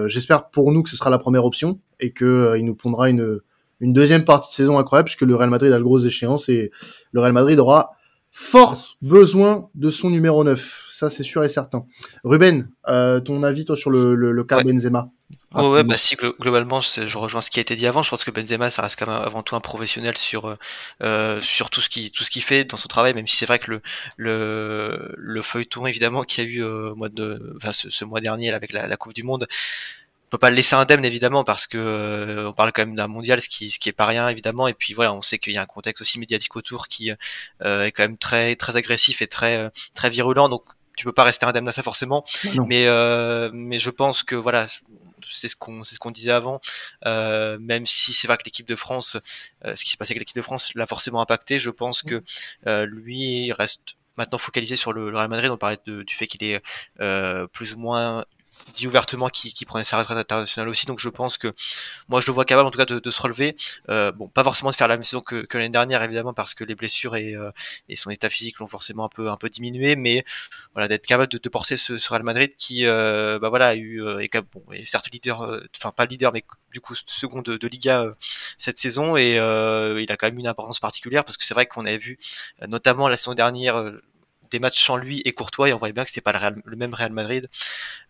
j'espère 0.07 0.49
pour 0.49 0.71
nous 0.71 0.81
que 0.81 0.89
ce 0.89 0.95
sera 0.95 1.11
la 1.11 1.19
première 1.19 1.45
option 1.45 1.79
et 1.99 2.13
que 2.13 2.55
il 2.57 2.65
nous 2.65 2.73
prendra 2.73 3.11
une 3.11 3.41
une 3.79 3.93
deuxième 3.93 4.25
partie 4.25 4.49
de 4.49 4.55
saison 4.55 4.79
incroyable 4.79 5.05
puisque 5.05 5.21
le 5.21 5.35
Real 5.35 5.51
Madrid 5.51 5.71
a 5.71 5.77
de 5.77 5.83
grosses 5.83 6.05
échéances 6.05 6.49
et 6.49 6.71
le 7.11 7.21
Real 7.21 7.31
Madrid 7.31 7.59
aura 7.59 7.91
fort 8.31 8.97
besoin 9.03 9.69
de 9.75 9.91
son 9.91 10.09
numéro 10.09 10.43
9. 10.43 10.87
Ça, 10.91 11.11
c'est 11.11 11.21
sûr 11.21 11.43
et 11.43 11.49
certain. 11.49 11.85
Ruben, 12.23 12.71
ton 12.85 13.43
avis, 13.43 13.65
toi, 13.65 13.77
sur 13.77 13.91
le, 13.91 14.15
le, 14.15 14.31
le 14.31 14.43
cas 14.43 14.63
Benzema? 14.63 15.11
Oh 15.53 15.71
ouais, 15.73 15.83
bah 15.83 15.97
si 15.97 16.15
globalement, 16.15 16.81
je, 16.81 17.17
rejoins 17.17 17.41
ce 17.41 17.49
qui 17.49 17.59
a 17.59 17.61
été 17.61 17.75
dit 17.77 17.87
avant. 17.87 18.03
Je 18.03 18.09
pense 18.09 18.25
que 18.25 18.31
Benzema, 18.31 18.69
ça 18.69 18.81
reste 18.81 18.99
quand 18.99 19.07
même 19.07 19.21
avant 19.21 19.43
tout 19.43 19.55
un 19.55 19.61
professionnel 19.61 20.17
sur 20.17 20.45
euh, 20.49 20.57
euh 21.03 21.41
sur 21.41 21.69
tout 21.69 21.79
ce 21.81 21.89
qui 21.89 22.11
tout 22.11 22.25
ce 22.25 22.29
qu'il 22.29 22.43
fait 22.43 22.65
dans 22.65 22.75
son 22.75 22.89
travail. 22.89 23.13
Même 23.13 23.27
si 23.27 23.37
c'est 23.37 23.45
vrai 23.45 23.57
que 23.57 23.71
le 23.71 23.81
le 24.17 25.13
le 25.17 25.41
feuilleton 25.41 25.87
évidemment 25.87 26.23
qu'il 26.23 26.43
y 26.43 26.47
a 26.47 26.49
eu 26.49 26.63
euh, 26.63 26.93
mois 26.95 27.07
de, 27.07 27.53
enfin 27.55 27.71
ce, 27.71 28.03
mois 28.03 28.19
dernier 28.19 28.51
avec 28.51 28.73
la, 28.73 28.87
la, 28.87 28.97
Coupe 28.97 29.13
du 29.13 29.23
Monde, 29.23 29.47
on 30.27 30.29
peut 30.31 30.37
pas 30.37 30.49
le 30.49 30.57
laisser 30.57 30.75
indemne 30.75 31.05
évidemment 31.05 31.45
parce 31.45 31.65
que 31.65 31.77
euh, 31.77 32.49
on 32.49 32.53
parle 32.53 32.73
quand 32.73 32.85
même 32.85 32.95
d'un 32.95 33.07
mondial, 33.07 33.39
ce 33.39 33.47
qui 33.47 33.71
ce 33.71 33.79
qui 33.79 33.87
est 33.87 33.93
pas 33.93 34.05
rien 34.05 34.27
évidemment. 34.27 34.67
Et 34.67 34.73
puis 34.73 34.93
voilà, 34.93 35.13
on 35.13 35.21
sait 35.21 35.39
qu'il 35.39 35.53
y 35.53 35.57
a 35.57 35.61
un 35.61 35.65
contexte 35.65 36.01
aussi 36.01 36.19
médiatique 36.19 36.55
autour 36.57 36.89
qui 36.89 37.11
euh, 37.63 37.85
est 37.85 37.91
quand 37.93 38.03
même 38.03 38.17
très 38.17 38.57
très 38.57 38.75
agressif 38.75 39.21
et 39.21 39.27
très 39.27 39.69
très 39.93 40.09
virulent. 40.09 40.49
Donc 40.49 40.65
tu 40.97 41.05
peux 41.05 41.13
pas 41.13 41.23
rester 41.23 41.45
indemne 41.45 41.69
à 41.69 41.71
ça 41.71 41.83
forcément. 41.83 42.25
Mais 42.67 42.85
mais 43.53 43.79
je 43.79 43.89
pense 43.89 44.23
que 44.23 44.35
voilà 44.35 44.67
c'est 45.25 45.47
ce 45.47 45.55
qu'on 45.55 45.83
c'est 45.83 45.95
ce 45.95 45.99
qu'on 45.99 46.11
disait 46.11 46.31
avant. 46.31 46.61
Euh, 47.05 47.57
même 47.59 47.85
si 47.85 48.13
c'est 48.13 48.27
vrai 48.27 48.37
que 48.37 48.43
l'équipe 48.45 48.67
de 48.67 48.75
France, 48.75 49.17
euh, 49.65 49.75
ce 49.75 49.83
qui 49.83 49.91
s'est 49.91 49.97
passé 49.97 50.13
avec 50.13 50.19
l'équipe 50.19 50.35
de 50.35 50.41
France 50.41 50.73
l'a 50.75 50.87
forcément 50.87 51.21
impacté, 51.21 51.59
je 51.59 51.69
pense 51.69 52.01
que 52.01 52.23
euh, 52.67 52.85
lui 52.85 53.51
reste 53.53 53.95
maintenant 54.17 54.37
focalisé 54.37 54.75
sur 54.75 54.93
le, 54.93 55.09
Real 55.09 55.29
Madrid. 55.29 55.51
On 55.51 55.57
parlait 55.57 55.79
du 55.85 56.15
fait 56.15 56.27
qu'il 56.27 56.43
est 56.43 56.61
plus 57.51 57.73
ou 57.73 57.79
moins 57.79 58.25
dit 58.73 58.87
ouvertement 58.87 59.29
qu'il 59.29 59.65
prenait 59.65 59.83
sa 59.83 59.97
retraite 59.97 60.17
internationale 60.17 60.69
aussi. 60.69 60.85
Donc 60.85 60.99
je 60.99 61.09
pense 61.09 61.37
que 61.37 61.53
moi 62.09 62.21
je 62.21 62.27
le 62.27 62.33
vois 62.33 62.45
capable 62.45 62.67
en 62.67 62.71
tout 62.71 62.77
cas 62.77 62.85
de, 62.85 63.11
se 63.11 63.21
relever. 63.21 63.55
Euh, 63.89 64.11
bon, 64.11 64.27
pas 64.27 64.43
forcément 64.43 64.69
de 64.69 64.75
faire 64.75 64.87
la 64.87 64.95
même 64.95 65.03
saison 65.03 65.21
que, 65.21 65.45
que 65.45 65.57
l'année 65.57 65.69
dernière 65.69 66.03
évidemment 66.03 66.33
parce 66.33 66.53
que 66.53 66.63
les 66.63 66.75
blessures 66.75 67.15
et, 67.15 67.35
euh, 67.35 67.51
et 67.89 67.95
son 67.95 68.09
état 68.09 68.29
physique 68.29 68.59
l'ont 68.59 68.67
forcément 68.67 69.05
un 69.05 69.09
peu 69.09 69.29
un 69.29 69.37
peu 69.37 69.49
diminué, 69.49 69.95
mais 69.95 70.23
voilà 70.73 70.87
d'être 70.87 71.05
capable 71.05 71.31
de, 71.31 71.37
de 71.37 71.49
porter 71.49 71.77
ce, 71.77 71.97
ce, 71.97 72.09
Real 72.09 72.23
Madrid 72.23 72.55
qui 72.57 72.85
euh, 72.85 73.39
bah 73.39 73.49
voilà 73.49 73.67
a 73.69 73.75
eu 73.75 74.03
euh, 74.03 74.19
est, 74.19 74.41
bon, 74.53 74.63
certes 74.85 75.09
leader, 75.11 75.41
euh, 75.41 75.59
enfin 75.75 75.91
pas 75.91 76.05
leader 76.05 76.31
mais 76.33 76.43
du 76.71 76.79
coup 76.79 76.95
second 76.95 77.41
de, 77.41 77.57
de 77.57 77.67
Liga 77.67 78.11
cette 78.57 78.77
saison 78.77 79.17
et 79.17 79.35
il 79.35 80.11
a 80.11 80.17
quand 80.17 80.27
même 80.27 80.39
une 80.39 80.47
importance 80.47 80.79
particulière 80.79 81.23
parce 81.23 81.37
que 81.37 81.43
c'est 81.43 81.53
vrai 81.53 81.65
qu'on 81.65 81.85
avait 81.85 81.97
vu 81.97 82.19
notamment 82.67 83.07
la 83.07 83.17
saison 83.17 83.33
dernière 83.33 83.91
des 84.51 84.59
matchs 84.59 84.83
sans 84.83 84.97
lui 84.97 85.21
et 85.25 85.31
Courtois 85.31 85.69
et 85.69 85.73
on 85.73 85.77
voyait 85.77 85.93
bien 85.93 86.03
que 86.03 86.09
c'était 86.09 86.21
pas 86.21 86.51
le, 86.65 86.75
même 86.75 86.93
Real 86.93 87.11
Madrid. 87.11 87.47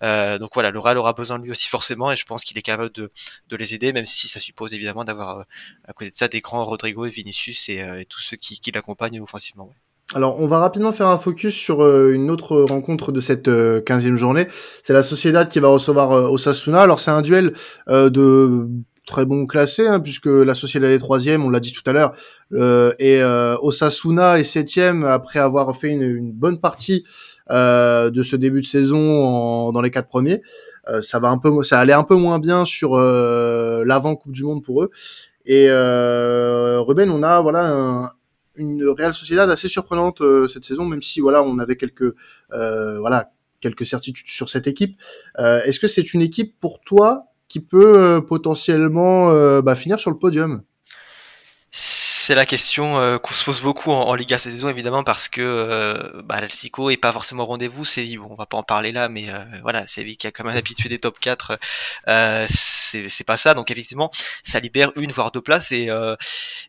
Euh, 0.04 0.38
donc 0.38 0.52
voilà, 0.54 0.71
le 0.71 0.80
Real 0.80 0.97
aura 0.97 1.13
besoin 1.13 1.39
de 1.39 1.43
lui 1.43 1.52
aussi 1.52 1.67
forcément 1.67 2.12
et 2.12 2.15
je 2.15 2.26
pense 2.26 2.43
qu'il 2.43 2.58
est 2.58 2.62
capable 2.62 2.91
de, 2.91 3.10
les 3.58 3.73
aider, 3.73 3.93
même 3.93 4.06
si 4.06 4.28
ça 4.28 4.39
suppose 4.39 4.73
évidemment 4.73 5.04
d'avoir 5.04 5.39
euh, 5.39 5.43
à 5.88 5.93
côté 5.93 6.12
de 6.12 6.15
ça 6.15 6.28
des 6.28 6.41
grands 6.41 6.65
Rodrigo 6.65 7.06
et 7.06 7.10
Vinicius 7.10 7.69
et, 7.69 7.82
euh, 7.82 8.04
tous 8.08 8.21
ceux 8.21 8.38
qui, 8.38 8.60
l'accompagnent 8.73 9.21
offensivement. 9.21 9.71
Alors, 10.13 10.39
on 10.39 10.47
va 10.47 10.60
rapidement 10.60 10.93
faire 10.93 11.08
un 11.08 11.17
focus 11.17 11.56
sur 11.56 11.82
une 11.82 12.30
autre 12.30 12.62
rencontre 12.62 13.12
de 13.12 13.19
cette 13.19 13.50
15e 13.50 14.15
journée. 14.15 14.47
C'est 14.84 14.93
la 14.93 15.04
Sociedad 15.04 15.50
qui 15.50 15.60
va 15.60 15.67
recevoir 15.67 16.32
Osasuna. 16.32 16.82
Alors, 16.82 17.00
c'est 17.00 17.12
un 17.12 17.21
duel 17.21 17.54
de 17.88 18.69
très 19.08 19.26
bon 19.26 19.48
classé, 19.48 19.88
hein, 19.88 20.00
puisque 20.00 20.28
la 20.28 20.54
Sociedad 20.54 20.91
est 20.91 21.00
troisième, 21.00 21.43
on 21.43 21.50
l'a 21.50 21.62
dit 21.62 21.72
tout 21.72 21.82
à 21.89 21.93
l'heure, 21.93 22.13
euh, 22.54 22.91
et 23.00 23.22
euh, 23.22 23.56
Osasuna 23.62 24.38
est 24.38 24.43
septième 24.43 25.06
après 25.06 25.39
avoir 25.39 25.76
fait 25.76 25.88
une, 25.88 26.04
une 26.04 26.32
bonne 26.32 26.60
partie 26.60 27.06
euh, 27.50 28.12
de 28.12 28.22
ce 28.22 28.36
début 28.36 28.62
de 28.62 28.65
saison 28.67 29.24
en, 29.26 29.72
dans 29.72 29.82
les 29.82 29.91
quatre 29.91 30.10
premiers. 30.10 30.41
Euh, 30.89 31.02
ça 31.02 31.20
va 31.20 31.30
un 31.30 31.38
peu, 31.38 31.63
ça 31.63 31.80
allait 31.80 31.93
un 31.93 32.04
peu 32.04 32.15
moins 32.15 32.38
bien 32.38 32.65
sur 32.65 32.96
euh, 32.96 33.84
l'avant 33.86 34.15
Coupe 34.17 34.34
du 34.34 34.43
Monde 34.43 34.62
pour 34.62 34.84
eux. 34.84 34.91
Et 35.46 35.70
Ruben, 35.72 37.10
on 37.10 37.24
a 37.24 37.39
voilà 37.39 37.72
un, 37.72 38.12
une 38.58 38.86
Real 38.89 39.13
Sociedad 39.13 39.50
assez 39.50 39.70
surprenante 39.70 40.22
cette 40.50 40.65
saison, 40.65 40.84
même 40.84 41.02
si 41.02 41.22
voilà 41.22 41.41
on 41.41 41.58
avait 41.60 41.78
quelques 41.78 42.13
voilà 42.50 43.32
quelques 43.62 43.86
certitudes 43.86 44.28
sur 44.28 44.50
cette 44.50 44.67
équipe. 44.67 45.00
Est-ce 45.38 45.80
que 45.80 45.88
c'est 45.88 46.13
une 46.13 46.22
équipe 46.22 46.60
pour 46.60 46.82
toi 46.82 47.28
qui 47.48 47.60
peut 47.60 47.98
euh, 47.98 48.22
potentiellement 48.22 49.30
euh, 49.32 49.62
bah, 49.62 49.76
finir 49.76 50.00
sur 50.00 50.12
le 50.12 50.18
podium 50.18 50.64
c'est 52.28 52.36
la 52.36 52.46
question 52.46 53.00
euh, 53.00 53.20
qu'on 53.20 53.34
se 53.34 53.46
pose 53.46 53.62
beaucoup 53.62 53.90
en, 53.90 54.14
Liga 54.14 54.38
cette 54.38 54.52
saison 54.52 54.68
évidemment 54.68 55.06
parce 55.06 55.30
que 55.30 55.40
euh, 55.42 56.22
bah, 56.24 56.42
est 56.42 56.98
pas 56.98 57.14
forcément 57.14 57.44
au 57.44 57.46
rendez-vous. 57.46 57.86
Séville, 57.86 58.18
bon, 58.18 58.28
on 58.32 58.36
va 58.36 58.46
pas 58.46 58.58
en 58.58 58.64
parler 58.64 58.92
là, 58.92 59.08
mais 59.08 59.30
euh, 59.30 59.46
voilà, 59.62 59.88
Séville 59.88 60.18
qui 60.18 60.28
a 60.28 60.32
quand 60.32 60.44
même 60.44 60.58
habitué 60.58 60.90
des 60.90 60.98
top 60.98 61.20
4, 61.20 61.58
euh, 62.10 62.46
c'est 62.50 63.24
pas 63.26 63.38
ça. 63.38 63.54
Donc 63.54 63.72
effectivement, 63.72 64.12
ça 64.44 64.60
libère 64.60 64.92
une 64.98 65.14
voire 65.14 65.32
deux 65.32 65.40
places 65.40 65.72
et 65.72 65.90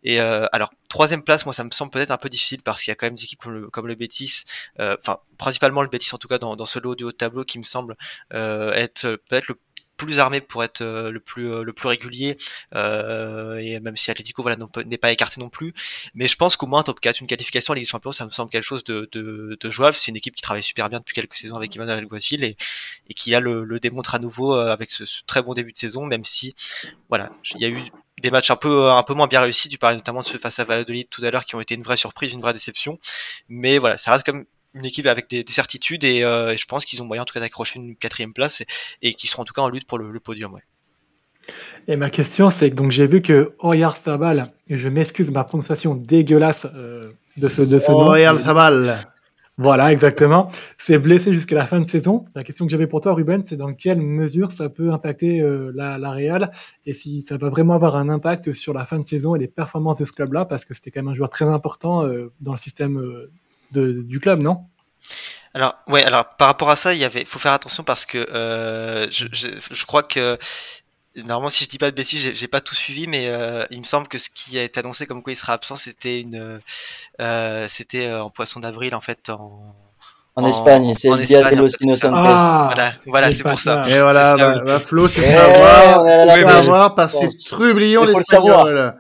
et 0.05 0.21
alors 0.21 0.71
troisième 0.89 1.23
place, 1.25 1.45
moi 1.45 1.53
ça 1.53 1.65
me 1.65 1.71
semble 1.71 1.91
peut-être 1.91 2.13
un 2.13 2.19
peu 2.19 2.29
difficile 2.29 2.63
parce 2.63 2.83
qu'il 2.83 2.93
y 2.93 2.93
a 2.93 2.95
quand 2.95 3.07
même 3.07 3.17
des 3.17 3.25
équipes 3.25 3.41
comme 3.41 3.53
le, 3.53 3.69
comme 3.69 3.89
le 3.89 3.97
Betis, 3.97 4.45
enfin 4.79 5.19
principalement 5.39 5.83
le 5.83 5.89
Betis 5.89 6.15
en 6.15 6.19
tout 6.19 6.29
cas 6.29 6.39
dans, 6.39 6.55
dans 6.55 6.67
ce 6.67 6.79
lot 6.79 6.95
du 6.95 7.03
haut 7.03 7.11
de 7.11 7.17
tableau 7.17 7.45
qui 7.45 7.59
me 7.59 7.65
semble 7.65 7.97
être 8.33 9.17
peut-être 9.29 9.49
le 9.49 9.59
plus 9.99 10.21
armé 10.21 10.41
pour 10.41 10.65
être 10.65 10.81
euh, 10.81 11.11
le 11.11 11.21
plus 11.21 11.53
euh, 11.53 11.63
le 11.63 11.73
plus 11.75 11.89
régulier 11.89 12.39
euh, 12.75 13.59
et 13.59 13.81
même 13.81 13.97
si 13.97 14.11
Atletico 14.11 14.43
voilà 14.43 14.57
n'est 14.87 14.97
pas 14.97 15.13
écarté 15.13 15.41
non 15.41 15.51
plus. 15.51 15.75
Mais 16.15 16.27
je 16.29 16.37
pense 16.37 16.57
qu'au 16.57 16.67
moins 16.67 16.83
top 16.83 17.01
4 17.01 17.21
une 17.21 17.27
qualification 17.27 17.73
à 17.73 17.75
Ligue 17.75 17.85
des 17.85 17.91
Champions 17.91 18.13
ça 18.13 18.25
me 18.25 18.31
semble 18.31 18.49
quelque 18.51 18.65
chose 18.65 18.85
de, 18.85 19.09
de, 19.13 19.59
de 19.61 19.71
jouable. 19.71 19.95
C'est 19.95 20.11
une 20.11 20.17
équipe 20.17 20.37
qui 20.37 20.43
travaille 20.43 20.63
super 20.63 20.89
bien 20.89 21.01
depuis 21.01 21.15
quelques 21.15 21.37
saisons 21.37 21.57
avec 21.57 21.77
Emmanuel 21.77 21.99
Alguacil 21.99 22.45
et, 22.45 22.57
et 23.11 23.15
qui 23.15 23.35
a 23.35 23.41
le, 23.41 23.65
le 23.65 23.81
démontre 23.81 24.15
à 24.15 24.19
nouveau 24.19 24.55
avec 24.55 24.91
ce, 24.91 25.05
très 25.27 25.43
bon 25.43 25.53
début 25.53 25.73
de 25.73 25.79
saison 25.79 26.07
même 26.07 26.25
si 26.25 26.55
voilà 27.09 27.31
il 27.57 27.61
y 27.61 27.65
a 27.65 27.69
eu 27.69 27.83
des 28.23 28.31
matchs 28.31 28.51
un 28.51 28.57
peu 28.57 28.91
un 28.91 29.03
peu 29.03 29.15
moins 29.15 29.27
bien 29.27 29.41
réussis. 29.41 29.69
Tu 29.69 29.79
parlais 29.79 29.97
notamment 29.97 30.23
de 30.23 30.27
ceux 30.27 30.39
face 30.39 30.59
à 30.61 30.65
Valladolid 30.65 31.09
tout 31.11 31.25
à 31.25 31.31
l'heure 31.31 31.45
qui 31.45 31.57
ont 31.57 31.61
été 31.61 31.75
une 31.75 31.83
vraie 31.83 31.97
surprise 31.97 32.33
une 32.33 32.41
vraie 32.41 32.53
déception. 32.53 32.99
Mais 33.49 33.79
voilà 33.79 33.99
ça 33.99 34.13
reste 34.13 34.25
comme 34.25 34.47
une 34.75 34.85
équipe 34.85 35.07
avec 35.07 35.29
des, 35.31 35.45
certitudes 35.49 36.05
euh, 36.05 36.51
et, 36.51 36.57
je 36.57 36.67
pense 36.67 36.85
qu'ils 36.85 37.03
ont 37.03 37.05
moyen 37.05 37.23
en 37.23 37.25
tout 37.25 37.35
cas 37.35 37.41
d'accrocher 37.41 37.79
une 37.79 37.97
quatrième 37.97 38.33
place 38.33 38.63
et, 39.03 39.15
qui 39.15 39.27
seront 39.27 39.43
en 39.43 39.45
tout 39.45 39.55
cas 39.55 39.63
en 39.63 39.69
lutte 39.69 39.87
pour 39.87 39.99
le, 39.99 40.21
podium. 40.21 40.53
Ouais. 40.53 40.63
Et 41.87 41.97
ma 41.97 42.11
question, 42.11 42.51
c'est 42.51 42.71
que 42.71 42.75
donc 42.75 42.91
j'ai 42.91 43.07
vu 43.07 43.23
que 43.23 43.53
Oyar 43.61 43.97
Sabal, 43.97 44.53
et 44.69 44.77
je 44.77 44.89
m'excuse 44.89 45.31
ma 45.31 45.45
prononciation 45.45 45.95
dégueulasse 45.95 46.67
euh, 46.75 47.13
de 47.37 47.49
ce, 47.49 47.63
de 47.63 47.79
ce 47.79 47.91
nom. 47.91 48.15
Sabal. 48.39 48.97
Voilà, 49.61 49.93
exactement. 49.93 50.49
C'est 50.77 51.01
blessé 51.01 51.33
jusqu'à 51.33 51.57
la 51.57 51.67
fin 51.67 51.81
de 51.81 51.89
saison. 51.89 52.25
La 52.37 52.45
question 52.45 52.65
que 52.65 52.71
j'avais 52.71 52.87
pour 52.87 53.01
toi, 53.01 53.15
Ruben, 53.15 53.43
c'est 53.45 53.57
dans 53.57 53.73
quelle 53.73 54.01
mesure 54.01 54.53
ça 54.53 54.69
peut 54.69 54.93
impacter 54.93 55.41
euh, 55.41 55.73
la, 55.75 55.99
la 55.99 56.13
Real 56.13 56.53
et 56.87 56.95
si 56.95 57.23
ça 57.23 57.39
va 57.39 57.51
vraiment 57.51 57.75
avoir 57.75 57.97
un 57.97 58.09
impact 58.09 58.53
sur 58.53 58.73
la 58.73 58.85
fin 58.85 59.01
de 59.01 59.05
saison 59.05 59.35
et 59.35 59.41
les 59.41 59.49
performances 59.49 59.99
de 59.99 60.05
ce 60.05 60.13
club-là, 60.13 60.45
parce 60.45 60.65
que 60.65 60.75
c'était 60.75 60.93
quand 60.93 61.01
même 61.01 61.09
un 61.09 61.15
joueur 61.15 61.31
très 61.31 61.47
important 61.47 62.05
dans 62.41 62.53
le 62.53 62.59
système 62.59 63.03
du 63.73 64.21
club, 64.21 64.41
non? 64.41 64.65
Alors 65.55 65.77
ouais, 65.89 66.05
alors 66.05 66.37
par 66.37 66.49
rapport 66.49 66.71
à 66.71 66.77
ça, 66.77 66.95
il 66.95 67.01
y 67.01 67.05
avait, 67.05 67.25
faut 67.25 67.39
faire 67.39 67.53
attention 67.53 67.83
parce 67.83 68.07
que 68.07 68.19
euh, 68.19 69.09
je, 69.11 69.27
je, 69.33 69.85
crois 69.87 70.03
que 70.03 70.39
normalement, 71.17 71.49
si 71.49 71.65
je 71.65 71.69
dis 71.69 71.79
pas 71.79 71.91
de 71.91 71.97
bêtises, 71.97 72.33
j'ai 72.35 72.49
pas 72.49 72.61
tout 72.61 72.75
suivi, 72.75 73.07
mais 73.07 73.29
euh, 73.29 73.65
il 73.71 73.79
me 73.79 73.85
semble 73.85 74.09
que 74.09 74.19
ce 74.19 74.29
qui 74.31 74.59
a 74.59 74.63
été 74.63 74.81
annoncé 74.81 75.07
comme 75.07 75.23
quoi 75.23 75.33
il 75.33 75.37
sera 75.37 75.55
absent, 75.55 75.77
c'était 75.77 76.21
une, 76.21 76.61
euh, 77.21 77.67
c'était 77.69 78.13
en 78.13 78.31
poisson 78.31 78.61
d'avril 78.61 78.95
en 78.95 79.01
fait 79.01 79.31
en 79.31 79.75
en, 80.37 80.47
Espagne, 80.47 80.95
c'est 80.97 81.11
le 81.11 81.19
Dia 81.19 81.51
de 81.51 81.57
los 81.57 81.69
Ah, 82.05 82.71
voilà, 82.73 82.93
voilà 83.07 83.33
c'est 83.33 83.43
pour 83.43 83.61
ça. 83.61 83.83
Et 83.89 83.99
voilà, 83.99 84.37
bah, 84.37 84.63
bah, 84.65 84.79
Flo, 84.79 85.09
c'est 85.09 85.21
pour 85.21 85.33
savoir, 85.33 86.03
oui, 86.05 86.43
savoir 86.43 86.95
par 86.95 87.11
ces 87.11 87.27
trublions 87.49 88.05
d'espagnol. 88.05 88.95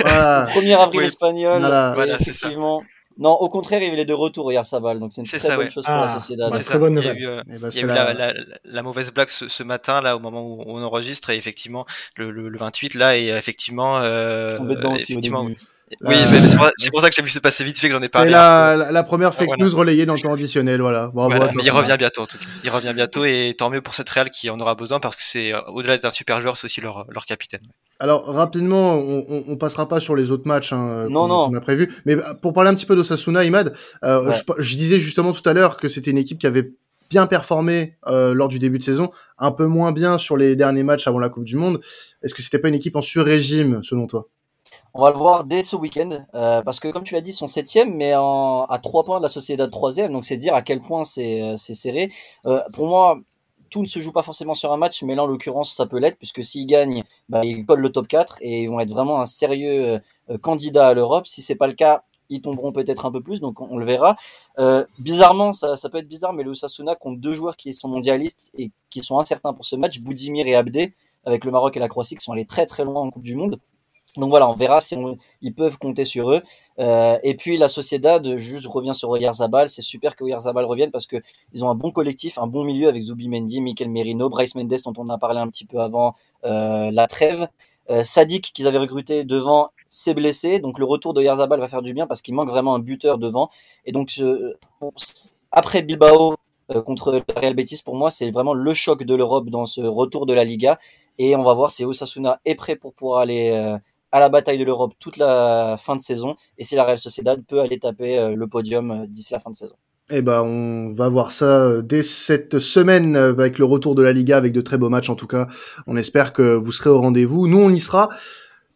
Voilà. 0.00 0.46
1er 0.46 0.76
avril 0.78 1.02
espagnol, 1.02 1.60
voilà, 1.60 1.92
voilà 1.94 2.14
effectivement. 2.14 2.82
Non, 3.18 3.32
au 3.32 3.48
contraire, 3.48 3.82
il 3.82 3.92
les 3.94 4.04
deux 4.04 4.14
retours 4.14 4.52
hier, 4.52 4.64
Saval, 4.64 5.00
donc 5.00 5.12
c'est 5.12 5.22
une 5.22 5.26
très 5.26 5.56
bonne 5.56 5.70
chose 5.70 5.82
pour 5.82 5.92
la 5.92 6.04
ah, 6.04 6.20
Sociedad. 6.20 6.54
C'est 6.54 6.62
très 6.62 6.78
bonne 6.78 6.94
nouvelle. 6.94 7.16
Il 7.16 7.22
y 7.22 7.26
a 7.26 7.30
eu, 7.30 7.38
euh, 7.38 7.58
bah, 7.58 7.68
il 7.72 7.76
y 7.76 7.80
a 7.80 7.84
eu 7.84 7.86
la... 7.88 8.14
La, 8.14 8.34
la, 8.64 8.82
mauvaise 8.84 9.12
blague 9.12 9.28
ce, 9.28 9.48
ce, 9.48 9.64
matin, 9.64 10.00
là, 10.00 10.16
au 10.16 10.20
moment 10.20 10.42
où 10.42 10.62
on 10.66 10.80
enregistre, 10.82 11.30
et 11.30 11.36
effectivement, 11.36 11.84
le, 12.16 12.30
le, 12.30 12.48
le 12.48 12.58
28, 12.58 12.94
là, 12.94 13.18
et 13.18 13.26
effectivement, 13.28 13.98
euh, 13.98 14.56
dedans 14.58 14.94
aussi 14.94 15.12
effectivement, 15.12 15.40
au 15.40 15.48
début. 15.48 15.60
Oui, 16.02 16.14
euh... 16.14 16.70
c'est 16.78 16.90
pour, 16.90 17.00
ça 17.00 17.08
que 17.08 17.16
j'ai 17.16 17.22
vu 17.22 17.30
se 17.30 17.38
passer 17.38 17.64
vite 17.64 17.78
fait 17.78 17.88
que 17.88 17.94
j'en 17.94 18.02
ai 18.02 18.08
parlé. 18.08 18.30
C'est 18.30 18.36
la, 18.36 18.90
la, 18.90 19.02
première 19.02 19.34
fake 19.34 19.58
news 19.58 19.74
relayée 19.74 20.06
dans 20.06 20.14
le 20.14 20.20
temps 20.20 20.32
additionnel, 20.32 20.80
voilà. 20.80 21.10
Bravo 21.14 21.30
voilà 21.34 21.52
mais 21.54 21.62
il 21.64 21.70
revient 21.70 21.96
bientôt, 21.98 22.22
en 22.22 22.26
tout 22.26 22.38
cas. 22.38 22.44
Il 22.64 22.70
revient 22.70 22.92
bientôt 22.94 23.24
et 23.24 23.54
tant 23.56 23.70
mieux 23.70 23.80
pour 23.80 23.94
cette 23.94 24.08
Real 24.10 24.30
qui 24.30 24.50
en 24.50 24.58
aura 24.60 24.74
besoin 24.74 25.00
parce 25.00 25.16
que 25.16 25.22
c'est, 25.22 25.52
euh, 25.52 25.60
au-delà 25.68 25.94
d'être 25.94 26.04
un 26.04 26.10
super 26.10 26.40
joueur, 26.42 26.56
c'est 26.56 26.66
aussi 26.66 26.80
leur, 26.80 27.06
leur 27.08 27.24
capitaine. 27.24 27.62
Alors, 28.00 28.26
rapidement, 28.26 28.94
on, 28.94 29.24
on, 29.28 29.44
on, 29.48 29.56
passera 29.56 29.88
pas 29.88 30.00
sur 30.00 30.14
les 30.14 30.30
autres 30.30 30.46
matchs, 30.46 30.72
hein, 30.72 31.08
non, 31.08 31.26
non. 31.26 31.48
on 31.50 31.54
a 31.54 31.60
prévu. 31.60 31.92
Mais 32.04 32.16
pour 32.42 32.52
parler 32.52 32.70
un 32.70 32.74
petit 32.74 32.86
peu 32.86 32.94
d'Osasuna, 32.94 33.44
Imad, 33.44 33.74
euh, 34.04 34.32
je, 34.32 34.42
je, 34.58 34.76
disais 34.76 34.98
justement 34.98 35.32
tout 35.32 35.48
à 35.48 35.52
l'heure 35.52 35.76
que 35.76 35.88
c'était 35.88 36.10
une 36.10 36.18
équipe 36.18 36.38
qui 36.38 36.46
avait 36.46 36.70
bien 37.10 37.26
performé 37.26 37.96
euh, 38.06 38.34
lors 38.34 38.48
du 38.48 38.58
début 38.58 38.78
de 38.78 38.84
saison, 38.84 39.10
un 39.38 39.50
peu 39.50 39.66
moins 39.66 39.92
bien 39.92 40.18
sur 40.18 40.36
les 40.36 40.56
derniers 40.56 40.82
matchs 40.82 41.06
avant 41.06 41.18
la 41.18 41.28
Coupe 41.28 41.44
du 41.44 41.56
Monde. 41.56 41.80
Est-ce 42.22 42.34
que 42.34 42.42
c'était 42.42 42.58
pas 42.58 42.68
une 42.68 42.74
équipe 42.74 42.96
en 42.96 43.02
sur-régime, 43.02 43.80
selon 43.82 44.06
toi? 44.06 44.28
On 44.98 45.02
va 45.02 45.12
le 45.12 45.16
voir 45.16 45.44
dès 45.44 45.62
ce 45.62 45.76
week-end, 45.76 46.26
euh, 46.34 46.60
parce 46.62 46.80
que 46.80 46.88
comme 46.88 47.04
tu 47.04 47.14
l'as 47.14 47.20
dit, 47.20 47.30
ils 47.30 47.32
sont 47.32 47.46
septième, 47.46 47.94
mais 47.94 48.14
à 48.14 48.80
trois 48.82 49.04
points 49.04 49.18
de 49.18 49.22
la 49.22 49.28
Sociedad 49.28 49.70
troisième, 49.70 50.12
donc 50.12 50.24
c'est 50.24 50.36
dire 50.36 50.54
à 50.56 50.62
quel 50.62 50.80
point 50.80 51.04
c'est 51.04 51.40
euh, 51.40 51.56
serré. 51.56 52.10
Euh, 52.46 52.60
pour 52.72 52.88
moi, 52.88 53.20
tout 53.70 53.80
ne 53.80 53.86
se 53.86 54.00
joue 54.00 54.10
pas 54.10 54.24
forcément 54.24 54.54
sur 54.54 54.72
un 54.72 54.76
match, 54.76 55.04
mais 55.04 55.14
là 55.14 55.22
en 55.22 55.28
l'occurrence 55.28 55.72
ça 55.72 55.86
peut 55.86 56.00
l'être, 56.00 56.18
puisque 56.18 56.42
s'ils 56.42 56.66
gagnent, 56.66 57.04
bah, 57.28 57.44
ils 57.44 57.64
collent 57.64 57.78
le 57.78 57.92
top 57.92 58.08
4 58.08 58.38
et 58.40 58.62
ils 58.62 58.68
vont 58.68 58.80
être 58.80 58.90
vraiment 58.90 59.20
un 59.20 59.26
sérieux 59.26 60.00
candidat 60.40 60.88
à 60.88 60.94
l'Europe. 60.94 61.28
Si 61.28 61.42
c'est 61.42 61.54
pas 61.54 61.68
le 61.68 61.74
cas, 61.74 62.02
ils 62.28 62.40
tomberont 62.40 62.72
peut-être 62.72 63.06
un 63.06 63.12
peu 63.12 63.20
plus, 63.20 63.38
donc 63.38 63.60
on, 63.60 63.76
le 63.76 63.86
verra. 63.86 64.16
Bizarrement, 64.98 65.52
ça, 65.52 65.76
ça, 65.76 65.88
peut 65.90 65.98
être 65.98 66.08
bizarre, 66.08 66.32
mais 66.32 66.42
le 66.42 66.54
Sasuna 66.54 66.96
compte 66.96 67.20
deux 67.20 67.34
joueurs 67.34 67.56
qui 67.56 67.72
sont 67.72 67.86
mondialistes 67.86 68.50
et 68.58 68.72
qui 68.90 69.04
sont 69.04 69.20
incertains 69.20 69.52
pour 69.52 69.64
ce 69.64 69.76
match, 69.76 70.00
Boudimir 70.00 70.48
et 70.48 70.56
Abdé. 70.56 70.94
avec 71.24 71.44
le 71.44 71.52
Maroc 71.52 71.76
et 71.76 71.80
la 71.80 71.86
Croatie 71.86 72.16
qui 72.16 72.24
sont 72.24 72.32
allés 72.32 72.46
très 72.46 72.66
très 72.66 72.84
loin 72.84 73.00
en 73.00 73.10
Coupe 73.10 73.22
du 73.22 73.36
Monde. 73.36 73.60
Donc 74.16 74.30
voilà, 74.30 74.48
on 74.48 74.54
verra 74.54 74.80
si 74.80 74.96
ils 75.42 75.54
peuvent 75.54 75.78
compter 75.78 76.04
sur 76.04 76.30
eux. 76.30 76.42
Euh, 76.78 77.18
et 77.22 77.34
puis 77.34 77.58
la 77.58 77.68
Sociedad, 77.68 78.36
juste 78.36 78.62
je 78.62 78.68
reviens 78.68 78.94
sur 78.94 79.10
Oyarzabal, 79.10 79.68
c'est 79.68 79.82
super 79.82 80.16
que 80.16 80.24
Oyarzabal 80.24 80.64
revienne 80.64 80.90
parce 80.90 81.06
que 81.06 81.16
ils 81.52 81.64
ont 81.64 81.70
un 81.70 81.74
bon 81.74 81.90
collectif, 81.90 82.38
un 82.38 82.46
bon 82.46 82.64
milieu 82.64 82.88
avec 82.88 83.02
Zubi 83.02 83.28
Mendy, 83.28 83.60
Mikel 83.60 83.88
Merino, 83.88 84.28
Bryce 84.28 84.54
Mendes 84.54 84.76
dont 84.84 84.94
on 84.96 85.08
a 85.10 85.18
parlé 85.18 85.40
un 85.40 85.48
petit 85.48 85.66
peu 85.66 85.80
avant 85.80 86.14
euh, 86.44 86.90
la 86.90 87.06
trêve, 87.06 87.48
euh, 87.90 88.02
Sadik 88.02 88.52
qu'ils 88.52 88.66
avaient 88.66 88.78
recruté 88.78 89.24
devant 89.24 89.70
s'est 89.88 90.14
blessé, 90.14 90.58
donc 90.58 90.78
le 90.78 90.84
retour 90.84 91.14
de 91.14 91.20
Oyarzabal 91.20 91.60
va 91.60 91.68
faire 91.68 91.82
du 91.82 91.94
bien 91.94 92.06
parce 92.06 92.20
qu'il 92.20 92.34
manque 92.34 92.50
vraiment 92.50 92.74
un 92.74 92.78
buteur 92.78 93.18
devant. 93.18 93.48
Et 93.86 93.92
donc 93.92 94.12
après 95.50 95.82
Bilbao 95.82 96.36
contre 96.84 97.12
le 97.12 97.22
Real 97.34 97.54
Betis, 97.54 97.82
pour 97.84 97.96
moi 97.96 98.10
c'est 98.10 98.30
vraiment 98.30 98.52
le 98.52 98.74
choc 98.74 99.04
de 99.04 99.14
l'Europe 99.14 99.48
dans 99.48 99.64
ce 99.64 99.80
retour 99.80 100.26
de 100.26 100.34
la 100.34 100.44
Liga. 100.44 100.78
Et 101.16 101.34
on 101.34 101.42
va 101.42 101.54
voir 101.54 101.70
si 101.70 101.84
Osasuna 101.84 102.40
est 102.44 102.54
prêt 102.54 102.76
pour 102.76 102.92
pouvoir 102.92 103.20
aller 103.20 103.78
à 104.12 104.20
la 104.20 104.28
bataille 104.28 104.58
de 104.58 104.64
l'Europe 104.64 104.94
toute 104.98 105.16
la 105.16 105.76
fin 105.78 105.96
de 105.96 106.02
saison 106.02 106.36
et 106.56 106.64
si 106.64 106.74
la 106.74 106.84
Real 106.84 106.98
Sociedad 106.98 107.40
peut 107.46 107.60
aller 107.60 107.78
taper 107.78 108.18
euh, 108.18 108.34
le 108.34 108.46
podium 108.46 108.90
euh, 108.90 109.06
d'ici 109.06 109.32
la 109.32 109.38
fin 109.38 109.50
de 109.50 109.56
saison. 109.56 109.74
Eh 110.10 110.22
ben, 110.22 110.42
on 110.42 110.92
va 110.92 111.10
voir 111.10 111.32
ça 111.32 111.44
euh, 111.44 111.82
dès 111.82 112.02
cette 112.02 112.60
semaine 112.60 113.14
avec 113.14 113.58
le 113.58 113.66
retour 113.66 113.94
de 113.94 114.02
la 114.02 114.12
Liga, 114.12 114.38
avec 114.38 114.52
de 114.52 114.60
très 114.62 114.78
beaux 114.78 114.88
matchs 114.88 115.10
en 115.10 115.16
tout 115.16 115.26
cas. 115.26 115.48
On 115.86 115.96
espère 115.96 116.32
que 116.32 116.54
vous 116.54 116.72
serez 116.72 116.90
au 116.90 117.00
rendez-vous. 117.00 117.46
Nous, 117.46 117.58
on 117.58 117.70
y 117.70 117.80
sera. 117.80 118.08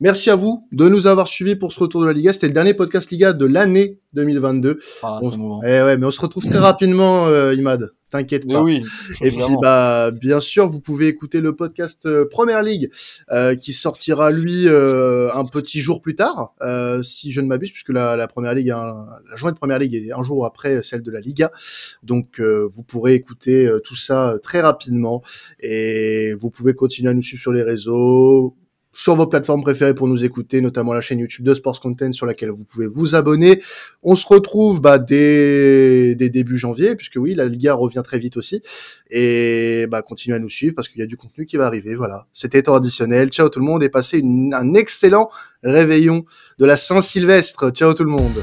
Merci 0.03 0.31
à 0.31 0.35
vous 0.35 0.67
de 0.73 0.89
nous 0.89 1.07
avoir 1.07 1.29
suivis 1.29 1.55
pour 1.55 1.71
ce 1.71 1.79
retour 1.79 2.01
de 2.01 2.07
la 2.07 2.13
Liga. 2.13 2.33
C'était 2.33 2.49
le 2.49 2.53
dernier 2.53 2.75
podcast 2.75 3.09
Liga 3.11 3.33
de 3.33 3.47
l'année 3.47 4.01
2022. 4.15 4.81
Ah, 5.05 5.21
on... 5.23 5.63
Eh 5.63 5.81
ouais, 5.81 5.97
mais 5.97 6.05
on 6.05 6.11
se 6.11 6.21
retrouve 6.21 6.45
très 6.45 6.59
rapidement, 6.59 7.29
euh, 7.29 7.55
Imad. 7.55 7.93
T'inquiète 8.13 8.47
pas. 8.47 8.63
Oui, 8.63 8.85
et 9.23 9.31
puis, 9.31 9.57
bah, 9.63 10.11
bien 10.11 10.39
sûr, 10.39 10.69
vous 10.69 10.81
pouvez 10.81 11.09
écouter 11.09 11.41
le 11.41 11.57
podcast 11.57 12.05
euh, 12.05 12.29
Première 12.31 12.63
Ligue 12.63 12.91
euh, 13.31 13.57
qui 13.57 13.73
sortira 13.73 14.31
lui 14.31 14.69
euh, 14.69 15.31
un 15.33 15.47
petit 15.47 15.81
jour 15.81 16.03
plus 16.03 16.15
tard, 16.15 16.55
euh, 16.61 17.03
si 17.03 17.33
je 17.33 17.41
ne 17.41 17.47
m'abuse, 17.47 17.73
puisque 17.73 17.89
la, 17.89 18.15
la 18.17 18.29
Première 18.29 18.53
Ligue, 18.53 18.67
la 18.67 19.19
journée 19.35 19.55
de 19.55 19.59
Première 19.59 19.79
Ligue 19.79 19.95
est 19.95 20.13
un 20.13 20.23
jour 20.23 20.45
après 20.45 20.83
celle 20.83 21.01
de 21.03 21.11
la 21.11 21.21
Liga. 21.21 21.51
Donc, 22.03 22.39
euh, 22.39 22.69
vous 22.71 22.83
pourrez 22.83 23.15
écouter 23.15 23.67
tout 23.83 23.97
ça 23.97 24.37
très 24.43 24.61
rapidement 24.61 25.23
et 25.59 26.35
vous 26.35 26.51
pouvez 26.51 26.75
continuer 26.75 27.11
à 27.11 27.15
nous 27.15 27.23
suivre 27.23 27.41
sur 27.41 27.53
les 27.53 27.63
réseaux 27.63 28.55
sur 28.93 29.17
vos 29.17 29.27
plateformes 29.27 29.63
préférées 29.63 29.95
pour 29.95 30.09
nous 30.09 30.25
écouter, 30.25 30.61
notamment 30.61 30.93
la 30.93 31.01
chaîne 31.01 31.19
YouTube 31.19 31.45
de 31.45 31.55
Sports 31.55 31.81
Content 31.81 32.13
sur 32.13 32.27
laquelle 32.27 32.51
vous 32.51 32.65
pouvez 32.65 32.87
vous 32.87 33.15
abonner. 33.15 33.63
On 34.03 34.15
se 34.15 34.27
retrouve 34.27 34.81
bah, 34.81 34.99
dès, 34.99 36.15
dès 36.15 36.31
début 36.31 36.59
janvier, 36.59 36.95
puisque 36.95 37.17
oui, 37.17 37.35
la 37.35 37.47
Liga 37.47 37.75
revient 37.75 38.03
très 38.05 38.19
vite 38.19 38.37
aussi. 38.37 38.63
Et 39.11 39.87
bah, 39.91 40.03
continuez 40.03 40.37
à 40.37 40.41
nous 40.41 40.51
suivre 40.51 40.75
parce 40.75 40.89
qu'il 40.89 41.01
y 41.01 41.03
a 41.03 41.07
du 41.07 41.17
contenu 41.17 41.47
qui 41.47 41.57
va 41.57 41.67
arriver. 41.67 41.95
Voilà, 41.95 42.27
c'était 42.33 42.63
traditionnel. 42.63 43.29
Ciao 43.31 43.49
tout 43.49 43.61
le 43.61 43.67
monde 43.67 43.83
et 43.83 43.89
passez 43.89 44.19
une, 44.19 44.55
un 44.55 44.75
excellent 44.75 45.31
réveillon 45.63 46.25
de 46.59 46.67
la 46.67 46.77
Saint-Sylvestre. 46.77 47.71
Ciao 47.71 47.95
tout 47.95 48.05
le 48.05 48.11
monde. 48.11 48.43